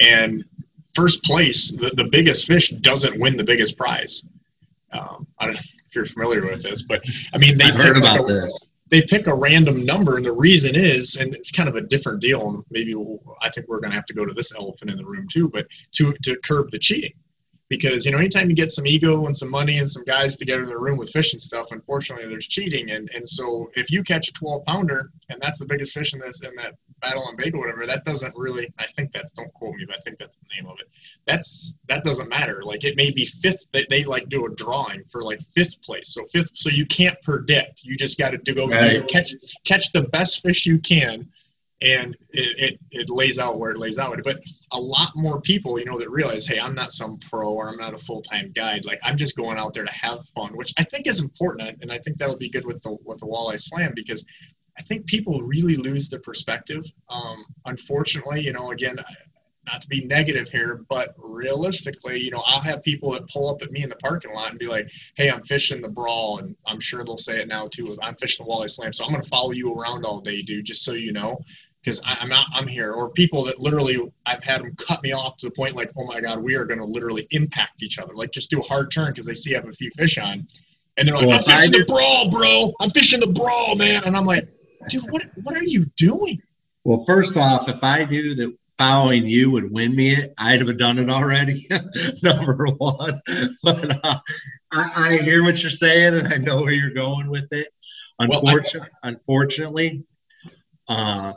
and 0.00 0.44
first 0.94 1.22
place, 1.22 1.70
the, 1.70 1.90
the 1.94 2.04
biggest 2.04 2.46
fish 2.46 2.70
doesn't 2.70 3.18
win 3.20 3.36
the 3.36 3.44
biggest 3.44 3.78
prize. 3.78 4.24
Um, 4.92 5.26
I 5.38 5.44
don't 5.44 5.54
know 5.54 5.60
if 5.60 5.94
you're 5.94 6.06
familiar 6.06 6.42
with 6.42 6.64
this, 6.64 6.82
but 6.82 7.00
I 7.32 7.38
mean, 7.38 7.56
they 7.56 7.66
I've 7.66 7.76
heard 7.76 7.96
about 7.96 8.28
a, 8.28 8.32
this. 8.32 8.58
They 8.90 9.02
pick 9.02 9.26
a 9.26 9.34
random 9.34 9.84
number, 9.84 10.16
and 10.16 10.24
the 10.24 10.32
reason 10.32 10.74
is, 10.74 11.16
and 11.16 11.34
it's 11.34 11.50
kind 11.50 11.68
of 11.68 11.76
a 11.76 11.82
different 11.82 12.20
deal. 12.20 12.48
And 12.48 12.64
maybe 12.70 12.94
we'll, 12.94 13.20
I 13.42 13.50
think 13.50 13.68
we're 13.68 13.80
going 13.80 13.90
to 13.90 13.96
have 13.96 14.06
to 14.06 14.14
go 14.14 14.24
to 14.24 14.32
this 14.32 14.54
elephant 14.54 14.90
in 14.90 14.96
the 14.96 15.04
room 15.04 15.26
too, 15.30 15.48
but 15.48 15.66
to 15.92 16.14
to 16.24 16.36
curb 16.38 16.70
the 16.70 16.78
cheating 16.78 17.12
because 17.68 18.06
you 18.06 18.12
know 18.12 18.18
anytime 18.18 18.48
you 18.48 18.56
get 18.56 18.70
some 18.70 18.86
ego 18.86 19.26
and 19.26 19.36
some 19.36 19.50
money 19.50 19.78
and 19.78 19.88
some 19.88 20.04
guys 20.04 20.36
together 20.36 20.62
in 20.62 20.68
the 20.68 20.78
room 20.78 20.96
with 20.98 21.10
fish 21.10 21.32
and 21.32 21.40
stuff 21.40 21.66
unfortunately 21.70 22.26
there's 22.28 22.46
cheating. 22.46 22.90
And 22.90 23.10
and 23.14 23.28
so 23.28 23.70
if 23.76 23.90
you 23.90 24.02
catch 24.02 24.28
a 24.28 24.32
12 24.32 24.64
pounder 24.64 25.10
and 25.28 25.40
that's 25.40 25.58
the 25.58 25.66
biggest 25.66 25.92
fish 25.92 26.14
in 26.14 26.20
this 26.20 26.40
in 26.42 26.54
that 26.56 26.74
battle 27.00 27.22
on 27.24 27.36
bait 27.36 27.54
or 27.54 27.58
whatever 27.60 27.86
that 27.86 28.04
doesn't 28.04 28.34
really 28.36 28.72
i 28.78 28.86
think 28.96 29.12
that's 29.12 29.32
don't 29.32 29.52
quote 29.54 29.74
me 29.76 29.84
but 29.86 29.96
i 29.96 30.00
think 30.00 30.18
that's 30.18 30.34
the 30.36 30.46
name 30.56 30.68
of 30.70 30.76
it. 30.80 30.88
That's 31.26 31.78
that 31.88 32.04
doesn't 32.04 32.28
matter. 32.28 32.62
Like 32.64 32.84
it 32.84 32.96
may 32.96 33.10
be 33.10 33.24
fifth 33.24 33.66
they, 33.72 33.86
they 33.90 34.04
like 34.04 34.28
do 34.28 34.46
a 34.46 34.50
drawing 34.54 35.04
for 35.10 35.22
like 35.22 35.40
fifth 35.54 35.80
place. 35.82 36.12
So 36.14 36.24
fifth 36.32 36.50
so 36.54 36.70
you 36.70 36.86
can't 36.86 37.20
predict. 37.22 37.84
You 37.84 37.96
just 37.96 38.18
got 38.18 38.30
to 38.44 38.54
go 38.54 38.66
Right. 38.68 39.06
catch 39.08 39.32
catch 39.64 39.92
the 39.92 40.02
best 40.02 40.42
fish 40.42 40.66
you 40.66 40.78
can 40.78 41.28
and 41.80 42.16
it, 42.30 42.72
it, 42.72 42.80
it 42.90 43.10
lays 43.10 43.38
out 43.38 43.58
where 43.58 43.70
it 43.70 43.78
lays 43.78 43.98
out. 43.98 44.18
But 44.24 44.40
a 44.72 44.80
lot 44.80 45.10
more 45.14 45.40
people, 45.40 45.78
you 45.78 45.84
know, 45.84 45.98
that 45.98 46.10
realize, 46.10 46.46
hey, 46.46 46.58
I'm 46.58 46.74
not 46.74 46.92
some 46.92 47.18
pro 47.18 47.52
or 47.52 47.68
I'm 47.68 47.76
not 47.76 47.94
a 47.94 47.98
full 47.98 48.22
time 48.22 48.52
guide. 48.54 48.84
Like 48.84 48.98
I'm 49.02 49.16
just 49.16 49.36
going 49.36 49.58
out 49.58 49.74
there 49.74 49.84
to 49.84 49.92
have 49.92 50.26
fun, 50.34 50.56
which 50.56 50.72
I 50.76 50.84
think 50.84 51.06
is 51.06 51.20
important, 51.20 51.78
and 51.80 51.92
I 51.92 51.98
think 51.98 52.18
that'll 52.18 52.38
be 52.38 52.50
good 52.50 52.64
with 52.64 52.82
the 52.82 52.96
with 53.04 53.20
the 53.20 53.26
walleye 53.26 53.60
slam 53.60 53.92
because 53.94 54.24
I 54.78 54.82
think 54.82 55.06
people 55.06 55.40
really 55.42 55.76
lose 55.76 56.08
their 56.08 56.20
perspective. 56.20 56.84
Um, 57.08 57.44
unfortunately, 57.64 58.42
you 58.42 58.52
know, 58.52 58.70
again. 58.70 58.98
Not 59.66 59.82
to 59.82 59.88
be 59.88 60.02
negative 60.02 60.48
here, 60.48 60.80
but 60.88 61.14
realistically, 61.18 62.18
you 62.18 62.30
know, 62.30 62.42
I'll 62.46 62.62
have 62.62 62.82
people 62.82 63.10
that 63.12 63.28
pull 63.28 63.50
up 63.50 63.60
at 63.60 63.70
me 63.70 63.82
in 63.82 63.90
the 63.90 63.96
parking 63.96 64.32
lot 64.32 64.48
and 64.48 64.58
be 64.58 64.66
like, 64.66 64.88
"Hey, 65.14 65.30
I'm 65.30 65.42
fishing 65.42 65.82
the 65.82 65.90
brawl," 65.90 66.38
and 66.38 66.56
I'm 66.66 66.80
sure 66.80 67.04
they'll 67.04 67.18
say 67.18 67.42
it 67.42 67.48
now 67.48 67.68
too. 67.68 67.98
I'm 68.00 68.16
fishing 68.16 68.46
the 68.46 68.50
walleye 68.50 68.70
slam, 68.70 68.94
so 68.94 69.04
I'm 69.04 69.10
going 69.10 69.22
to 69.22 69.28
follow 69.28 69.50
you 69.50 69.74
around 69.74 70.06
all 70.06 70.22
day, 70.22 70.40
dude, 70.40 70.64
just 70.64 70.84
so 70.84 70.92
you 70.92 71.12
know 71.12 71.44
because 71.88 72.02
I'm 72.04 72.28
not, 72.28 72.46
I'm 72.52 72.66
here. 72.66 72.92
Or 72.92 73.08
people 73.08 73.44
that 73.44 73.58
literally, 73.60 73.98
I've 74.26 74.42
had 74.42 74.60
them 74.60 74.76
cut 74.76 75.02
me 75.02 75.12
off 75.12 75.38
to 75.38 75.46
the 75.46 75.50
point 75.50 75.74
like, 75.74 75.90
oh 75.96 76.04
my 76.04 76.20
God, 76.20 76.38
we 76.38 76.54
are 76.54 76.66
going 76.66 76.80
to 76.80 76.84
literally 76.84 77.26
impact 77.30 77.82
each 77.82 77.98
other. 77.98 78.14
Like 78.14 78.30
just 78.30 78.50
do 78.50 78.60
a 78.60 78.62
hard 78.62 78.90
turn 78.90 79.12
because 79.12 79.24
they 79.24 79.32
see 79.32 79.54
I 79.54 79.60
have 79.60 79.68
a 79.68 79.72
few 79.72 79.90
fish 79.96 80.18
on. 80.18 80.46
And 80.98 81.08
they're 81.08 81.16
like, 81.16 81.26
Well, 81.26 81.36
I'm 81.38 81.42
fishing 81.42 81.72
the 81.72 81.84
brawl, 81.86 82.30
bro. 82.30 82.74
I'm 82.80 82.90
fishing 82.90 83.20
the 83.20 83.28
brawl, 83.28 83.74
man. 83.74 84.04
And 84.04 84.16
I'm 84.16 84.26
like, 84.26 84.48
dude, 84.90 85.10
what, 85.10 85.22
what 85.42 85.56
are 85.56 85.64
you 85.64 85.86
doing? 85.96 86.42
Well, 86.84 87.04
first 87.06 87.38
off, 87.38 87.70
if 87.70 87.82
I 87.82 88.04
knew 88.04 88.34
that 88.34 88.54
following 88.76 89.26
you 89.26 89.50
would 89.50 89.72
win 89.72 89.96
me 89.96 90.14
it, 90.14 90.34
I'd 90.36 90.60
have 90.60 90.76
done 90.76 90.98
it 90.98 91.08
already. 91.08 91.66
Number 92.22 92.66
one, 92.66 93.22
but 93.62 94.04
uh, 94.04 94.18
I, 94.72 94.90
I 94.94 95.16
hear 95.18 95.42
what 95.42 95.62
you're 95.62 95.70
saying, 95.70 96.14
and 96.14 96.28
I 96.28 96.36
know 96.36 96.62
where 96.62 96.72
you're 96.72 96.90
going 96.90 97.30
with 97.30 97.50
it. 97.52 97.68
Well, 98.18 98.32
I- 98.32 98.34
Unfortunately, 98.34 98.88
unfortunately, 99.02 100.04
uh, 100.88 101.32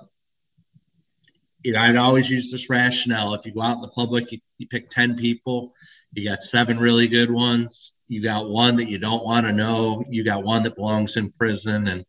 you 1.63 1.73
know, 1.73 1.79
I'd 1.79 1.95
always 1.95 2.29
use 2.29 2.51
this 2.51 2.69
rationale. 2.69 3.33
If 3.33 3.45
you 3.45 3.53
go 3.53 3.61
out 3.61 3.75
in 3.75 3.81
the 3.81 3.89
public, 3.89 4.31
you, 4.31 4.39
you 4.57 4.67
pick 4.67 4.89
ten 4.89 5.15
people, 5.15 5.73
you 6.13 6.27
got 6.27 6.41
seven 6.41 6.79
really 6.79 7.07
good 7.07 7.31
ones. 7.31 7.93
You 8.07 8.21
got 8.21 8.49
one 8.49 8.77
that 8.77 8.89
you 8.89 8.97
don't 8.97 9.23
want 9.23 9.45
to 9.45 9.53
know. 9.53 10.03
You 10.09 10.23
got 10.23 10.43
one 10.43 10.63
that 10.63 10.75
belongs 10.75 11.17
in 11.17 11.31
prison, 11.31 11.87
and 11.87 12.05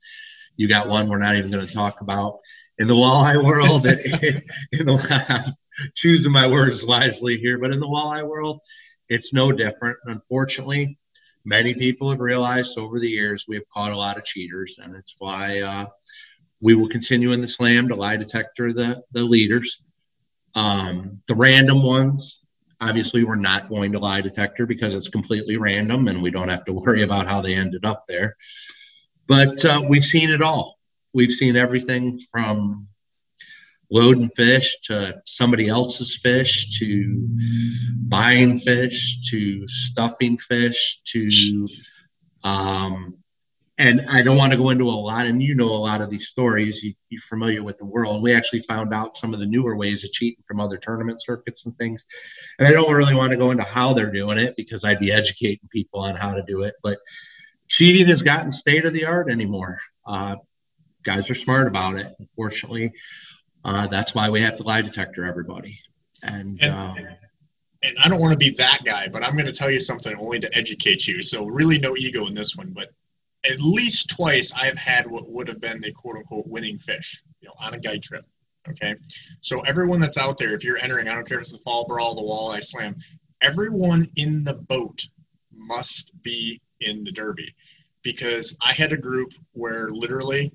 you 0.56 0.68
got 0.68 0.88
one 0.88 1.08
we're 1.08 1.18
not 1.18 1.36
even 1.36 1.50
going 1.50 1.66
to 1.66 1.72
talk 1.72 2.00
about 2.00 2.40
in 2.78 2.88
the 2.88 2.94
walleye 2.94 3.42
world. 3.42 3.86
in 3.86 4.86
the, 4.86 5.54
I'm 5.78 5.90
choosing 5.94 6.32
my 6.32 6.46
words 6.46 6.84
wisely 6.84 7.38
here, 7.38 7.58
but 7.58 7.70
in 7.70 7.80
the 7.80 7.86
walleye 7.86 8.26
world, 8.26 8.60
it's 9.08 9.32
no 9.32 9.52
different. 9.52 9.98
Unfortunately, 10.06 10.98
many 11.44 11.74
people 11.74 12.10
have 12.10 12.20
realized 12.20 12.78
over 12.78 12.98
the 12.98 13.10
years 13.10 13.44
we 13.46 13.56
have 13.56 13.68
caught 13.72 13.92
a 13.92 13.96
lot 13.96 14.16
of 14.16 14.24
cheaters, 14.24 14.78
and 14.82 14.96
it's 14.96 15.16
why 15.18 15.60
uh, 15.60 15.86
we 16.62 16.74
will 16.74 16.88
continue 16.88 17.32
in 17.32 17.40
the 17.40 17.48
slam 17.48 17.88
to 17.88 17.96
lie 17.96 18.16
detector 18.16 18.72
the 18.72 19.02
the 19.12 19.22
leaders. 19.22 19.82
Um, 20.54 21.20
the 21.26 21.34
random 21.34 21.82
ones, 21.82 22.46
obviously, 22.80 23.24
we're 23.24 23.36
not 23.36 23.68
going 23.68 23.92
to 23.92 23.98
lie 23.98 24.20
detector 24.20 24.64
because 24.64 24.94
it's 24.94 25.08
completely 25.08 25.56
random, 25.56 26.08
and 26.08 26.22
we 26.22 26.30
don't 26.30 26.48
have 26.48 26.64
to 26.66 26.72
worry 26.72 27.02
about 27.02 27.26
how 27.26 27.42
they 27.42 27.54
ended 27.54 27.84
up 27.84 28.04
there. 28.06 28.36
But 29.26 29.64
uh, 29.64 29.82
we've 29.86 30.04
seen 30.04 30.30
it 30.30 30.42
all. 30.42 30.78
We've 31.12 31.32
seen 31.32 31.56
everything 31.56 32.20
from 32.30 32.86
loading 33.90 34.30
fish 34.30 34.78
to 34.84 35.20
somebody 35.26 35.68
else's 35.68 36.16
fish 36.16 36.78
to 36.78 37.28
buying 38.08 38.56
fish 38.58 39.18
to 39.30 39.66
stuffing 39.68 40.38
fish 40.38 41.00
to 41.04 41.66
um, 42.42 43.21
and 43.82 44.06
I 44.08 44.22
don't 44.22 44.36
want 44.36 44.52
to 44.52 44.58
go 44.58 44.70
into 44.70 44.84
a 44.88 44.92
lot, 44.92 45.26
and 45.26 45.42
you 45.42 45.54
know 45.56 45.66
a 45.68 45.84
lot 45.90 46.00
of 46.00 46.08
these 46.08 46.28
stories. 46.28 46.82
You, 46.84 46.94
you're 47.08 47.20
familiar 47.22 47.62
with 47.64 47.78
the 47.78 47.84
world. 47.84 48.22
We 48.22 48.32
actually 48.32 48.60
found 48.60 48.94
out 48.94 49.16
some 49.16 49.34
of 49.34 49.40
the 49.40 49.46
newer 49.46 49.74
ways 49.76 50.04
of 50.04 50.12
cheating 50.12 50.42
from 50.46 50.60
other 50.60 50.76
tournament 50.76 51.20
circuits 51.20 51.66
and 51.66 51.74
things. 51.76 52.06
And 52.58 52.68
I 52.68 52.70
don't 52.70 52.92
really 52.92 53.14
want 53.14 53.32
to 53.32 53.36
go 53.36 53.50
into 53.50 53.64
how 53.64 53.92
they're 53.92 54.12
doing 54.12 54.38
it 54.38 54.54
because 54.56 54.84
I'd 54.84 55.00
be 55.00 55.10
educating 55.10 55.68
people 55.70 56.00
on 56.00 56.14
how 56.14 56.34
to 56.34 56.44
do 56.46 56.62
it. 56.62 56.74
But 56.82 56.98
cheating 57.66 58.06
has 58.06 58.22
gotten 58.22 58.52
state 58.52 58.84
of 58.86 58.92
the 58.92 59.04
art 59.06 59.28
anymore. 59.28 59.80
Uh, 60.06 60.36
guys 61.02 61.28
are 61.28 61.34
smart 61.34 61.66
about 61.66 61.96
it. 61.96 62.14
Unfortunately, 62.20 62.92
uh, 63.64 63.88
that's 63.88 64.14
why 64.14 64.30
we 64.30 64.40
have 64.42 64.56
to 64.56 64.62
lie 64.62 64.82
detector 64.82 65.24
everybody. 65.24 65.80
And, 66.22 66.62
And- 66.62 66.72
um, 66.72 66.96
And 67.84 67.96
I 67.98 68.08
don't 68.08 68.20
want 68.20 68.30
to 68.30 68.38
be 68.38 68.50
that 68.58 68.82
guy, 68.84 69.08
but 69.08 69.24
I'm 69.24 69.32
going 69.32 69.46
to 69.46 69.52
tell 69.52 69.68
you 69.68 69.80
something 69.80 70.14
only 70.16 70.38
to 70.38 70.56
educate 70.56 71.08
you. 71.08 71.20
So 71.20 71.46
really 71.46 71.78
no 71.78 71.96
ego 71.96 72.28
in 72.28 72.34
this 72.34 72.54
one, 72.54 72.70
but 72.70 72.90
at 73.44 73.60
least 73.60 74.10
twice 74.10 74.52
I've 74.52 74.76
had 74.76 75.10
what 75.10 75.28
would 75.28 75.48
have 75.48 75.60
been 75.60 75.80
the 75.80 75.92
quote 75.92 76.16
unquote 76.16 76.46
winning 76.46 76.78
fish, 76.78 77.22
you 77.40 77.48
know, 77.48 77.54
on 77.58 77.74
a 77.74 77.78
guide 77.78 78.02
trip. 78.02 78.24
Okay. 78.68 78.94
So 79.40 79.60
everyone 79.62 79.98
that's 79.98 80.18
out 80.18 80.38
there, 80.38 80.54
if 80.54 80.62
you're 80.62 80.78
entering, 80.78 81.08
I 81.08 81.14
don't 81.14 81.26
care 81.26 81.38
if 81.38 81.42
it's 81.42 81.52
the 81.52 81.58
fall 81.58 81.86
brawl, 81.86 82.14
the 82.14 82.22
walleye 82.22 82.62
slam, 82.62 82.96
everyone 83.40 84.08
in 84.16 84.44
the 84.44 84.54
boat 84.54 85.02
must 85.52 86.12
be 86.22 86.60
in 86.80 87.04
the 87.04 87.10
derby 87.10 87.54
because 88.02 88.56
I 88.60 88.72
had 88.72 88.92
a 88.92 88.96
group 88.96 89.32
where 89.52 89.88
literally 89.90 90.52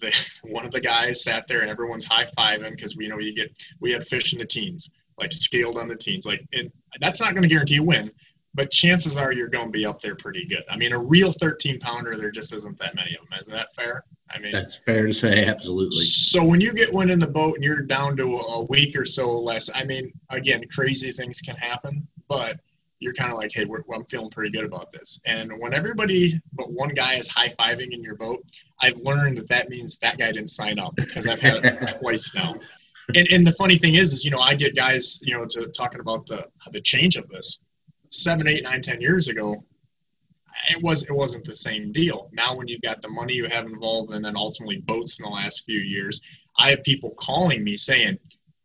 the, 0.00 0.12
one 0.42 0.64
of 0.64 0.72
the 0.72 0.80
guys 0.80 1.22
sat 1.22 1.46
there 1.46 1.60
and 1.60 1.70
everyone's 1.70 2.04
high 2.04 2.26
fiving 2.36 2.70
because 2.70 2.96
we 2.96 3.08
know 3.08 3.18
you 3.18 3.34
get 3.34 3.50
we 3.80 3.92
had 3.92 4.06
fish 4.06 4.32
in 4.32 4.38
the 4.38 4.44
teens 4.44 4.90
like 5.18 5.32
scaled 5.32 5.76
on 5.76 5.88
the 5.88 5.94
teens 5.94 6.26
like 6.26 6.44
and 6.52 6.70
that's 7.00 7.20
not 7.20 7.32
going 7.32 7.42
to 7.42 7.48
guarantee 7.48 7.76
a 7.76 7.82
win 7.82 8.10
but 8.54 8.70
chances 8.70 9.16
are 9.16 9.32
you're 9.32 9.48
going 9.48 9.66
to 9.66 9.72
be 9.72 9.84
up 9.84 10.00
there 10.00 10.14
pretty 10.14 10.46
good 10.46 10.62
i 10.70 10.76
mean 10.76 10.92
a 10.92 10.98
real 10.98 11.32
13 11.32 11.78
pounder 11.80 12.16
there 12.16 12.30
just 12.30 12.52
isn't 12.52 12.78
that 12.78 12.94
many 12.94 13.16
of 13.20 13.28
them 13.28 13.38
is 13.40 13.46
that 13.46 13.74
fair 13.74 14.04
i 14.30 14.38
mean 14.38 14.52
that's 14.52 14.76
fair 14.76 15.06
to 15.06 15.12
say. 15.12 15.44
Absolutely. 15.46 16.04
so 16.04 16.42
when 16.42 16.60
you 16.60 16.72
get 16.72 16.92
one 16.92 17.10
in 17.10 17.18
the 17.18 17.26
boat 17.26 17.56
and 17.56 17.64
you're 17.64 17.80
down 17.80 18.16
to 18.16 18.38
a 18.38 18.62
week 18.64 18.96
or 18.96 19.04
so 19.04 19.38
less, 19.38 19.70
I 19.74 19.84
mean, 19.84 20.12
again, 20.30 20.64
crazy 20.72 21.10
things 21.12 21.40
can 21.40 21.56
happen, 21.56 22.06
but 22.28 22.58
you're 23.00 23.14
kind 23.14 23.32
of 23.32 23.38
like, 23.38 23.50
hey, 23.52 23.64
we're, 23.64 23.82
I'm 23.92 24.04
feeling 24.06 24.30
pretty 24.30 24.50
good 24.50 24.64
about 24.64 24.90
this. 24.92 25.20
And 25.26 25.52
when 25.58 25.74
everybody 25.74 26.40
but 26.52 26.72
one 26.72 26.90
guy 26.90 27.16
is 27.16 27.28
high 27.28 27.50
fiving 27.58 27.92
in 27.92 28.02
your 28.02 28.14
boat, 28.14 28.44
I've 28.80 28.96
learned 28.98 29.38
that 29.38 29.48
that 29.48 29.68
means 29.68 29.98
that 29.98 30.18
guy 30.18 30.32
didn't 30.32 30.50
sign 30.50 30.78
up 30.78 30.94
because 30.96 31.26
I've 31.26 31.40
had 31.40 31.64
it 31.64 31.98
twice 32.00 32.34
now. 32.34 32.54
And, 33.14 33.28
and 33.30 33.46
the 33.46 33.52
funny 33.52 33.76
thing 33.76 33.96
is, 33.96 34.12
is 34.12 34.24
you 34.24 34.30
know, 34.30 34.40
I 34.40 34.54
get 34.54 34.74
guys, 34.74 35.20
you 35.22 35.36
know, 35.36 35.44
to 35.46 35.66
talking 35.68 36.00
about 36.00 36.26
the 36.26 36.46
the 36.72 36.80
change 36.80 37.16
of 37.16 37.28
this 37.28 37.58
seven, 38.14 38.48
eight, 38.48 38.62
nine, 38.62 38.82
ten 38.82 39.00
years 39.00 39.28
ago 39.28 39.64
it 40.68 40.82
was 40.82 41.02
it 41.02 41.12
wasn't 41.12 41.44
the 41.44 41.54
same 41.54 41.92
deal. 41.92 42.30
Now 42.32 42.56
when 42.56 42.68
you've 42.68 42.82
got 42.82 43.02
the 43.02 43.08
money 43.08 43.34
you 43.34 43.46
have 43.46 43.66
involved 43.66 44.12
and 44.12 44.24
then 44.24 44.36
ultimately 44.36 44.78
boats 44.78 45.18
in 45.18 45.24
the 45.24 45.30
last 45.30 45.64
few 45.64 45.80
years, 45.80 46.20
I 46.58 46.70
have 46.70 46.82
people 46.82 47.10
calling 47.18 47.64
me 47.64 47.76
saying, 47.76 48.18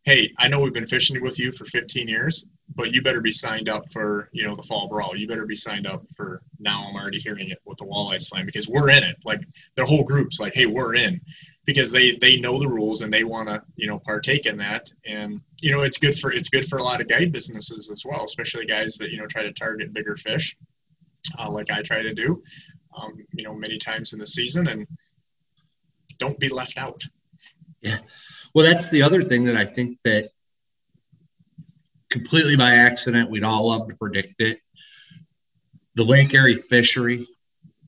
hey, 0.04 0.32
I 0.38 0.48
know 0.48 0.60
we've 0.60 0.72
been 0.72 0.86
fishing 0.86 1.20
with 1.22 1.38
you 1.38 1.52
for 1.52 1.64
15 1.66 2.08
years, 2.08 2.46
but 2.74 2.92
you 2.92 3.02
better 3.02 3.20
be 3.20 3.32
signed 3.32 3.68
up 3.68 3.82
for, 3.92 4.30
you 4.32 4.46
know, 4.46 4.56
the 4.56 4.62
fall 4.62 4.88
brawl. 4.88 5.16
You 5.16 5.26
better 5.26 5.46
be 5.46 5.54
signed 5.54 5.86
up 5.86 6.04
for 6.16 6.42
now. 6.58 6.86
I'm 6.88 6.96
already 6.96 7.18
hearing 7.18 7.50
it 7.50 7.58
with 7.64 7.78
the 7.78 7.84
walleye 7.84 8.20
slam 8.20 8.46
because 8.46 8.68
we're 8.68 8.90
in 8.90 9.02
it. 9.02 9.16
Like 9.24 9.40
their 9.74 9.84
whole 9.84 10.04
group's 10.04 10.40
like, 10.40 10.54
hey, 10.54 10.66
we're 10.66 10.94
in 10.94 11.20
because 11.66 11.90
they 11.90 12.16
they 12.16 12.40
know 12.40 12.58
the 12.58 12.68
rules 12.68 13.02
and 13.02 13.12
they 13.12 13.24
want 13.24 13.48
to 13.48 13.62
you 13.76 13.86
know 13.86 13.98
partake 13.98 14.46
in 14.46 14.56
that. 14.58 14.90
And 15.06 15.40
you 15.60 15.70
know 15.70 15.82
it's 15.82 15.98
good 15.98 16.18
for 16.18 16.32
it's 16.32 16.48
good 16.48 16.66
for 16.66 16.78
a 16.78 16.82
lot 16.82 17.00
of 17.00 17.08
guide 17.08 17.32
businesses 17.32 17.90
as 17.90 18.04
well 18.04 18.24
especially 18.24 18.66
guys 18.66 18.96
that 18.96 19.10
you 19.10 19.18
know 19.18 19.26
try 19.26 19.42
to 19.42 19.52
target 19.52 19.92
bigger 19.92 20.16
fish 20.16 20.56
uh, 21.38 21.50
like 21.50 21.70
i 21.70 21.82
try 21.82 22.02
to 22.02 22.14
do 22.14 22.42
um, 22.96 23.24
you 23.32 23.44
know 23.44 23.54
many 23.54 23.78
times 23.78 24.12
in 24.12 24.18
the 24.18 24.26
season 24.26 24.68
and 24.68 24.86
don't 26.18 26.38
be 26.38 26.48
left 26.48 26.76
out. 26.76 27.02
Yeah. 27.80 27.98
Well 28.54 28.66
that's 28.66 28.90
the 28.90 29.02
other 29.02 29.22
thing 29.22 29.44
that 29.44 29.56
i 29.56 29.64
think 29.64 29.98
that 30.04 30.30
completely 32.10 32.56
by 32.56 32.74
accident 32.74 33.30
we'd 33.30 33.44
all 33.44 33.68
love 33.68 33.88
to 33.88 33.94
predict 33.94 34.40
it. 34.40 34.60
The 35.94 36.04
lake 36.04 36.34
erie 36.34 36.56
fishery 36.56 37.26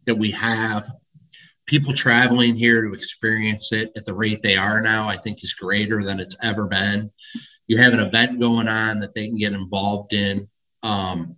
that 0.06 0.14
we 0.14 0.30
have 0.32 0.90
people 1.66 1.92
traveling 1.92 2.56
here 2.56 2.82
to 2.82 2.92
experience 2.92 3.72
it 3.72 3.92
at 3.96 4.04
the 4.04 4.14
rate 4.14 4.42
they 4.42 4.56
are 4.56 4.80
now, 4.80 5.08
I 5.08 5.16
think 5.16 5.42
is 5.42 5.54
greater 5.54 6.02
than 6.02 6.20
it's 6.20 6.36
ever 6.42 6.66
been. 6.66 7.10
You 7.66 7.78
have 7.78 7.92
an 7.92 8.00
event 8.00 8.40
going 8.40 8.68
on 8.68 9.00
that 9.00 9.14
they 9.14 9.26
can 9.26 9.38
get 9.38 9.52
involved 9.52 10.12
in. 10.12 10.48
Um, 10.82 11.36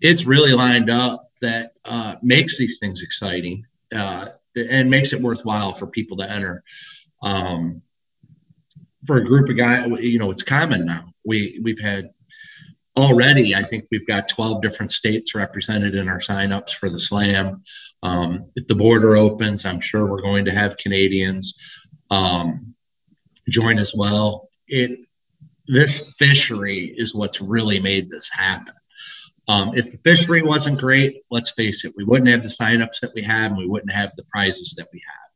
it's 0.00 0.24
really 0.24 0.52
lined 0.52 0.90
up 0.90 1.30
that 1.40 1.72
uh, 1.84 2.16
makes 2.22 2.58
these 2.58 2.78
things 2.78 3.02
exciting 3.02 3.64
uh, 3.94 4.28
and 4.56 4.90
makes 4.90 5.12
it 5.12 5.22
worthwhile 5.22 5.74
for 5.74 5.86
people 5.86 6.16
to 6.18 6.30
enter. 6.30 6.62
Um, 7.22 7.82
for 9.06 9.18
a 9.18 9.24
group 9.24 9.48
of 9.48 9.56
guys, 9.56 9.88
you 10.00 10.18
know, 10.18 10.30
it's 10.30 10.42
common 10.42 10.84
now. 10.84 11.12
We 11.24 11.60
we've 11.62 11.80
had 11.80 12.10
already. 12.96 13.54
I 13.54 13.62
think 13.62 13.86
we've 13.90 14.06
got 14.06 14.28
12 14.28 14.62
different 14.62 14.90
states 14.90 15.34
represented 15.34 15.94
in 15.94 16.08
our 16.08 16.18
signups 16.18 16.70
for 16.70 16.90
the 16.90 16.98
slam. 16.98 17.62
Um, 18.02 18.50
if 18.54 18.66
the 18.66 18.74
border 18.74 19.16
opens, 19.16 19.64
I'm 19.64 19.80
sure 19.80 20.06
we're 20.06 20.22
going 20.22 20.44
to 20.44 20.52
have 20.52 20.76
Canadians 20.76 21.54
um, 22.10 22.74
join 23.48 23.78
as 23.78 23.94
well. 23.94 24.48
It 24.68 25.00
this 25.68 26.14
fishery 26.14 26.94
is 26.96 27.14
what's 27.14 27.40
really 27.40 27.80
made 27.80 28.08
this 28.08 28.30
happen. 28.32 28.74
Um, 29.48 29.72
if 29.74 29.90
the 29.90 29.98
fishery 29.98 30.42
wasn't 30.42 30.78
great, 30.78 31.22
let's 31.30 31.50
face 31.50 31.84
it, 31.84 31.92
we 31.96 32.04
wouldn't 32.04 32.30
have 32.30 32.42
the 32.42 32.48
signups 32.48 33.00
that 33.00 33.12
we 33.14 33.22
have, 33.22 33.52
and 33.52 33.58
we 33.58 33.66
wouldn't 33.66 33.92
have 33.92 34.12
the 34.16 34.24
prizes 34.24 34.74
that 34.76 34.88
we 34.92 35.00
have. 35.06 35.26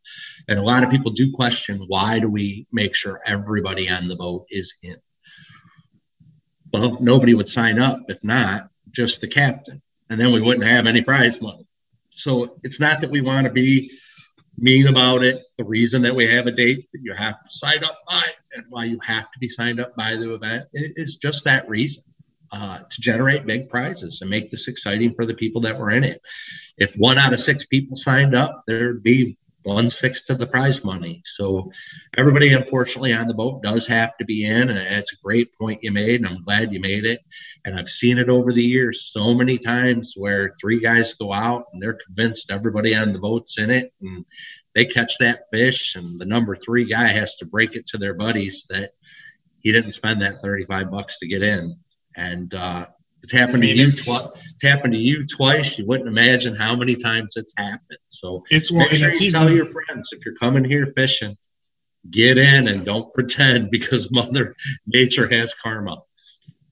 And 0.48 0.58
a 0.58 0.62
lot 0.62 0.82
of 0.82 0.90
people 0.90 1.12
do 1.12 1.32
question 1.32 1.84
why 1.86 2.18
do 2.18 2.28
we 2.28 2.66
make 2.72 2.94
sure 2.94 3.20
everybody 3.24 3.88
on 3.88 4.08
the 4.08 4.16
boat 4.16 4.46
is 4.50 4.74
in? 4.82 4.96
Well, 6.72 6.98
nobody 7.00 7.34
would 7.34 7.48
sign 7.48 7.78
up 7.78 8.00
if 8.08 8.22
not 8.24 8.68
just 8.90 9.20
the 9.20 9.28
captain, 9.28 9.82
and 10.08 10.20
then 10.20 10.32
we 10.32 10.40
wouldn't 10.40 10.66
have 10.66 10.86
any 10.86 11.02
prize 11.02 11.40
money. 11.40 11.66
So 12.10 12.58
it's 12.62 12.80
not 12.80 13.00
that 13.00 13.10
we 13.10 13.20
want 13.20 13.46
to 13.46 13.52
be 13.52 13.90
mean 14.58 14.88
about 14.88 15.24
it. 15.24 15.42
The 15.58 15.64
reason 15.64 16.02
that 16.02 16.14
we 16.14 16.26
have 16.26 16.46
a 16.46 16.52
date 16.52 16.88
that 16.92 17.00
you 17.02 17.14
have 17.14 17.42
to 17.42 17.50
sign 17.50 17.82
up 17.84 17.98
by 18.06 18.22
and 18.54 18.64
why 18.68 18.84
you 18.84 18.98
have 19.00 19.30
to 19.30 19.38
be 19.38 19.48
signed 19.48 19.80
up 19.80 19.94
by 19.96 20.16
the 20.16 20.34
event 20.34 20.66
is 20.72 21.16
just 21.16 21.44
that 21.44 21.68
reason 21.68 22.04
uh, 22.52 22.78
to 22.78 23.00
generate 23.00 23.46
big 23.46 23.68
prizes 23.68 24.20
and 24.20 24.30
make 24.30 24.50
this 24.50 24.68
exciting 24.68 25.14
for 25.14 25.24
the 25.24 25.34
people 25.34 25.60
that 25.62 25.78
were 25.78 25.90
in 25.90 26.04
it. 26.04 26.20
If 26.76 26.94
one 26.96 27.18
out 27.18 27.32
of 27.32 27.40
six 27.40 27.64
people 27.64 27.96
signed 27.96 28.34
up, 28.34 28.64
there'd 28.66 29.02
be 29.02 29.38
one 29.62 29.90
sixth 29.90 30.30
of 30.30 30.38
the 30.38 30.46
prize 30.46 30.84
money. 30.84 31.22
So 31.24 31.70
everybody, 32.16 32.52
unfortunately, 32.52 33.12
on 33.12 33.28
the 33.28 33.34
boat 33.34 33.62
does 33.62 33.86
have 33.88 34.16
to 34.18 34.24
be 34.24 34.44
in, 34.44 34.70
and 34.70 34.78
it's 34.78 35.12
a 35.12 35.22
great 35.22 35.56
point 35.58 35.82
you 35.82 35.92
made, 35.92 36.20
and 36.20 36.28
I'm 36.28 36.42
glad 36.42 36.72
you 36.72 36.80
made 36.80 37.04
it. 37.04 37.20
And 37.64 37.78
I've 37.78 37.88
seen 37.88 38.18
it 38.18 38.28
over 38.28 38.52
the 38.52 38.62
years 38.62 39.10
so 39.12 39.34
many 39.34 39.58
times 39.58 40.14
where 40.16 40.54
three 40.60 40.80
guys 40.80 41.14
go 41.14 41.32
out 41.32 41.66
and 41.72 41.80
they're 41.80 41.98
convinced 42.06 42.50
everybody 42.50 42.94
on 42.94 43.12
the 43.12 43.18
boat's 43.18 43.58
in 43.58 43.70
it, 43.70 43.92
and 44.00 44.24
they 44.74 44.84
catch 44.84 45.18
that 45.18 45.44
fish, 45.52 45.94
and 45.96 46.20
the 46.20 46.26
number 46.26 46.54
three 46.54 46.84
guy 46.84 47.08
has 47.08 47.36
to 47.36 47.46
break 47.46 47.74
it 47.74 47.86
to 47.88 47.98
their 47.98 48.14
buddies 48.14 48.66
that 48.70 48.92
he 49.60 49.72
didn't 49.72 49.92
spend 49.92 50.22
that 50.22 50.40
35 50.40 50.90
bucks 50.90 51.18
to 51.18 51.28
get 51.28 51.42
in. 51.42 51.76
And 52.16 52.52
uh, 52.54 52.86
it's 53.22 53.32
happened 53.32 53.64
I 53.64 53.66
mean, 53.66 53.76
to 53.76 53.82
you 53.82 53.92
twice. 53.92 54.26
It's 54.52 54.62
happened 54.62 54.92
to 54.94 54.98
you 54.98 55.26
twice. 55.26 55.78
You 55.78 55.86
wouldn't 55.86 56.08
imagine 56.08 56.54
how 56.54 56.76
many 56.76 56.94
times 56.96 57.34
it's 57.36 57.54
happened. 57.56 57.98
So 58.06 58.44
it's 58.50 58.72
make 58.72 58.90
sure 58.90 59.12
you 59.12 59.30
tell 59.30 59.50
your 59.50 59.66
friends 59.66 60.10
if 60.12 60.24
you're 60.24 60.36
coming 60.36 60.64
here 60.64 60.86
fishing, 60.96 61.36
get 62.10 62.38
in 62.38 62.68
and 62.68 62.84
don't 62.84 63.12
pretend 63.12 63.70
because 63.70 64.10
Mother 64.12 64.54
Nature 64.86 65.28
has 65.28 65.54
karma. 65.54 66.02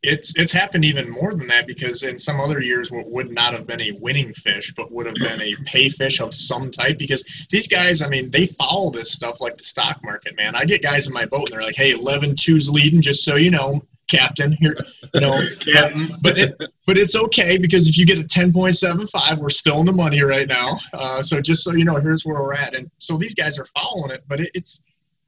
It's 0.02 0.32
it's 0.36 0.52
happened 0.52 0.84
even 0.84 1.10
more 1.10 1.34
than 1.34 1.48
that 1.48 1.66
because 1.66 2.04
in 2.04 2.18
some 2.18 2.40
other 2.40 2.60
years 2.60 2.88
what 2.88 3.10
would 3.10 3.32
not 3.32 3.52
have 3.52 3.66
been 3.66 3.80
a 3.80 3.90
winning 4.00 4.32
fish 4.32 4.72
but 4.76 4.92
would 4.92 5.06
have 5.06 5.16
been 5.16 5.42
a 5.42 5.56
pay 5.66 5.88
fish 5.88 6.20
of 6.20 6.32
some 6.32 6.70
type 6.70 6.98
because 6.98 7.24
these 7.50 7.66
guys 7.66 8.00
I 8.00 8.08
mean 8.08 8.30
they 8.30 8.46
follow 8.46 8.90
this 8.90 9.10
stuff 9.10 9.40
like 9.40 9.58
the 9.58 9.64
stock 9.64 9.98
market 10.04 10.36
man 10.36 10.54
I 10.54 10.66
get 10.66 10.84
guys 10.84 11.08
in 11.08 11.12
my 11.12 11.26
boat 11.26 11.50
and 11.50 11.56
they're 11.56 11.66
like 11.66 11.74
hey 11.74 11.90
11 11.90 12.36
2's 12.36 12.70
leading 12.70 13.02
just 13.02 13.24
so 13.24 13.34
you 13.34 13.50
know 13.50 13.82
captain 14.08 14.52
here 14.52 14.76
you 15.14 15.20
know. 15.20 15.40
Captain. 15.60 16.08
But 16.22 16.38
it, 16.38 16.56
but 16.86 16.96
it's 16.98 17.14
okay 17.14 17.58
because 17.58 17.88
if 17.88 17.96
you 17.96 18.06
get 18.06 18.18
a 18.18 18.22
10.75 18.22 19.38
we're 19.38 19.48
still 19.50 19.80
in 19.80 19.86
the 19.86 19.92
money 19.92 20.22
right 20.22 20.48
now. 20.48 20.78
Uh, 20.92 21.22
so 21.22 21.40
just 21.40 21.62
so 21.62 21.72
you 21.72 21.84
know 21.84 21.96
here's 21.96 22.24
where 22.24 22.40
we're 22.42 22.54
at. 22.54 22.74
And 22.74 22.90
so 22.98 23.16
these 23.16 23.34
guys 23.34 23.58
are 23.58 23.66
following 23.66 24.10
it 24.10 24.24
but 24.28 24.40
it, 24.40 24.50
it's 24.54 24.82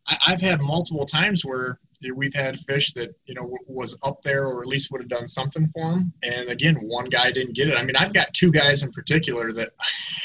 I, 0.07 0.16
i've 0.28 0.41
had 0.41 0.61
multiple 0.61 1.07
times 1.07 1.45
where 1.45 1.78
we've 2.14 2.35
had 2.35 2.59
fish 2.61 2.93
that 2.95 3.14
you 3.26 3.35
know 3.35 3.57
was 3.66 3.99
up 4.03 4.22
there 4.22 4.47
or 4.47 4.62
at 4.62 4.66
least 4.66 4.91
would 4.91 5.01
have 5.01 5.11
done 5.11 5.28
something 5.28 5.68
for 5.74 5.91
them 5.91 6.12
and 6.22 6.49
again 6.49 6.76
one 6.76 7.05
guy 7.07 7.31
didn't 7.31 7.55
get 7.55 7.68
it. 7.68 7.76
I 7.76 7.85
mean 7.85 7.97
i've 7.97 8.14
got 8.14 8.33
two 8.33 8.51
guys 8.51 8.83
in 8.83 8.93
particular 8.93 9.53
that 9.53 9.72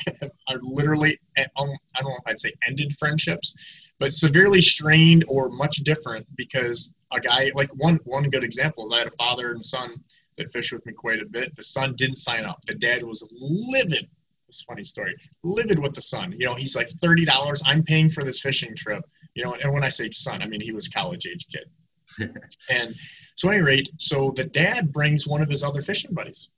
are 0.47 0.59
literally 0.61 1.19
um, 1.37 1.69
i 1.95 2.01
don't 2.01 2.09
know 2.09 2.17
if 2.17 2.27
i'd 2.27 2.39
say 2.39 2.53
ended 2.67 2.95
friendships 2.97 3.55
but 3.99 4.11
severely 4.11 4.61
strained 4.61 5.25
or 5.27 5.49
much 5.49 5.77
different 5.77 6.25
because 6.35 6.95
a 7.13 7.19
guy 7.19 7.51
like 7.55 7.73
one 7.75 7.99
one 8.03 8.29
good 8.29 8.43
example 8.43 8.83
is 8.83 8.91
I 8.91 8.99
had 8.99 9.07
a 9.07 9.11
father 9.11 9.51
and 9.51 9.63
son 9.63 9.95
that 10.37 10.51
fished 10.51 10.73
with 10.73 10.85
me 10.85 10.93
quite 10.93 11.21
a 11.21 11.25
bit. 11.25 11.55
The 11.55 11.63
son 11.63 11.95
didn't 11.95 12.17
sign 12.17 12.45
up. 12.45 12.59
The 12.67 12.75
dad 12.75 13.03
was 13.03 13.27
livid. 13.31 14.07
It's 14.47 14.61
funny 14.63 14.83
story. 14.83 15.15
Livid 15.43 15.79
with 15.79 15.93
the 15.93 16.01
son. 16.01 16.33
You 16.37 16.45
know, 16.45 16.55
he's 16.55 16.75
like 16.75 16.89
thirty 17.01 17.25
dollars. 17.25 17.63
I'm 17.65 17.83
paying 17.83 18.09
for 18.09 18.23
this 18.23 18.41
fishing 18.41 18.75
trip. 18.75 19.03
You 19.33 19.43
know, 19.43 19.55
and 19.55 19.73
when 19.73 19.83
I 19.83 19.89
say 19.89 20.09
son, 20.11 20.41
I 20.41 20.47
mean 20.47 20.61
he 20.61 20.71
was 20.71 20.87
college 20.87 21.25
age 21.27 21.47
kid. 21.51 21.69
and 22.69 22.95
so, 23.35 23.49
at 23.49 23.55
any 23.55 23.63
rate, 23.63 23.89
so 23.97 24.31
the 24.35 24.45
dad 24.45 24.91
brings 24.91 25.27
one 25.27 25.41
of 25.41 25.49
his 25.49 25.63
other 25.63 25.81
fishing 25.81 26.13
buddies. 26.13 26.49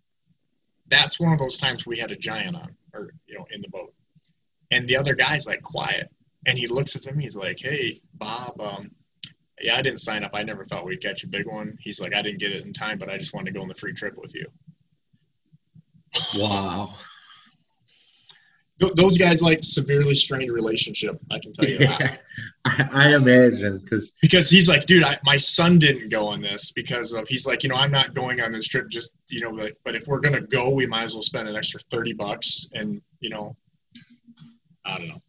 That's 0.88 1.20
one 1.20 1.34
of 1.34 1.40
those 1.40 1.58
times 1.58 1.86
we 1.86 1.98
had 1.98 2.12
a 2.12 2.16
giant 2.16 2.56
on, 2.56 2.76
or 2.94 3.12
you 3.26 3.38
know, 3.38 3.46
in 3.52 3.62
the 3.62 3.70
boat, 3.70 3.94
and 4.72 4.88
the 4.88 4.96
other 4.96 5.16
guy's 5.16 5.48
like 5.48 5.62
quiet 5.62 6.12
and 6.46 6.58
he 6.58 6.68
looks 6.68 6.96
at 6.96 7.04
them. 7.04 7.20
He's 7.20 7.36
like, 7.36 7.60
"Hey, 7.60 8.02
Bob, 8.14 8.60
um, 8.62 8.92
yeah, 9.62 9.78
I 9.78 9.82
didn't 9.82 10.00
sign 10.00 10.24
up. 10.24 10.32
I 10.34 10.44
never 10.44 10.66
thought 10.66 10.86
we'd 10.86 11.02
catch 11.02 11.24
a 11.24 11.28
big 11.28 11.48
one." 11.48 11.78
He's 11.82 12.00
like, 12.00 12.14
"I 12.14 12.22
didn't 12.22 12.40
get 12.40 12.52
it 12.52 12.66
in 12.66 12.74
time, 12.74 12.98
but 12.98 13.10
I 13.10 13.18
just 13.18 13.34
wanted 13.34 13.52
to 13.54 13.58
go 13.58 13.62
on 13.62 13.68
the 13.68 13.76
free 13.76 13.94
trip 13.94 14.18
with 14.18 14.36
you." 14.36 14.46
Wow. 16.36 16.94
Those 18.80 19.18
guys 19.18 19.42
like 19.42 19.64
severely 19.64 20.14
strained 20.14 20.52
relationship. 20.52 21.20
I 21.32 21.40
can 21.40 21.52
tell 21.52 21.68
you 21.68 21.80
yeah, 21.80 21.98
that. 21.98 22.22
I, 22.94 23.16
imagine 23.16 23.80
because 23.80 24.12
because 24.22 24.52
he's 24.52 24.70
like, 24.70 24.86
dude, 24.86 25.02
I, 25.02 25.18
my 25.24 25.36
son 25.36 25.80
didn't 25.80 26.10
go 26.10 26.28
on 26.28 26.42
this 26.42 26.72
because 26.72 27.12
of 27.12 27.28
he's 27.28 27.48
like, 27.48 27.64
you 27.64 27.70
know, 27.70 27.76
I'm 27.76 27.90
not 27.90 28.14
going 28.14 28.40
on 28.40 28.52
this 28.52 28.68
trip 28.68 28.88
just 28.90 29.18
you 29.30 29.42
know, 29.42 29.52
but, 29.52 29.74
but 29.84 29.96
if 29.96 30.06
we're 30.06 30.20
gonna 30.20 30.42
go, 30.42 30.70
we 30.70 30.86
might 30.86 31.04
as 31.04 31.14
well 31.14 31.24
spend 31.24 31.48
an 31.48 31.56
extra 31.56 31.80
thirty 31.90 32.14
bucks 32.14 32.70
and 32.74 33.02
you 33.20 33.32
know, 33.32 33.56
I 34.86 35.00
don't 35.00 35.08
know. 35.08 35.22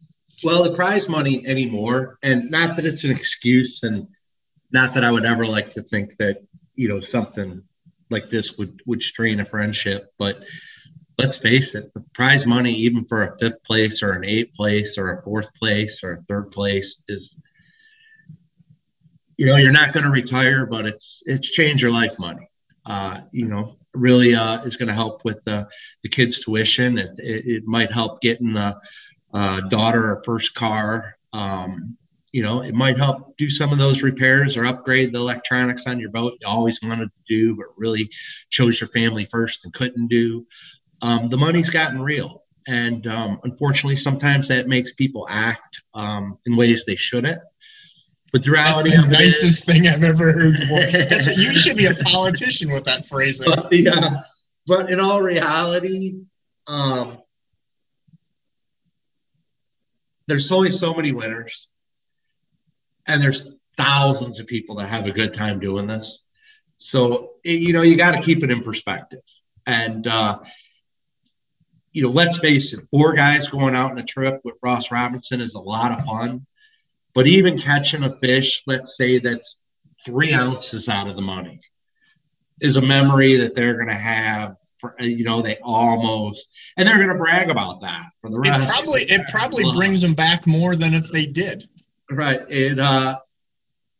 Well, 0.43 0.63
the 0.63 0.75
prize 0.75 1.09
money 1.09 1.45
anymore, 1.45 2.17
and 2.23 2.49
not 2.49 2.75
that 2.75 2.85
it's 2.85 3.03
an 3.03 3.11
excuse, 3.11 3.83
and 3.83 4.07
not 4.71 4.93
that 4.93 5.03
I 5.03 5.11
would 5.11 5.25
ever 5.25 5.45
like 5.45 5.69
to 5.69 5.81
think 5.81 6.15
that 6.17 6.41
you 6.75 6.87
know 6.87 6.99
something 6.99 7.63
like 8.09 8.29
this 8.29 8.57
would 8.57 8.81
would 8.85 9.01
strain 9.01 9.39
a 9.39 9.45
friendship, 9.45 10.13
but 10.17 10.43
let's 11.17 11.35
face 11.35 11.75
it, 11.75 11.93
the 11.93 12.03
prize 12.13 12.45
money, 12.45 12.71
even 12.71 13.05
for 13.05 13.23
a 13.23 13.37
fifth 13.37 13.61
place 13.63 14.01
or 14.01 14.13
an 14.13 14.23
eighth 14.23 14.53
place 14.55 14.97
or 14.97 15.11
a 15.11 15.21
fourth 15.21 15.53
place 15.55 16.01
or 16.03 16.13
a 16.13 16.21
third 16.21 16.51
place, 16.51 17.01
is 17.07 17.39
you 19.37 19.45
know 19.45 19.57
you're 19.57 19.71
not 19.71 19.93
going 19.93 20.05
to 20.05 20.11
retire, 20.11 20.65
but 20.65 20.85
it's 20.85 21.21
it's 21.25 21.51
change 21.51 21.81
your 21.81 21.91
life 21.91 22.17
money. 22.17 22.49
Uh, 22.85 23.19
you 23.31 23.47
know, 23.47 23.75
really 23.93 24.33
uh, 24.33 24.63
is 24.63 24.77
going 24.77 24.87
to 24.87 24.93
help 24.93 25.25
with 25.25 25.43
the 25.43 25.67
the 26.03 26.09
kids' 26.09 26.43
tuition. 26.43 26.97
It, 26.97 27.09
it, 27.19 27.45
it 27.45 27.63
might 27.65 27.91
help 27.91 28.21
getting 28.21 28.53
the 28.53 28.79
uh, 29.33 29.61
daughter 29.61 30.11
or 30.11 30.23
first 30.23 30.53
car. 30.55 31.15
Um, 31.33 31.97
you 32.31 32.43
know, 32.43 32.61
it 32.61 32.75
might 32.75 32.97
help 32.97 33.35
do 33.37 33.49
some 33.49 33.71
of 33.71 33.79
those 33.79 34.03
repairs 34.03 34.55
or 34.55 34.65
upgrade 34.65 35.11
the 35.13 35.17
electronics 35.19 35.87
on 35.87 35.99
your 35.99 36.11
boat 36.11 36.33
you 36.39 36.47
always 36.47 36.79
wanted 36.83 37.07
to 37.07 37.21
do, 37.27 37.55
but 37.55 37.65
really 37.75 38.07
chose 38.51 38.79
your 38.79 38.89
family 38.89 39.25
first 39.25 39.65
and 39.65 39.73
couldn't 39.73 40.07
do. 40.07 40.45
Um, 41.01 41.29
the 41.29 41.37
money's 41.37 41.69
gotten 41.69 42.01
real. 42.01 42.43
And 42.67 43.07
um, 43.07 43.39
unfortunately, 43.43 43.95
sometimes 43.95 44.47
that 44.49 44.67
makes 44.67 44.93
people 44.93 45.25
act 45.29 45.81
um, 45.95 46.37
in 46.45 46.55
ways 46.55 46.85
they 46.85 46.95
shouldn't. 46.95 47.39
But 48.31 48.43
the 48.43 48.51
reality 48.51 48.91
the 48.91 48.99
of 48.99 49.05
it 49.11 49.21
is- 49.21 49.41
nicest 49.41 49.65
thing 49.65 49.87
I've 49.87 50.03
ever 50.03 50.31
heard. 50.33 50.59
Before. 50.59 50.81
A, 50.81 51.35
you 51.35 51.55
should 51.55 51.77
be 51.77 51.85
a 51.87 51.95
politician 52.05 52.71
with 52.71 52.83
that 52.83 53.07
phrasing. 53.07 53.47
but 53.49 53.71
the 53.71 53.89
uh, 53.89 54.09
but 54.67 54.91
in 54.91 54.99
all 54.99 55.19
reality, 55.21 56.19
um, 56.67 57.17
there's 60.29 60.51
only 60.51 60.71
so 60.71 60.93
many 60.93 61.11
winners, 61.11 61.67
and 63.07 63.21
there's 63.21 63.45
thousands 63.75 64.39
of 64.39 64.47
people 64.47 64.75
that 64.75 64.87
have 64.87 65.05
a 65.05 65.11
good 65.11 65.33
time 65.33 65.59
doing 65.59 65.87
this. 65.87 66.23
So 66.77 67.31
you 67.43 67.73
know 67.73 67.81
you 67.81 67.97
got 67.97 68.15
to 68.15 68.21
keep 68.21 68.43
it 68.43 68.51
in 68.51 68.63
perspective, 68.63 69.23
and 69.65 70.05
uh, 70.07 70.39
you 71.91 72.03
know 72.03 72.09
let's 72.09 72.39
face 72.39 72.73
it, 72.73 72.81
four 72.91 73.13
guys 73.13 73.49
going 73.49 73.75
out 73.75 73.91
on 73.91 73.97
a 73.97 74.03
trip 74.03 74.41
with 74.43 74.55
Ross 74.63 74.91
Robinson 74.91 75.41
is 75.41 75.55
a 75.55 75.59
lot 75.59 75.97
of 75.97 76.05
fun, 76.05 76.45
but 77.13 77.27
even 77.27 77.57
catching 77.57 78.03
a 78.03 78.15
fish, 78.17 78.63
let's 78.67 78.95
say 78.95 79.19
that's 79.19 79.63
three 80.05 80.33
ounces 80.33 80.87
out 80.87 81.07
of 81.07 81.15
the 81.15 81.21
money 81.21 81.61
is 82.61 82.77
a 82.77 82.81
memory 82.81 83.37
that 83.37 83.55
they're 83.55 83.75
going 83.75 83.87
to 83.87 83.93
have 83.93 84.55
for 84.79 84.95
you 84.99 85.23
know 85.23 85.41
they 85.41 85.57
almost 85.63 86.49
and 86.77 86.87
they're 86.87 86.97
going 86.97 87.09
to 87.09 87.15
brag 87.15 87.49
about 87.49 87.81
that 87.81 88.05
for 88.21 88.29
the 88.29 88.39
rest. 88.39 88.55
It 88.55 88.59
rest 88.61 88.73
probably 88.83 89.01
it 89.03 89.21
probably 89.29 89.63
Well, 89.65 89.75
brings 89.75 90.01
them 90.01 90.13
back 90.15 90.47
more 90.47 90.75
than 90.75 90.93
if 90.93 91.09
they 91.11 91.25
did. 91.25 91.67
right 92.09 92.41
it 92.49 92.79
uh 92.79 93.19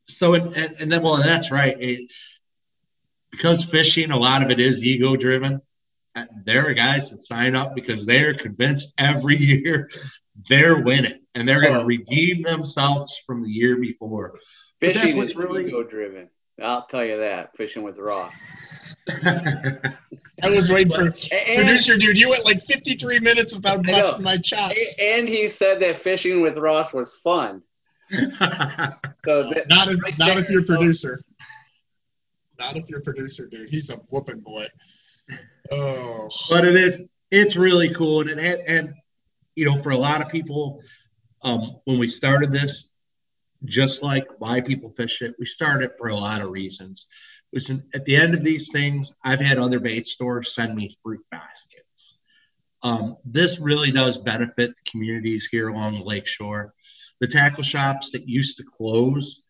so 0.06 0.34
it, 0.34 0.44
and, 0.56 0.76
and 0.80 0.92
then 0.92 1.04
well 1.04 1.18
that's 1.18 1.52
right 1.52 1.76
it, 1.80 2.12
because 3.32 3.64
fishing 3.64 4.12
a 4.12 4.18
lot 4.18 4.42
of 4.44 4.50
it 4.50 4.60
is 4.60 4.84
ego 4.84 5.16
driven 5.16 5.62
uh, 6.16 6.26
there 6.46 6.68
are 6.68 6.74
guys 6.74 7.12
that 7.12 7.20
sign 7.22 7.56
up 7.56 7.76
because 7.76 8.06
they're 8.06 8.34
convinced 8.34 8.94
every 8.98 9.38
year 9.44 9.90
they're 10.48 10.82
winning 10.82 11.20
and 11.36 11.48
they're 11.48 11.62
going 11.62 11.78
to 11.80 11.86
redeem 11.86 12.42
themselves 12.42 13.16
from 13.28 13.44
the 13.44 13.50
year 13.52 13.78
before 13.78 14.32
But 14.80 14.88
that's 14.88 15.00
Fishing 15.02 15.18
what's 15.18 15.32
is 15.32 15.38
really- 15.38 15.68
ego 15.68 15.84
driven. 15.84 16.30
I'll 16.62 16.86
tell 16.86 17.04
you 17.06 17.18
that. 17.18 17.56
Fishing 17.56 17.84
with 17.84 18.00
Ross. 18.00 18.46
I 20.42 20.50
was 20.50 20.70
waiting 20.70 20.94
for 20.94 21.02
And, 21.32 21.56
producer 21.58 21.98
dude. 21.98 22.18
You 22.18 22.30
went 22.30 22.46
like 22.46 22.62
53 22.64 23.20
minutes 23.20 23.54
without 23.54 23.84
busting 23.86 24.24
my 24.24 24.38
chops. 24.38 24.96
and 25.00 25.28
he 25.28 25.50
said 25.50 25.80
that 25.82 25.96
fishing 25.96 26.42
with 26.42 26.58
Ross 26.58 26.94
was 26.94 27.16
fun. 27.16 27.62
So 29.26 29.50
that, 29.50 29.68
Not 29.68 29.90
if 29.90 30.02
Right 30.02 30.18
not 30.18 30.28
there, 30.28 30.40
if 30.40 30.50
you're 30.50 30.64
so- 30.64 30.78
producer. 30.78 31.22
Not 32.58 32.78
if 32.78 32.90
you're 32.90 33.02
producer, 33.02 33.48
dude. 33.48 33.70
He's 33.70 33.90
a 33.90 33.96
whooping 34.10 34.40
boy. 34.40 34.68
Oh, 35.72 36.30
but 36.50 36.66
it 36.66 36.76
is 36.76 37.02
it's 37.32 37.56
really 37.56 37.94
cool 37.94 38.22
and 38.22 38.30
it 38.32 38.40
had 38.40 38.60
and 38.62 38.94
you 39.56 39.66
know 39.66 39.78
for 39.84 39.92
a 39.92 39.98
lot 39.98 40.22
of 40.22 40.30
people 40.30 40.82
um 41.44 41.76
when 41.86 42.00
we 42.00 42.08
started 42.08 42.52
this 42.52 42.89
just 43.66 44.04
like 44.04 44.28
why 44.38 44.62
people 44.62 44.90
fish 44.90 45.22
it 45.22 45.36
we 45.40 45.46
started 45.46 45.92
for 45.98 46.08
a 46.08 46.16
lot 46.16 46.42
of 46.42 46.50
reasons 46.50 47.08
listen 47.54 47.84
at 47.94 48.06
the 48.06 48.16
end 48.16 48.34
of 48.34 48.44
these 48.44 48.72
things 48.72 49.16
i've 49.24 49.40
had 49.40 49.58
other 49.58 49.80
bait 49.80 50.08
stores 50.08 50.54
send 50.54 50.76
me 50.76 50.96
fruit 51.04 51.22
baskets 51.32 52.18
um, 52.82 53.18
this 53.26 53.60
really 53.60 53.92
does 53.92 54.18
benefit 54.18 54.72
the 54.74 54.92
communities 54.92 55.50
here 55.52 55.68
along 55.68 55.96
the 55.96 56.04
lake 56.04 56.26
shore 56.26 56.74
the 57.20 57.28
tackle 57.28 57.64
shops 57.64 58.14
that 58.14 58.28
used 58.28 58.58
to 58.58 58.64
close 58.64 59.44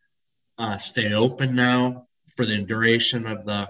uh, 0.57 0.77
stay 0.77 1.13
open 1.13 1.55
now 1.55 2.07
for 2.35 2.45
the 2.45 2.57
duration 2.57 3.27
of 3.27 3.45
the 3.45 3.69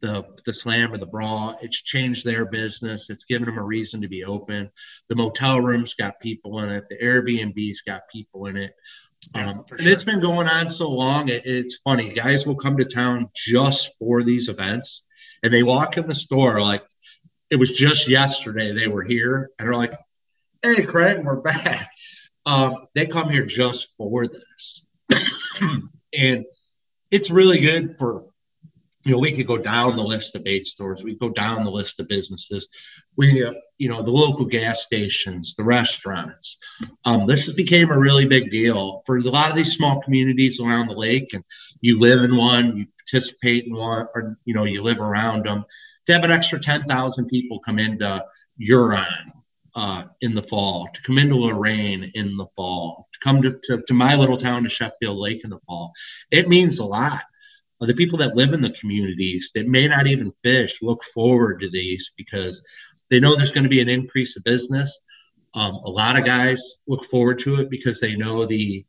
the 0.00 0.24
the 0.46 0.52
slam 0.52 0.92
or 0.92 0.98
the 0.98 1.06
brawl. 1.06 1.58
It's 1.60 1.82
changed 1.82 2.24
their 2.24 2.44
business. 2.46 3.10
It's 3.10 3.24
given 3.24 3.46
them 3.46 3.58
a 3.58 3.62
reason 3.62 4.02
to 4.02 4.08
be 4.08 4.24
open. 4.24 4.70
The 5.08 5.16
motel 5.16 5.60
rooms 5.60 5.94
got 5.94 6.20
people 6.20 6.60
in 6.60 6.70
it. 6.70 6.84
The 6.88 6.98
Airbnb's 6.98 7.80
got 7.80 8.02
people 8.12 8.46
in 8.46 8.56
it. 8.56 8.74
Yeah, 9.34 9.50
Um, 9.50 9.64
for 9.68 9.74
and 9.76 9.84
sure. 9.84 9.92
it's 9.92 10.04
been 10.04 10.20
going 10.20 10.46
on 10.48 10.68
so 10.68 10.90
long. 10.90 11.28
It, 11.28 11.42
it's 11.44 11.78
funny. 11.84 12.10
Guys 12.10 12.46
will 12.46 12.56
come 12.56 12.76
to 12.78 12.84
town 12.84 13.30
just 13.34 13.90
for 13.98 14.22
these 14.22 14.48
events, 14.48 15.04
and 15.42 15.52
they 15.52 15.62
walk 15.62 15.96
in 15.96 16.06
the 16.06 16.14
store 16.14 16.60
like 16.60 16.84
it 17.50 17.56
was 17.56 17.76
just 17.76 18.08
yesterday. 18.08 18.72
They 18.72 18.88
were 18.88 19.02
here, 19.04 19.50
and 19.58 19.66
they're 19.68 19.76
like, 19.76 19.94
"Hey, 20.62 20.82
Craig, 20.84 21.24
we're 21.24 21.36
back." 21.40 21.90
Um, 22.46 22.86
they 22.94 23.06
come 23.06 23.28
here 23.30 23.44
just 23.44 23.88
for 23.98 24.26
this, 24.28 24.86
and 26.16 26.44
it's 27.10 27.30
really 27.30 27.60
good 27.60 27.96
for 27.98 28.24
you 29.08 29.14
know, 29.14 29.20
we 29.20 29.32
could 29.32 29.46
go 29.46 29.56
down 29.56 29.96
the 29.96 30.02
list 30.02 30.34
of 30.36 30.44
bait 30.44 30.66
stores. 30.66 31.02
We 31.02 31.14
go 31.14 31.30
down 31.30 31.64
the 31.64 31.70
list 31.70 31.98
of 31.98 32.08
businesses. 32.08 32.68
We, 33.16 33.42
uh, 33.42 33.54
you 33.78 33.88
know, 33.88 34.02
the 34.02 34.10
local 34.10 34.44
gas 34.44 34.82
stations, 34.82 35.54
the 35.54 35.64
restaurants. 35.64 36.58
Um, 37.06 37.26
this 37.26 37.46
has 37.46 37.54
became 37.54 37.90
a 37.90 37.98
really 37.98 38.26
big 38.26 38.50
deal 38.50 39.02
for 39.06 39.16
a 39.16 39.22
lot 39.22 39.48
of 39.48 39.56
these 39.56 39.72
small 39.72 40.02
communities 40.02 40.60
around 40.60 40.88
the 40.88 40.94
lake. 40.94 41.32
And 41.32 41.42
you 41.80 41.98
live 41.98 42.22
in 42.22 42.36
one, 42.36 42.76
you 42.76 42.86
participate 42.98 43.64
in 43.64 43.72
one, 43.72 44.08
or 44.14 44.36
you 44.44 44.52
know, 44.52 44.64
you 44.64 44.82
live 44.82 45.00
around 45.00 45.46
them. 45.46 45.64
To 46.04 46.12
have 46.12 46.24
an 46.24 46.30
extra 46.30 46.60
ten 46.60 46.82
thousand 46.84 47.28
people 47.28 47.60
come 47.60 47.78
into 47.78 48.22
Huron 48.58 49.32
uh, 49.74 50.02
in 50.20 50.34
the 50.34 50.42
fall, 50.42 50.86
to 50.92 51.00
come 51.00 51.16
into 51.16 51.36
Lorain 51.36 52.10
in 52.14 52.36
the 52.36 52.46
fall, 52.56 53.08
to 53.14 53.18
come 53.20 53.40
to, 53.40 53.58
to, 53.64 53.80
to 53.86 53.94
my 53.94 54.16
little 54.16 54.36
town 54.36 54.66
of 54.66 54.72
Sheffield 54.72 55.16
Lake 55.16 55.44
in 55.44 55.50
the 55.50 55.60
fall, 55.60 55.92
it 56.30 56.46
means 56.46 56.78
a 56.78 56.84
lot 56.84 57.22
the 57.86 57.94
people 57.94 58.18
that 58.18 58.36
live 58.36 58.52
in 58.52 58.60
the 58.60 58.70
communities 58.70 59.52
that 59.54 59.68
may 59.68 59.86
not 59.86 60.06
even 60.06 60.32
fish 60.42 60.78
look 60.82 61.04
forward 61.04 61.60
to 61.60 61.70
these 61.70 62.12
because 62.16 62.62
they 63.08 63.20
know 63.20 63.36
there's 63.36 63.52
going 63.52 63.64
to 63.64 63.70
be 63.70 63.80
an 63.80 63.88
increase 63.88 64.36
of 64.36 64.44
business. 64.44 65.00
Um, 65.54 65.74
a 65.74 65.90
lot 65.90 66.18
of 66.18 66.24
guys 66.24 66.74
look 66.86 67.04
forward 67.04 67.38
to 67.40 67.56
it 67.56 67.70
because 67.70 68.00
they 68.00 68.16
know 68.16 68.46
the 68.46 68.84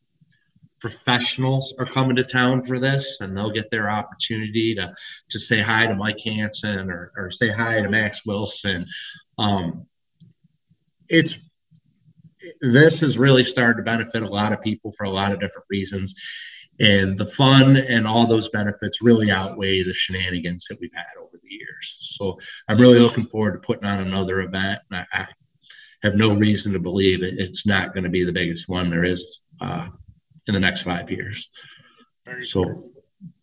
professionals 0.79 1.73
are 1.77 1.85
coming 1.85 2.15
to 2.15 2.23
town 2.23 2.63
for 2.63 2.79
this 2.79 3.21
and 3.21 3.35
they'll 3.35 3.51
get 3.51 3.69
their 3.69 3.89
opportunity 3.89 4.75
to, 4.75 4.93
to 5.29 5.39
say 5.39 5.59
hi 5.59 5.87
to 5.87 5.95
Mike 5.95 6.19
Hansen 6.19 6.89
or, 6.89 7.11
or 7.15 7.31
say 7.31 7.49
hi 7.49 7.81
to 7.81 7.89
Max 7.89 8.25
Wilson. 8.25 8.87
Um, 9.37 9.85
it's 11.07 11.37
this 12.61 13.01
has 13.01 13.17
really 13.17 13.43
started 13.43 13.77
to 13.77 13.83
benefit 13.83 14.23
a 14.23 14.27
lot 14.27 14.53
of 14.53 14.61
people 14.61 14.91
for 14.91 15.03
a 15.03 15.09
lot 15.09 15.31
of 15.31 15.39
different 15.39 15.65
reasons 15.69 16.15
and 16.79 17.17
the 17.17 17.25
fun 17.25 17.77
and 17.77 18.07
all 18.07 18.25
those 18.25 18.49
benefits 18.49 19.01
really 19.01 19.31
outweigh 19.31 19.83
the 19.83 19.93
shenanigans 19.93 20.65
that 20.69 20.79
we've 20.79 20.93
had 20.93 21.05
over 21.19 21.37
the 21.41 21.49
years. 21.49 21.97
So 21.99 22.39
I'm 22.67 22.79
really 22.79 22.99
looking 22.99 23.27
forward 23.27 23.53
to 23.53 23.59
putting 23.59 23.85
on 23.85 23.99
another 23.99 24.41
event. 24.41 24.79
And 24.89 25.05
I, 25.13 25.21
I 25.21 25.27
have 26.03 26.15
no 26.15 26.33
reason 26.33 26.73
to 26.73 26.79
believe 26.79 27.23
it, 27.23 27.35
it's 27.37 27.65
not 27.65 27.93
going 27.93 28.05
to 28.05 28.09
be 28.09 28.23
the 28.23 28.31
biggest 28.31 28.69
one 28.69 28.89
there 28.89 29.03
is 29.03 29.41
uh, 29.61 29.87
in 30.47 30.53
the 30.53 30.59
next 30.59 30.83
five 30.83 31.11
years. 31.11 31.49
very 32.25 32.45
So 32.45 32.91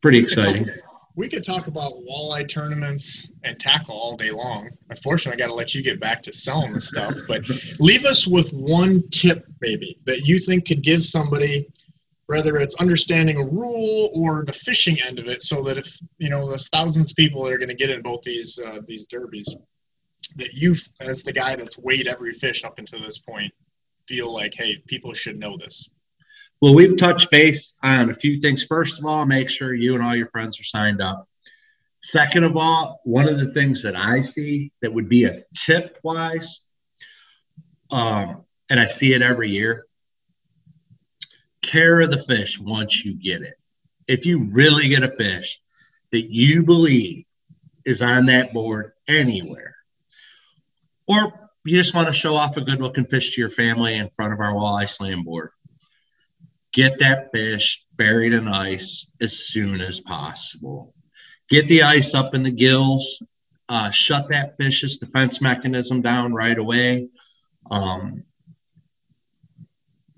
pretty 0.00 0.18
exciting. 0.18 0.68
We 1.14 1.30
could 1.30 1.44
talk 1.44 1.66
about 1.66 1.92
walleye 2.06 2.46
tournaments 2.46 3.30
and 3.42 3.58
tackle 3.58 3.94
all 3.94 4.18
day 4.18 4.30
long. 4.30 4.68
Unfortunately, 4.90 5.42
I 5.42 5.46
got 5.46 5.50
to 5.50 5.56
let 5.56 5.74
you 5.74 5.82
get 5.82 5.98
back 5.98 6.22
to 6.24 6.32
selling 6.32 6.74
the 6.74 6.80
stuff. 6.80 7.14
But 7.26 7.42
leave 7.78 8.04
us 8.04 8.26
with 8.26 8.50
one 8.52 9.02
tip, 9.10 9.46
maybe, 9.62 9.98
that 10.04 10.26
you 10.26 10.38
think 10.38 10.66
could 10.66 10.82
give 10.82 11.02
somebody, 11.02 11.68
whether 12.26 12.56
it's 12.58 12.74
understanding 12.76 13.36
a 13.36 13.44
rule 13.44 14.10
or 14.14 14.44
the 14.44 14.52
fishing 14.52 15.00
end 15.00 15.18
of 15.18 15.26
it, 15.26 15.42
so 15.42 15.62
that 15.62 15.78
if 15.78 15.98
you 16.18 16.28
know 16.28 16.48
there's 16.48 16.68
thousands 16.68 17.10
of 17.10 17.16
people 17.16 17.44
that 17.44 17.52
are 17.52 17.58
going 17.58 17.68
to 17.68 17.74
get 17.74 17.90
in 17.90 18.02
both 18.02 18.22
these 18.22 18.58
uh, 18.58 18.80
these 18.86 19.06
derbies, 19.06 19.54
that 20.36 20.52
you, 20.52 20.74
as 21.00 21.22
the 21.22 21.32
guy 21.32 21.56
that's 21.56 21.78
weighed 21.78 22.08
every 22.08 22.32
fish 22.32 22.64
up 22.64 22.78
until 22.78 23.02
this 23.02 23.18
point, 23.18 23.52
feel 24.08 24.32
like, 24.32 24.54
hey, 24.54 24.82
people 24.86 25.14
should 25.14 25.38
know 25.38 25.56
this. 25.56 25.88
Well, 26.60 26.74
we've 26.74 26.96
touched 26.96 27.30
base 27.30 27.76
on 27.82 28.10
a 28.10 28.14
few 28.14 28.40
things. 28.40 28.64
First 28.64 28.98
of 28.98 29.04
all, 29.04 29.26
make 29.26 29.50
sure 29.50 29.74
you 29.74 29.94
and 29.94 30.02
all 30.02 30.16
your 30.16 30.28
friends 30.28 30.58
are 30.58 30.64
signed 30.64 31.02
up. 31.02 31.28
Second 32.02 32.44
of 32.44 32.56
all, 32.56 33.00
one 33.04 33.28
of 33.28 33.38
the 33.38 33.52
things 33.52 33.82
that 33.82 33.96
I 33.96 34.22
see 34.22 34.72
that 34.80 34.92
would 34.92 35.08
be 35.08 35.24
a 35.24 35.42
tip 35.54 35.98
wise, 36.02 36.60
um, 37.90 38.44
and 38.70 38.80
I 38.80 38.86
see 38.86 39.12
it 39.12 39.22
every 39.22 39.50
year 39.50 39.85
care 41.66 42.00
of 42.00 42.10
the 42.10 42.22
fish 42.22 42.58
once 42.58 43.04
you 43.04 43.20
get 43.20 43.42
it. 43.42 43.54
If 44.06 44.24
you 44.26 44.44
really 44.44 44.88
get 44.88 45.02
a 45.02 45.10
fish 45.10 45.60
that 46.12 46.32
you 46.32 46.64
believe 46.64 47.24
is 47.84 48.02
on 48.02 48.26
that 48.26 48.52
board 48.52 48.92
anywhere, 49.08 49.74
or 51.06 51.50
you 51.64 51.76
just 51.76 51.94
want 51.94 52.06
to 52.06 52.12
show 52.12 52.36
off 52.36 52.56
a 52.56 52.60
good 52.60 52.80
looking 52.80 53.06
fish 53.06 53.34
to 53.34 53.40
your 53.40 53.50
family 53.50 53.94
in 53.94 54.08
front 54.10 54.32
of 54.32 54.40
our 54.40 54.52
walleye 54.52 54.88
slam 54.88 55.24
board, 55.24 55.50
get 56.72 56.98
that 57.00 57.30
fish 57.32 57.84
buried 57.96 58.32
in 58.32 58.48
ice 58.48 59.10
as 59.20 59.46
soon 59.46 59.80
as 59.80 60.00
possible. 60.00 60.94
Get 61.48 61.68
the 61.68 61.82
ice 61.82 62.14
up 62.14 62.34
in 62.34 62.42
the 62.42 62.50
gills, 62.50 63.22
uh, 63.68 63.90
shut 63.90 64.28
that 64.28 64.56
fish's 64.56 64.98
defense 64.98 65.40
mechanism 65.40 66.02
down 66.02 66.32
right 66.32 66.58
away. 66.58 67.08
Um, 67.70 68.24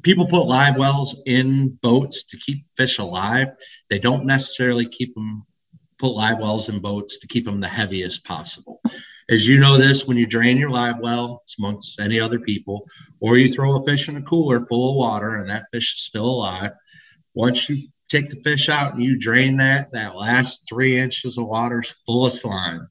people 0.02 0.26
put 0.26 0.46
live 0.46 0.76
wells 0.76 1.20
in 1.26 1.78
boats 1.82 2.24
to 2.24 2.38
keep 2.38 2.64
fish 2.76 2.98
alive. 2.98 3.48
They 3.90 3.98
don't 3.98 4.26
necessarily 4.26 4.86
keep 4.86 5.14
them 5.14 5.44
put 5.98 6.10
live 6.10 6.38
wells 6.38 6.68
in 6.68 6.80
boats 6.80 7.18
to 7.18 7.26
keep 7.26 7.44
them 7.44 7.60
the 7.60 7.68
heaviest 7.68 8.24
possible. 8.24 8.80
As 9.28 9.46
you 9.46 9.58
know 9.58 9.76
this, 9.76 10.06
when 10.06 10.16
you 10.16 10.26
drain 10.26 10.56
your 10.56 10.70
live 10.70 10.98
well, 11.00 11.42
it's 11.44 11.58
amongst 11.58 12.00
any 12.00 12.18
other 12.18 12.38
people, 12.38 12.88
or 13.20 13.36
you 13.36 13.52
throw 13.52 13.76
a 13.76 13.84
fish 13.84 14.08
in 14.08 14.16
a 14.16 14.22
cooler 14.22 14.64
full 14.66 14.90
of 14.90 14.96
water 14.96 15.36
and 15.36 15.50
that 15.50 15.66
fish 15.72 15.94
is 15.94 16.02
still 16.02 16.26
alive. 16.26 16.72
Once 17.34 17.68
you 17.68 17.88
take 18.08 18.30
the 18.30 18.40
fish 18.40 18.68
out 18.68 18.94
and 18.94 19.02
you 19.02 19.18
drain 19.18 19.56
that, 19.58 19.92
that 19.92 20.16
last 20.16 20.66
three 20.68 20.98
inches 20.98 21.36
of 21.36 21.46
water 21.46 21.80
is 21.80 21.94
full 22.06 22.24
of 22.24 22.32
slime. 22.32 22.88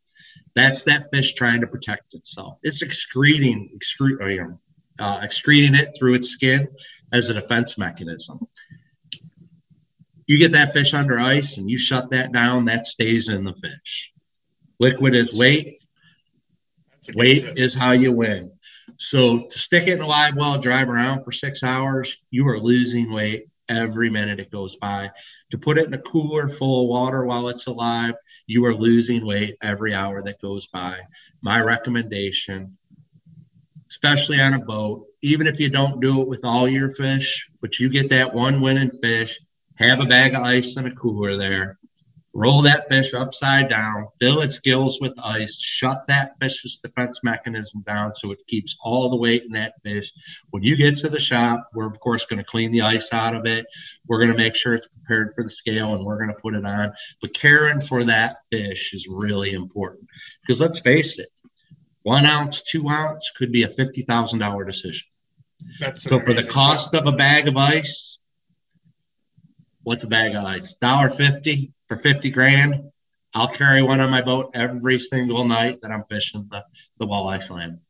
That's 0.54 0.84
that 0.84 1.10
fish 1.12 1.34
trying 1.34 1.62
to 1.62 1.68
protect 1.68 2.14
itself. 2.14 2.60
It's 2.62 2.82
excreting, 2.82 3.78
excre- 3.78 4.58
uh, 5.00 5.20
excreting 5.24 5.76
it 5.76 5.96
through 5.98 6.16
its 6.16 6.30
skin 6.30 6.68
as 7.12 7.30
a 7.30 7.34
defense 7.34 7.78
mechanism. 7.78 8.48
You 10.26 10.38
get 10.38 10.52
that 10.52 10.74
fish 10.74 10.94
under 10.94 11.18
ice 11.18 11.58
and 11.58 11.70
you 11.70 11.78
shut 11.78 12.12
that 12.12 12.32
down, 12.32 12.66
that 12.66 12.86
stays 12.86 13.30
in 13.30 13.46
the 13.46 13.54
fish. 13.54 14.12
Liquid 14.80 15.16
is 15.16 15.34
weight. 15.34 15.80
Weight 17.16 17.46
tip. 17.46 17.58
is 17.58 17.74
how 17.74 17.92
you 17.92 18.12
win. 18.12 18.52
So 18.98 19.48
to 19.50 19.60
stick 19.60 19.88
it 19.88 19.94
in 19.94 20.02
a 20.02 20.08
live 20.08 20.36
well, 20.36 20.60
drive 20.60 20.90
around 20.90 21.24
for 21.24 21.32
six 21.32 21.64
hours, 21.64 22.18
you 22.30 22.48
are 22.48 22.60
losing 22.60 23.12
weight 23.12 23.48
every 23.70 24.10
minute 24.10 24.40
it 24.40 24.52
goes 24.52 24.76
by. 24.76 25.12
To 25.52 25.58
put 25.58 25.78
it 25.78 25.88
in 25.88 25.94
a 25.94 26.02
cooler 26.02 26.50
full 26.50 26.84
of 26.84 26.90
water 26.90 27.26
while 27.26 27.50
it's 27.50 27.68
alive, 27.68 28.16
you 28.46 28.66
are 28.66 28.76
losing 28.76 29.26
weight 29.26 29.58
every 29.62 29.94
hour 29.94 30.22
that 30.24 30.42
goes 30.42 30.68
by. 30.68 31.00
My 31.42 31.60
recommendation, 31.62 32.78
especially 33.90 34.40
on 34.40 34.54
a 34.54 34.60
boat, 34.60 35.06
even 35.22 35.48
if 35.48 35.60
you 35.60 35.70
don't 35.70 36.00
do 36.00 36.22
it 36.22 36.28
with 36.28 36.44
all 36.44 36.68
your 36.68 36.90
fish, 36.90 37.50
but 37.62 37.80
you 37.80 37.90
get 37.90 38.10
that 38.10 38.34
one 38.34 38.62
winning 38.62 38.92
fish, 39.02 39.40
have 39.76 40.00
a 40.00 40.06
bag 40.06 40.34
of 40.34 40.44
ice 40.44 40.78
in 40.78 40.86
a 40.86 40.96
cooler 40.96 41.36
there 41.36 41.78
roll 42.38 42.62
that 42.62 42.88
fish 42.88 43.16
upside 43.16 43.68
down, 43.68 44.08
fill 44.22 44.42
its 44.42 44.60
gills 44.60 45.02
with 45.02 45.14
ice, 45.24 45.60
shut 45.60 46.06
that 46.08 46.36
fish's 46.40 46.78
defense 46.78 47.22
mechanism 47.24 47.82
down 47.82 48.14
so 48.14 48.32
it 48.32 48.46
keeps 48.46 48.78
all 48.80 49.10
the 49.10 49.16
weight 49.16 49.44
in 49.44 49.50
that 49.54 49.74
fish. 49.84 50.14
When 50.52 50.62
you 50.62 50.76
get 50.76 51.00
to 51.00 51.10
the 51.10 51.20
shop, 51.20 51.68
we're 51.74 51.88
of 51.88 52.00
course 52.00 52.28
going 52.28 52.38
to 52.38 52.46
clean 52.46 52.72
the 52.72 52.82
ice 52.82 53.12
out 53.12 53.34
of 53.34 53.48
it. 53.48 53.66
We're 54.08 54.20
going 54.20 54.32
to 54.32 54.38
make 54.38 54.54
sure 54.54 54.76
it's 54.76 54.88
prepared 54.88 55.34
for 55.34 55.44
the 55.44 55.50
scale 55.50 55.96
and 55.96 56.06
we're 56.06 56.20
going 56.20 56.30
to 56.34 56.40
put 56.40 56.54
it 56.54 56.64
on. 56.64 56.94
But 57.24 57.34
caring 57.34 57.82
for 57.82 58.04
that 58.04 58.38
fish 58.52 58.94
is 58.94 59.08
really 59.08 59.54
important 59.54 60.08
because 60.42 60.62
let's 60.62 60.80
face 60.80 61.18
it, 61.18 61.30
one 62.08 62.26
ounce, 62.26 62.62
two 62.62 62.88
ounce 62.88 63.32
could 63.36 63.52
be 63.52 63.64
a 63.64 63.68
$50,000 63.68 64.66
decision. 64.66 65.06
That's 65.78 66.04
so 66.04 66.22
for 66.22 66.34
the 66.34 66.44
cost 66.44 66.94
of 66.94 67.06
a 67.06 67.12
bag 67.12 67.50
of 67.50 67.58
ice, 67.58 68.20
what's 69.84 70.06
a 70.06 70.08
bag 70.08 70.34
of 70.34 70.46
ice? 70.46 70.76
Dollar 70.76 71.10
fifty 71.10 71.74
for 71.90 71.98
50 71.98 72.30
grand, 72.30 72.92
I'll 73.34 73.50
carry 73.50 73.82
one 73.82 74.00
on 74.00 74.10
my 74.10 74.22
boat 74.22 74.52
every 74.54 75.00
single 75.00 75.44
night 75.44 75.82
that 75.82 75.92
I'm 75.92 76.06
fishing 76.06 76.48
the, 76.50 76.64
the 76.98 77.06
walleye 77.06 77.42
slam. 77.42 77.82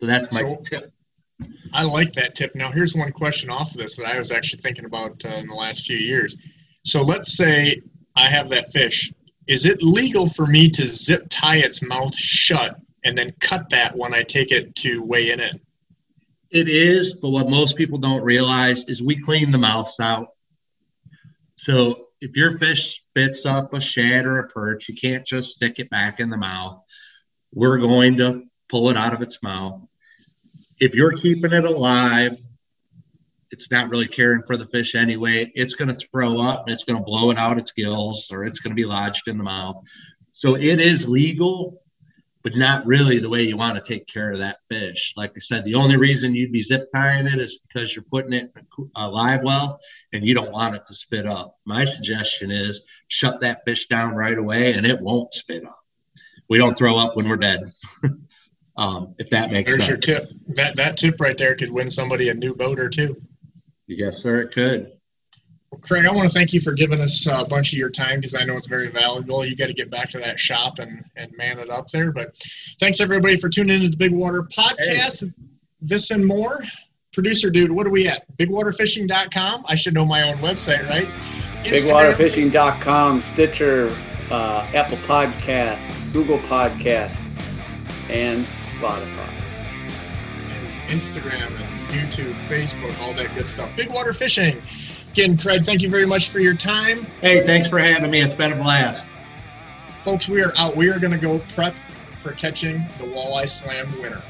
So 0.00 0.04
that's 0.06 0.30
my 0.32 0.42
so, 0.42 0.56
tip. 0.56 0.92
I 1.72 1.84
like 1.84 2.12
that 2.12 2.34
tip. 2.34 2.54
Now, 2.54 2.70
here's 2.70 2.94
one 2.94 3.10
question 3.10 3.48
off 3.48 3.70
of 3.70 3.78
this 3.78 3.96
that 3.96 4.04
I 4.04 4.18
was 4.18 4.30
actually 4.32 4.60
thinking 4.60 4.84
about 4.84 5.24
uh, 5.24 5.36
in 5.36 5.46
the 5.46 5.54
last 5.54 5.86
few 5.86 5.96
years. 5.96 6.36
So 6.84 7.00
let's 7.00 7.38
say 7.38 7.80
I 8.14 8.28
have 8.28 8.50
that 8.50 8.70
fish. 8.70 9.10
Is 9.46 9.64
it 9.64 9.82
legal 9.82 10.28
for 10.28 10.46
me 10.46 10.68
to 10.70 10.86
zip 10.86 11.26
tie 11.30 11.56
its 11.56 11.82
mouth 11.82 12.14
shut 12.14 12.76
and 13.04 13.16
then 13.16 13.32
cut 13.40 13.70
that 13.70 13.96
when 13.96 14.14
I 14.14 14.22
take 14.22 14.52
it 14.52 14.74
to 14.76 15.02
weigh 15.02 15.30
in 15.30 15.40
it? 15.40 15.60
It 16.50 16.68
is, 16.68 17.14
but 17.14 17.30
what 17.30 17.48
most 17.48 17.76
people 17.76 17.98
don't 17.98 18.22
realize 18.22 18.84
is 18.84 19.02
we 19.02 19.20
clean 19.20 19.50
the 19.50 19.58
mouths 19.58 19.98
out. 20.00 20.28
So 21.56 22.08
if 22.20 22.36
your 22.36 22.58
fish 22.58 23.00
spits 23.00 23.46
up 23.46 23.72
a 23.72 23.80
shad 23.80 24.26
or 24.26 24.38
a 24.38 24.48
perch, 24.48 24.88
you 24.88 24.94
can't 24.94 25.26
just 25.26 25.52
stick 25.52 25.78
it 25.78 25.90
back 25.90 26.20
in 26.20 26.30
the 26.30 26.36
mouth. 26.36 26.80
We're 27.52 27.78
going 27.78 28.18
to 28.18 28.42
pull 28.68 28.90
it 28.90 28.96
out 28.96 29.14
of 29.14 29.22
its 29.22 29.42
mouth. 29.42 29.82
If 30.78 30.94
you're 30.94 31.16
keeping 31.16 31.52
it 31.52 31.64
alive, 31.64 32.38
it's 33.50 33.70
not 33.70 33.90
really 33.90 34.08
caring 34.08 34.42
for 34.42 34.56
the 34.56 34.66
fish 34.66 34.94
anyway. 34.94 35.52
It's 35.54 35.74
going 35.74 35.88
to 35.88 35.94
throw 35.94 36.40
up, 36.40 36.68
it's 36.68 36.84
going 36.84 36.98
to 36.98 37.04
blow 37.04 37.30
it 37.30 37.38
out 37.38 37.58
its 37.58 37.72
gills, 37.72 38.30
or 38.32 38.44
it's 38.44 38.60
going 38.60 38.70
to 38.70 38.80
be 38.80 38.86
lodged 38.86 39.28
in 39.28 39.36
the 39.36 39.44
mouth. 39.44 39.84
So 40.32 40.56
it 40.56 40.80
is 40.80 41.08
legal 41.08 41.81
but 42.42 42.56
not 42.56 42.86
really 42.86 43.18
the 43.18 43.28
way 43.28 43.42
you 43.42 43.56
want 43.56 43.82
to 43.82 43.92
take 43.92 44.06
care 44.06 44.32
of 44.32 44.38
that 44.38 44.58
fish. 44.68 45.14
Like 45.16 45.32
I 45.36 45.38
said, 45.38 45.64
the 45.64 45.76
only 45.76 45.96
reason 45.96 46.34
you'd 46.34 46.52
be 46.52 46.62
zip 46.62 46.88
tying 46.92 47.26
it 47.26 47.38
is 47.38 47.58
because 47.66 47.94
you're 47.94 48.04
putting 48.04 48.32
it 48.32 48.52
in 48.56 48.90
a 48.96 49.08
live 49.08 49.42
well 49.42 49.78
and 50.12 50.26
you 50.26 50.34
don't 50.34 50.50
want 50.50 50.74
it 50.74 50.84
to 50.86 50.94
spit 50.94 51.26
up. 51.26 51.56
My 51.64 51.84
suggestion 51.84 52.50
is 52.50 52.82
shut 53.08 53.40
that 53.40 53.64
fish 53.64 53.86
down 53.86 54.14
right 54.14 54.36
away 54.36 54.72
and 54.72 54.86
it 54.86 55.00
won't 55.00 55.32
spit 55.32 55.64
up. 55.64 55.78
We 56.48 56.58
don't 56.58 56.76
throw 56.76 56.98
up 56.98 57.16
when 57.16 57.28
we're 57.28 57.36
dead. 57.36 57.70
um, 58.76 59.14
if 59.18 59.30
that 59.30 59.52
makes 59.52 59.70
There's 59.70 59.86
sense. 59.86 60.06
your 60.06 60.18
tip. 60.18 60.30
That 60.48 60.76
that 60.76 60.96
tip 60.96 61.20
right 61.20 61.38
there 61.38 61.54
could 61.54 61.70
win 61.70 61.90
somebody 61.90 62.28
a 62.28 62.34
new 62.34 62.54
boat 62.54 62.80
or 62.80 62.88
two. 62.88 63.22
Yes, 63.86 64.22
sir, 64.22 64.40
it 64.40 64.52
could. 64.52 64.92
Craig, 65.80 66.04
I 66.06 66.12
want 66.12 66.30
to 66.30 66.34
thank 66.34 66.52
you 66.52 66.60
for 66.60 66.72
giving 66.72 67.00
us 67.00 67.26
a 67.26 67.44
bunch 67.44 67.72
of 67.72 67.78
your 67.78 67.90
time 67.90 68.20
because 68.20 68.34
I 68.34 68.44
know 68.44 68.56
it's 68.56 68.66
very 68.66 68.90
valuable. 68.90 69.44
You 69.44 69.56
got 69.56 69.66
to 69.66 69.72
get 69.72 69.90
back 69.90 70.10
to 70.10 70.18
that 70.18 70.38
shop 70.38 70.78
and, 70.78 71.04
and 71.16 71.32
man 71.36 71.58
it 71.58 71.70
up 71.70 71.88
there. 71.88 72.12
But 72.12 72.36
thanks 72.78 73.00
everybody 73.00 73.36
for 73.36 73.48
tuning 73.48 73.76
into 73.76 73.88
the 73.88 73.96
Big 73.96 74.12
Water 74.12 74.42
Podcast. 74.42 75.24
Hey. 75.24 75.32
This 75.80 76.10
and 76.10 76.24
more. 76.24 76.62
Producer 77.12 77.50
dude, 77.50 77.70
what 77.70 77.86
are 77.86 77.90
we 77.90 78.08
at? 78.08 78.24
BigWaterFishing.com. 78.38 79.64
I 79.66 79.74
should 79.74 79.92
know 79.92 80.06
my 80.06 80.22
own 80.22 80.36
website, 80.36 80.88
right? 80.88 81.06
BigWaterFishing.com, 81.64 83.20
Stitcher, 83.20 83.94
uh, 84.30 84.66
Apple 84.74 84.96
Podcasts, 84.98 86.10
Google 86.12 86.38
Podcasts, 86.38 87.58
and 88.08 88.44
Spotify. 88.44 89.28
And 90.52 90.90
Instagram 90.90 91.46
and 91.46 91.90
YouTube, 91.90 92.32
Facebook, 92.48 92.98
all 93.02 93.12
that 93.14 93.34
good 93.34 93.46
stuff. 93.46 93.70
Big 93.76 93.92
Water 93.92 94.14
Fishing. 94.14 94.62
Again, 95.12 95.36
Craig, 95.36 95.66
thank 95.66 95.82
you 95.82 95.90
very 95.90 96.06
much 96.06 96.30
for 96.30 96.40
your 96.40 96.54
time. 96.54 97.04
Hey, 97.20 97.44
thanks 97.46 97.68
for 97.68 97.78
having 97.78 98.10
me. 98.10 98.22
It's 98.22 98.32
been 98.32 98.50
a 98.50 98.56
blast. 98.56 99.06
Folks, 100.04 100.26
we 100.26 100.42
are 100.42 100.54
out. 100.56 100.74
We 100.74 100.90
are 100.90 100.98
going 100.98 101.12
to 101.12 101.18
go 101.18 101.38
prep 101.54 101.74
for 102.22 102.32
catching 102.32 102.78
the 102.96 103.04
walleye 103.04 103.46
slam 103.46 103.92
winner. 104.00 104.22